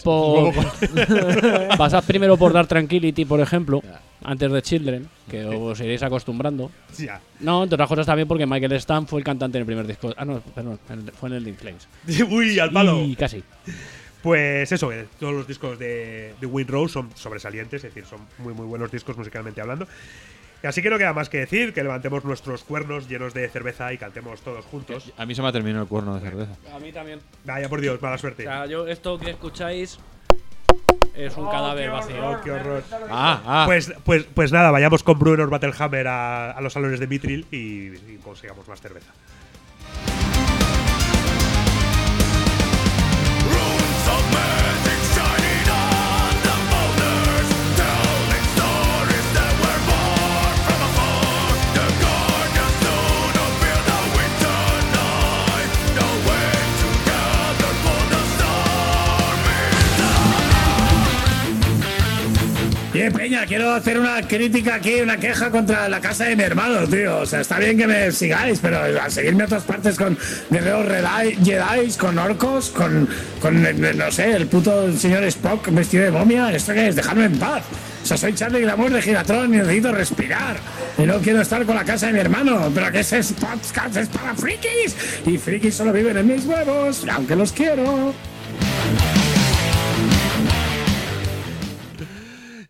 [0.06, 1.78] Pasad por.
[1.78, 3.82] pasad primero por Dark Tranquility, por ejemplo,
[4.24, 6.72] antes de Children, que os iréis acostumbrando.
[7.40, 10.14] No, entre otras cosas también porque Michael Stan fue el cantante en el primer disco.
[10.18, 10.80] Ah, no, perdón,
[11.20, 11.88] fue en el In Flames.
[12.30, 13.02] Uy, al palo.
[13.02, 13.44] Y casi.
[14.22, 18.66] Pues eso, eh, todos los discos de, de son sobresalientes, es decir, son muy muy
[18.66, 19.88] buenos discos musicalmente hablando.
[20.66, 23.94] Y así que no queda más que decir, que levantemos nuestros cuernos llenos de cerveza
[23.94, 25.14] y cantemos todos juntos.
[25.16, 26.54] A mí se me ha terminado el cuerno de cerveza.
[26.74, 27.20] A mí también.
[27.44, 28.42] Vaya por Dios, mala O suerte.
[28.46, 30.00] sea, yo esto que escucháis
[31.14, 32.32] es un cadáver vacío.
[32.32, 32.84] Oh, qué horror.
[33.12, 33.64] Ah, ah.
[33.68, 37.90] Pues, pues, pues nada, vayamos con Bruenor Battlehammer a, a los salones de Mitril y,
[38.14, 39.12] y consigamos más cerveza.
[62.96, 66.88] Bien, Peña, quiero hacer una crítica aquí, una queja contra la casa de mi hermano,
[66.88, 67.18] tío.
[67.18, 70.18] O sea, está bien que me sigáis, pero a seguirme a otras partes con
[70.50, 70.86] guerreros
[71.44, 73.10] Jedi, con orcos, con,
[73.42, 76.54] con, eh, no sé, el puto señor Spock vestido de momia.
[76.54, 76.96] ¿Esto qué es?
[76.96, 77.64] Dejadme en paz.
[78.02, 80.56] O sea, soy Charlie Glamour de Giratron y necesito respirar.
[80.98, 82.72] Y no quiero estar con la casa de mi hermano.
[82.74, 84.96] Pero que ese podcast es para frikis.
[85.26, 88.14] Y frikis solo viven en mis huevos, aunque los quiero.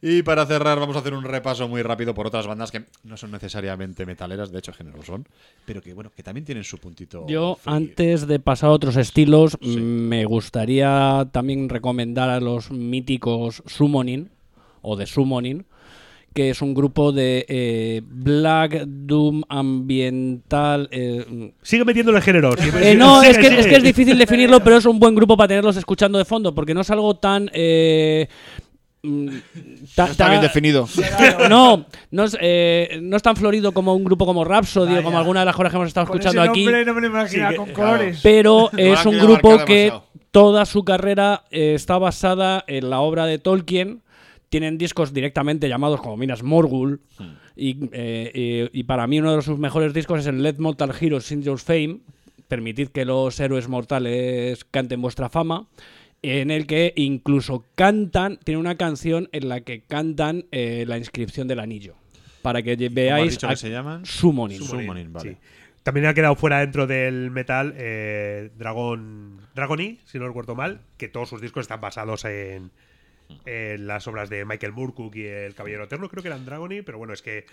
[0.08, 3.18] Y para cerrar, vamos a hacer un repaso muy rápido por otras bandas que no
[3.18, 5.26] son necesariamente metaleras, de hecho, lo son,
[5.66, 7.26] pero que bueno, que también tienen su puntito.
[7.28, 13.64] Yo, antes de pasar a otros estilos, mm, me gustaría también recomendar a los míticos
[13.66, 14.30] Summoning
[14.84, 15.66] o de Summoning,
[16.36, 20.88] que es un grupo de eh, Black Doom ambiental.
[20.92, 22.52] eh, Sigue metiéndole género.
[22.58, 25.16] sigue- eh, no, sigue, es que, es que es difícil definirlo, pero es un buen
[25.16, 27.50] grupo para tenerlos escuchando de fondo, porque no es algo tan.
[29.96, 30.88] Ta- No está bien definido.
[31.50, 35.18] No, no es, eh, no es tan florido como un grupo como Rhapsody o como
[35.18, 36.66] alguna de las cosas que hemos estado Con escuchando ese aquí.
[36.86, 37.90] no me lo imaginaba Sí, con claro.
[37.92, 38.20] colores.
[38.24, 40.06] Pero No es un grupo que demasiado.
[40.32, 44.02] toda su carrera eh, está basada en la obra de Tolkien.
[44.50, 47.02] Tienen discos directamente llamados como Minas Morgul.
[47.58, 50.94] Y, eh, eh, y para mí uno de sus mejores discos es el Let Mortal
[51.00, 52.00] Heroes Sing Your Fame.
[52.48, 55.66] Permitid que los héroes mortales canten vuestra fama.
[56.28, 61.48] En el que incluso cantan, tiene una canción en la que cantan eh, la inscripción
[61.48, 61.96] del anillo.
[62.42, 64.06] Para que ¿Cómo has veáis dicho a- que se llaman?
[64.06, 64.62] Summoning.
[64.64, 65.32] Summoning, vale.
[65.34, 65.38] Sí.
[65.84, 71.08] También ha quedado fuera dentro del metal eh, Dragon Dragony, si no recuerdo mal, que
[71.10, 72.72] todos sus discos están basados en,
[73.46, 76.98] en las obras de Michael Moorcook y El Caballero Eterno, creo que eran Dragony, pero
[76.98, 77.46] bueno, es que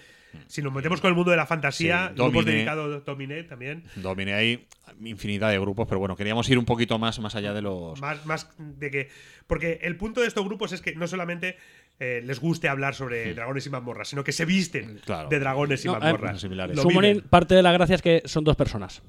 [0.47, 2.53] si nos metemos con el mundo de la fantasía, Sí, grupos Domine.
[2.53, 4.67] dedicados a Dominé también, Domine ahí
[5.03, 8.01] infinidad de grupos, pero bueno, queríamos ir un poquito más, más allá de los.
[8.01, 9.09] más, más de que...
[9.47, 11.57] Porque el punto de estos grupos es que no solamente
[11.99, 15.29] eh, les guste hablar sobre dragones y mazmorras, sino que se visten Claro.
[15.29, 16.41] de dragones y No, eh, mazmorras.
[16.41, 16.77] similares.
[16.77, 16.83] Lo
[17.29, 19.03] parte de la gracia es que son dos personas.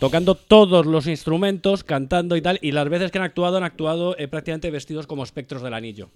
[0.00, 4.16] Tocando todos los instrumentos, cantando y tal, y las veces que han actuado, han actuado
[4.18, 6.08] eh, prácticamente vestidos como espectros del anillo.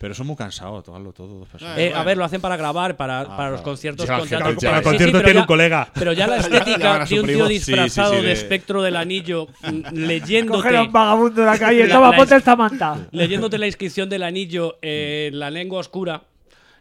[0.00, 1.76] Pero es muy cansado, tocarlo todo dos personas.
[1.78, 4.28] Eh, a ver, lo hacen para grabar, para, para los conciertos Ya, con.
[4.28, 5.88] Para el Sí, sí, concierto pero tiene ya- un colega.
[5.94, 7.46] Pero ya la estética de un tío primo.
[7.48, 11.40] Sí, sí, disfrazado sí, de de- espectro del anillo, mm, Coge leyéndote, a un vagabundo
[11.42, 11.86] de la calle.
[11.86, 13.08] La- Toma, la- ponte esta manta.
[13.10, 16.22] leyéndote la inscripción del anillo eh, en la lengua oscura,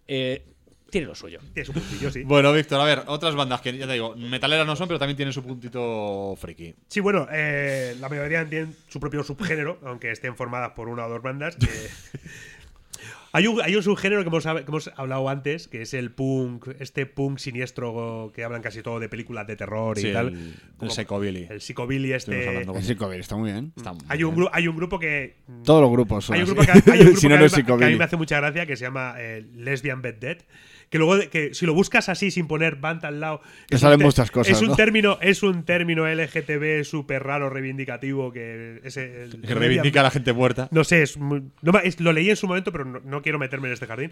[0.07, 0.45] eh,
[0.93, 1.39] tiene lo suyo.
[1.53, 2.23] Tiene su puntillo, sí.
[2.23, 5.17] Bueno, Víctor, a ver, otras bandas que ya te digo, metaleras no son, pero también
[5.17, 6.73] tienen su puntito friki.
[6.87, 11.09] Sí, bueno, eh, la mayoría tienen su propio subgénero, aunque estén formadas por una o
[11.09, 11.57] dos bandas.
[11.57, 11.67] que-
[13.35, 16.11] hay, un, hay un subgénero que hemos, hab- que hemos hablado antes, que es el
[16.11, 20.27] punk, este punk siniestro que hablan casi todo de películas de terror Sí, y tal.
[20.27, 21.47] el, el psychobilly.
[21.49, 22.59] El psicobilly este.
[22.61, 23.73] El psicobilly está muy bien.
[23.75, 24.47] Está muy Hay un, bien.
[24.53, 25.37] hay un grupo que.
[25.65, 26.55] Todos los grupos son Hay un así.
[26.55, 27.79] grupo que, hay un grupo si no, que no a es mí que a mí
[27.79, 27.97] psicobilly.
[27.97, 30.37] me hace mucha gracia que se llama eh, Lesbian Bed Dead.
[30.93, 33.41] Que luego, de- que si lo buscas así sin poner band al lado.
[33.67, 34.75] Te es salen muchas cosas, Es un ¿no?
[34.75, 38.31] término, es un término LGTB súper raro, reivindicativo.
[38.31, 40.67] Que, ese, el- Que reivindica a la gente muerta.
[40.69, 43.39] no sé, es muy- no es- lo leí en su momento, pero no, no quiero
[43.39, 44.11] meterme en este jardín.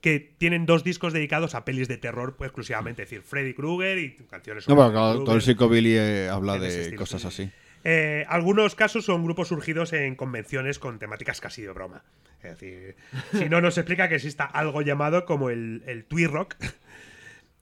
[0.00, 3.02] Que tienen dos discos dedicados a pelis de terror pues, exclusivamente.
[3.02, 5.98] Es decir, Freddy Krueger y canciones No, sobre pero claro, todo el psicobilly
[6.28, 7.28] habla de estilo, cosas sí.
[7.28, 7.50] así.
[7.84, 12.04] Eh, algunos casos son grupos surgidos en convenciones con temáticas casi de broma.
[12.42, 12.96] Es decir,
[13.32, 16.56] si no, nos explica que exista algo llamado como el, el twee rock.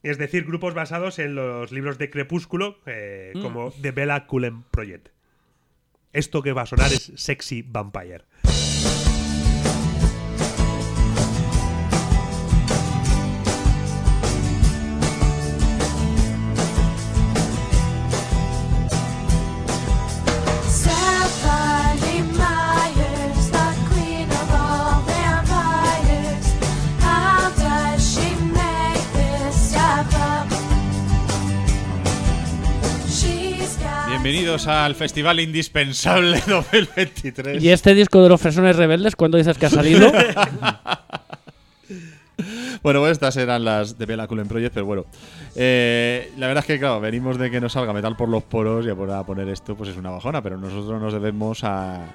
[0.03, 5.09] Es decir, grupos basados en los libros de Crepúsculo, eh, como The Bella Cullen Project.
[6.13, 8.25] Esto que va a sonar es Sexy Vampire.
[34.51, 37.63] Bienvenidos al Festival Indispensable 2023.
[37.63, 40.11] ¿Y este disco de los Fresones Rebeldes, cuándo dices que ha salido?
[42.83, 45.05] Bueno, pues estas eran las de Bella Cullen Project, pero bueno.
[45.55, 48.87] Eh, la verdad es que, claro, venimos de que nos salga metal por los poros
[48.87, 52.07] y a poner esto, pues es una bajona, pero nosotros nos debemos a,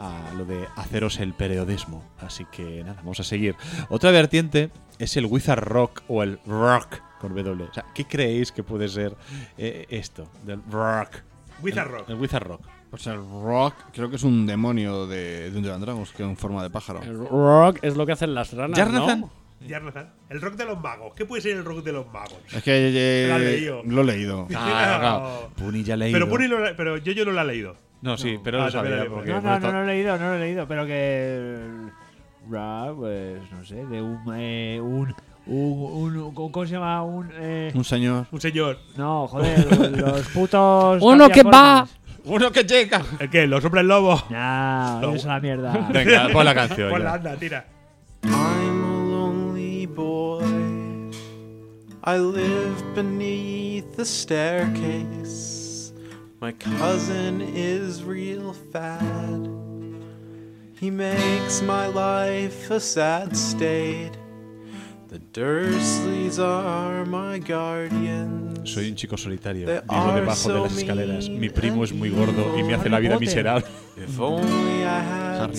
[0.00, 2.02] a lo de haceros el periodismo.
[2.20, 3.54] Así que nada, vamos a seguir.
[3.88, 7.68] Otra vertiente es el Wizard Rock o el Rock con W.
[7.70, 9.14] O sea, ¿qué creéis que puede ser
[9.56, 10.28] eh, esto?
[10.44, 11.29] Del Rock.
[11.62, 12.08] Wizard El- Rock.
[12.10, 12.60] El Wizard Rock.
[12.90, 16.62] Pues el rock creo que es un demonio de Dungeons and Dragons que en forma
[16.62, 17.00] de pájaro.
[17.02, 19.20] El rock es lo que hacen las ranas, Jarnathan.
[19.20, 19.30] ¿no?
[20.30, 21.12] El rock de los magos.
[21.14, 22.38] ¿Qué puede ser el rock de los magos?
[22.52, 23.82] Es que eh, Lo leído.
[23.84, 24.48] lo he leído.
[24.56, 25.50] Ah, claro.
[25.56, 26.16] Puni ya leído.
[26.18, 27.76] Pero, Puni lo pero yo, yo no lo he leído.
[28.02, 29.04] No, sí, pero Ah, lo sabía.
[29.10, 31.60] porque No, no, no, lo he leído, no lo he leído, pero que.
[32.50, 34.18] Ra, pues no sé, de un.
[34.34, 35.14] Eh, un,
[35.50, 37.02] un, un- ¿Cómo se llama?
[37.02, 37.30] Un.
[37.34, 38.26] Eh, Un señor.
[38.30, 38.78] Un señor.
[38.96, 41.02] no, joder, los putos.
[41.02, 41.86] Uno que va.
[42.24, 43.02] Uno que llega.
[43.18, 43.46] ¿El qué?
[43.46, 44.22] ¿Los hombres lobo?
[44.30, 45.14] No, No.
[45.14, 45.88] es la mierda.
[45.92, 46.90] Venga, pon la canción.
[46.90, 47.64] Ponla, anda, tira.
[48.24, 50.44] I'm a lonely boy.
[52.04, 55.92] I live beneath the staircase.
[56.40, 59.02] My cousin is real fat.
[60.80, 64.12] He makes my life a sad state.
[68.64, 69.66] Soy un chico solitario.
[69.66, 71.28] They Vivo are debajo de so las escaleras.
[71.28, 73.66] mean Mi primo es muy gordo y me hace la vida miserable.
[73.96, 75.50] If only I had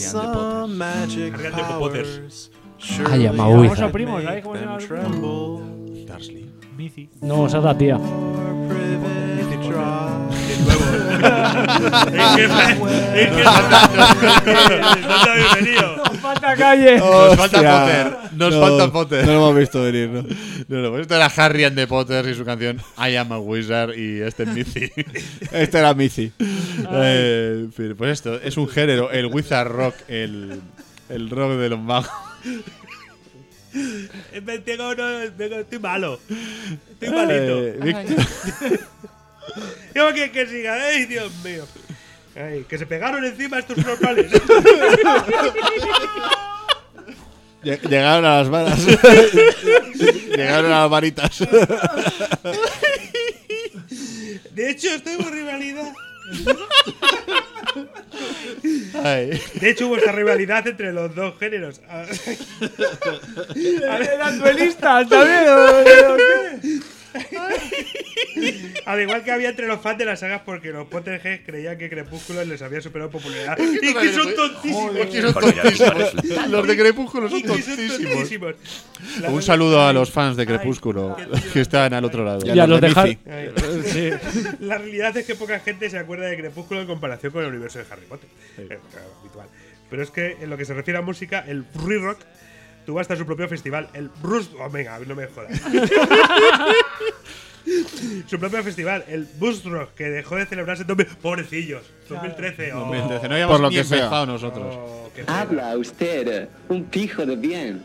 [2.98, 3.92] Harry Ay, ama Famoso Wizard.
[3.92, 4.80] primo, ¿sabes cómo se llama?
[6.08, 6.50] Darsley.
[7.22, 8.00] No, esa es la tía.
[14.82, 16.98] ¡Nos falta calle!
[16.98, 17.62] Nos falta.
[17.62, 18.18] Potter.
[18.34, 19.26] Nos No, falta Potter.
[19.26, 20.24] No lo hemos visto venir, ¿no?
[20.68, 23.40] No, no, pues esto era Harry and the Potters y su canción I Am a
[23.40, 24.92] Wizard y este es Missy.
[25.52, 26.32] Este era Mici.
[26.94, 27.68] Eh,
[27.98, 30.62] pues esto es un género, el Wizard Rock, el,
[31.10, 32.10] el rock de los magos.
[34.66, 36.20] Tengo, no, tengo- estoy malo.
[36.92, 37.60] Estoy malito.
[37.60, 38.80] Eh,
[39.96, 40.74] Yo que, que siga.
[40.76, 41.66] ¡Ay, Dios mío!
[42.36, 44.32] Ay, que se pegaron encima estos normales.
[47.64, 48.80] Lle- Llegaron a las varas.
[50.30, 51.40] Llegaron a las varitas.
[54.52, 55.94] De hecho, estoy en rivalidad.
[59.04, 59.42] Ay.
[59.60, 61.82] De hecho, hubo esta rivalidad entre los dos géneros.
[61.90, 62.06] Ah,
[64.00, 66.82] ¿Eran duelistas también?
[68.86, 71.90] Al igual que había entre los fans de las sagas porque los Potterheads creían que
[71.90, 73.58] Crepúsculo les había superado popularidad.
[73.60, 74.96] y que son tontísimos.
[74.96, 76.50] Es que son tontísimos.
[76.50, 78.56] Los de Crepúsculo son tontísimos.
[79.28, 81.16] Un saludo a los fans de Crepúsculo
[81.54, 82.46] que están al otro lado.
[82.46, 82.92] Y a los de.
[84.60, 87.80] La realidad es que poca gente se acuerda de Crepúsculo en comparación con el universo
[87.80, 88.30] de Harry Potter.
[88.58, 89.48] Habitual.
[89.90, 92.20] Pero es que en lo que se refiere a música, el Free Rock
[92.86, 94.50] tuvo hasta su propio festival, el Bruce.
[94.60, 95.52] Oh, venga, no me jodas.
[98.28, 101.08] su propio festival, el Boost Rock, que dejó de celebrarse en 2000.
[101.22, 102.74] Pobrecillos, 2013.
[102.74, 102.80] oh.
[102.80, 103.98] 2013, no habíamos Por lo ni que sea.
[103.98, 104.76] empezado nosotros.
[104.78, 105.10] Oh.
[105.28, 107.84] Habla usted, un pijo de bien.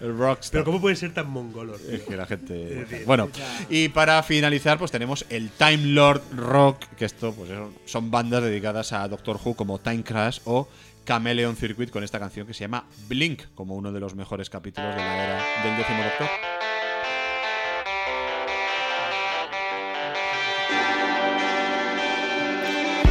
[0.00, 0.52] El Rockstar.
[0.52, 1.72] Pero ¿cómo puede ser tan mongolo?
[1.74, 1.90] tío?
[1.90, 3.02] Es que la gente.
[3.04, 3.28] Bueno,
[3.68, 8.42] y para finalizar, pues tenemos el Time Lord Rock, que esto pues son- son bandas
[8.44, 10.68] dedicadas a Doctor Who como Time Crash o
[11.04, 14.90] Chameleon Circuit con esta canción que se llama Blink, como uno de los mejores capítulos
[14.94, 16.28] de la era del décimo Doctor.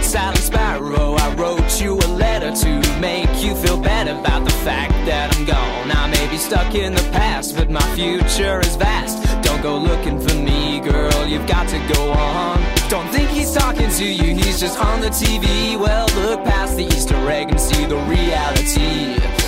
[0.07, 4.93] Sally Sparrow, I wrote you a letter to make you feel better about the fact
[5.05, 5.91] that I'm gone.
[5.91, 9.21] I may be stuck in the past, but my future is vast.
[9.43, 12.63] Don't go looking for me, girl, you've got to go on.
[12.89, 15.77] Don't think he's talking to you, he's just on the TV.
[15.77, 19.46] Well, look past the Easter egg and see the reality.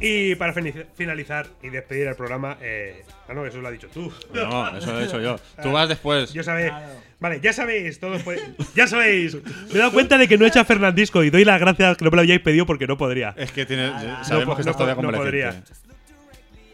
[0.00, 0.52] Y para
[0.94, 4.12] finalizar y despedir el programa, eh, ah, no, eso lo has dicho tú.
[4.32, 5.36] No, eso lo he hecho yo.
[5.62, 6.32] Tú vas después.
[6.32, 6.72] Yo sabéis.
[7.20, 8.40] Vale, ya sabéis, todos pues,
[8.74, 9.34] Ya sabéis.
[9.34, 11.96] Me he dado cuenta de que no he hecho a Fernandisco y doy las gracias
[11.96, 13.34] que no me lo habíais pedido porque no podría.
[13.36, 15.72] Es que tiene, No sabemos po- que no estás todavía po- no convaleciente.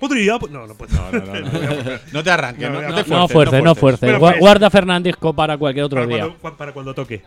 [0.01, 0.39] ¿Podría?
[0.51, 0.93] No, no puedo.
[0.97, 1.99] No, no, no, no.
[2.13, 4.01] No te arranques, no, No, no no, te No fuerces, fuerces, no fuerces.
[4.01, 6.35] Bueno, Gua- pues- Guarda Fernandisco para cualquier otro para, día.
[6.41, 7.23] cuando, para cuando toque.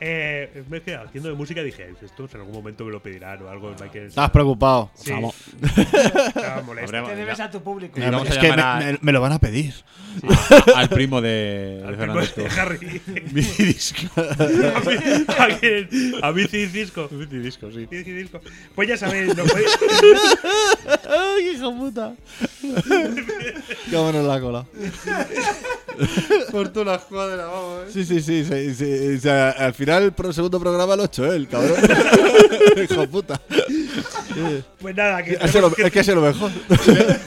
[0.00, 3.02] Eh, me he quedado haciendo de música y dije, esto en algún momento me lo
[3.02, 3.74] pedirán o algo.
[3.92, 4.90] que- Estás preocupado.
[4.94, 5.10] Sí.
[5.10, 5.34] Vamos.
[5.76, 6.86] Estaba molesto.
[6.88, 7.98] Habremos- Te debes a tu público.
[7.98, 9.74] Es a que me, a- me- me lo van a pedir.
[10.74, 13.02] al primo de, Al de primo de Harry.
[16.22, 17.08] A, a Bici Disco.
[17.10, 17.86] Minidisco, sí.
[17.86, 18.40] Bici Disco.
[18.74, 19.78] Pues ya sabéis, nos podéis,
[21.08, 22.14] ¡Ay, hijo puta!
[23.90, 24.66] Cámonos la cola.
[26.50, 27.90] Por tu la cuadra, vamos, eh.
[27.92, 28.44] Sí, sí, sí.
[28.44, 31.76] sí, sí, sea, al final, el pro- segundo programa lo he hecho él, cabrón.
[32.90, 33.40] hijo puta.
[34.80, 36.50] pues nada, que, Es, lo, es que es lo mejor.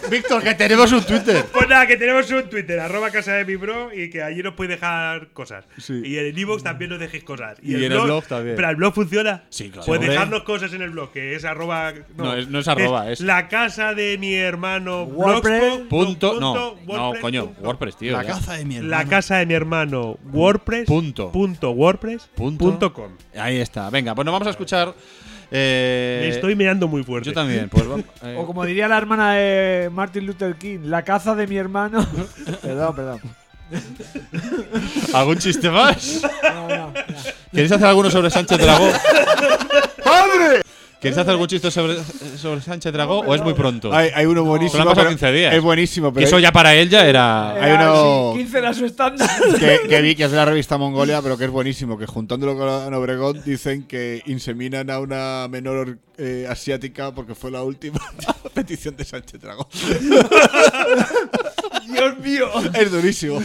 [0.09, 1.45] Víctor, que tenemos un Twitter.
[1.51, 4.53] Pues nada, que tenemos un Twitter, arroba casa de mi bro, y que allí nos
[4.53, 5.65] podéis dejar cosas.
[5.77, 6.01] Sí.
[6.05, 7.57] Y en el Evox también nos dejéis cosas.
[7.61, 8.55] Y en el blog también.
[8.55, 9.43] Pero el blog funciona.
[9.49, 9.85] Sí, claro.
[9.85, 10.13] Puedes Hombre.
[10.13, 11.93] dejarnos cosas en el blog, que es arroba.
[12.17, 15.03] No, es- no es arroba, es- La casa de mi hermano.
[15.03, 15.79] WordPress.
[15.89, 16.39] Punto.
[16.39, 17.45] No, punto, no, WordPress, coño.
[17.47, 17.61] punto.
[17.61, 18.11] WordPress, tío.
[18.13, 18.29] La ya.
[18.33, 18.89] caza de mi hermano.
[18.97, 20.17] La casa de mi hermano.
[20.31, 20.85] WordPress.
[20.87, 21.31] Punto.
[21.31, 22.29] punto WordPress.
[22.35, 22.50] Punto.
[22.57, 23.09] Punto com.
[23.35, 23.89] Ahí está.
[23.89, 24.93] Venga, pues nos vamos a escuchar.
[25.51, 27.29] eh, Me estoy mirando muy fuerte.
[27.29, 27.69] Yo también.
[27.69, 28.05] Pues vamos.
[28.23, 32.05] eh, O como diría la hermana de Martin Luther King, la caza de mi hermano.
[32.61, 33.21] perdón, perdón.
[35.13, 36.21] ¿Algún chiste más?
[36.43, 36.93] No, no, no.
[37.51, 38.85] ¿Queréis hacer alguno sobre Sánchez Dragó?
[40.03, 40.61] ¡Padre!
[41.01, 41.95] ¿Queréis hacer algún chiste sobre,
[42.37, 43.91] sobre Sánchez Dragó o es muy pronto?
[43.91, 44.77] Hay, hay uno buenísimo.
[44.83, 45.55] Solo han pasado pero 15 días.
[45.55, 47.53] Es buenísimo, Que pero eso ya para él ya era.
[47.53, 49.27] Hay Era uno- así, 15 era su estándar.
[49.59, 51.97] que, que vi que es de la revista Mongolia, pero que es buenísimo.
[51.97, 57.63] Que juntándolo con Obregón dicen que inseminan a una menor eh, asiática porque fue la
[57.63, 57.97] última
[58.53, 59.65] petición de Sánchez Dragón.
[61.91, 62.47] Dios mío.
[62.73, 63.41] es durísimo.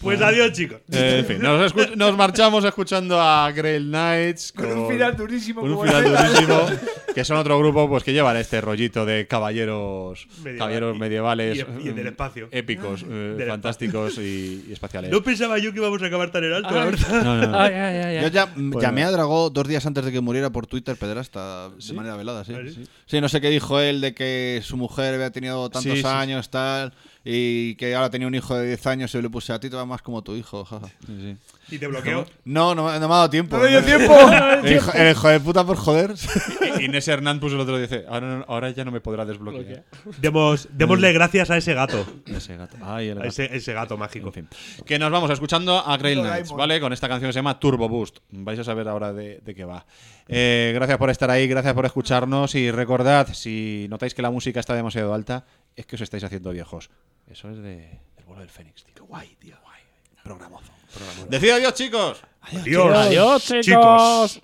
[0.00, 0.78] Pues adiós, chicos.
[0.92, 5.72] Eh, en fin, nos, nos marchamos escuchando a Grail Knights Con un final durísimo con
[5.72, 6.66] un final durísimo.
[7.14, 10.58] que son otro grupo pues que llevan este rollito de caballeros Medieval.
[10.58, 12.48] caballeros Y- medievales y- y del mm, espacio.
[12.50, 15.10] épicos, eh, Del fantásticos y, y espaciales.
[15.10, 16.94] No pensaba yo que íbamos a acabar tan en alto, la Ay.
[17.10, 17.58] No, no, no.
[17.58, 18.22] Ay, ay, ay, ay.
[18.22, 21.70] Yo ya Pues llamé a Dragó dos días antes de que muriera por Twitter pederasta
[21.70, 22.52] de manera velada, sí.
[22.54, 22.84] ¿Ah, sí?
[23.06, 26.02] Sí, no sé qué dijo él de que su mujer había tenido tantos Sí, sí,
[26.02, 26.06] sí.
[26.08, 26.92] años, tal,
[27.28, 29.74] y que ahora tenía un hijo de 10 años y le puse a ti te
[29.74, 30.86] va más como tu hijo, jaja.
[31.04, 31.36] Sí,
[31.68, 31.74] sí.
[31.74, 32.24] Y te bloqueó.
[32.44, 33.56] No, no, me- no me ha dado tiempo.
[33.56, 34.14] No me dio tiempo.
[34.62, 36.14] el, hijo, el hijo de puta por joder.
[36.78, 39.24] Y- Inés Hernán puso el otro día dice, ahora, no- ahora ya no me podrá
[39.24, 39.82] desbloquear.
[40.18, 42.06] Demos, démosle gracias a ese gato.
[42.26, 42.76] Ese gato.
[42.80, 43.28] Ay, el A gato.
[43.30, 44.28] ese, ese gato mágico.
[44.28, 44.48] En fin.
[44.84, 46.38] Que nos vamos escuchando a Grail Doraemon.
[46.44, 46.80] Knights, ¿vale?
[46.80, 48.18] Con esta canción que se llama Turbo Boost.
[48.30, 49.84] Vais a saber ahora de, de qué va.
[50.28, 54.58] Eh, gracias por estar ahí, gracias por escucharnos y recordad, si notáis que la música
[54.60, 55.44] está demasiado alta,
[55.76, 56.90] es que os estáis haciendo viejos.
[57.28, 58.94] Eso es de, del vuelo del Fénix, tío.
[58.94, 59.56] Qué guay, tío.
[59.62, 59.82] Guay.
[60.24, 60.72] Programazo.
[61.28, 62.22] Decid adiós, chicos.
[62.40, 64.40] Adiós, Adiós, chicos.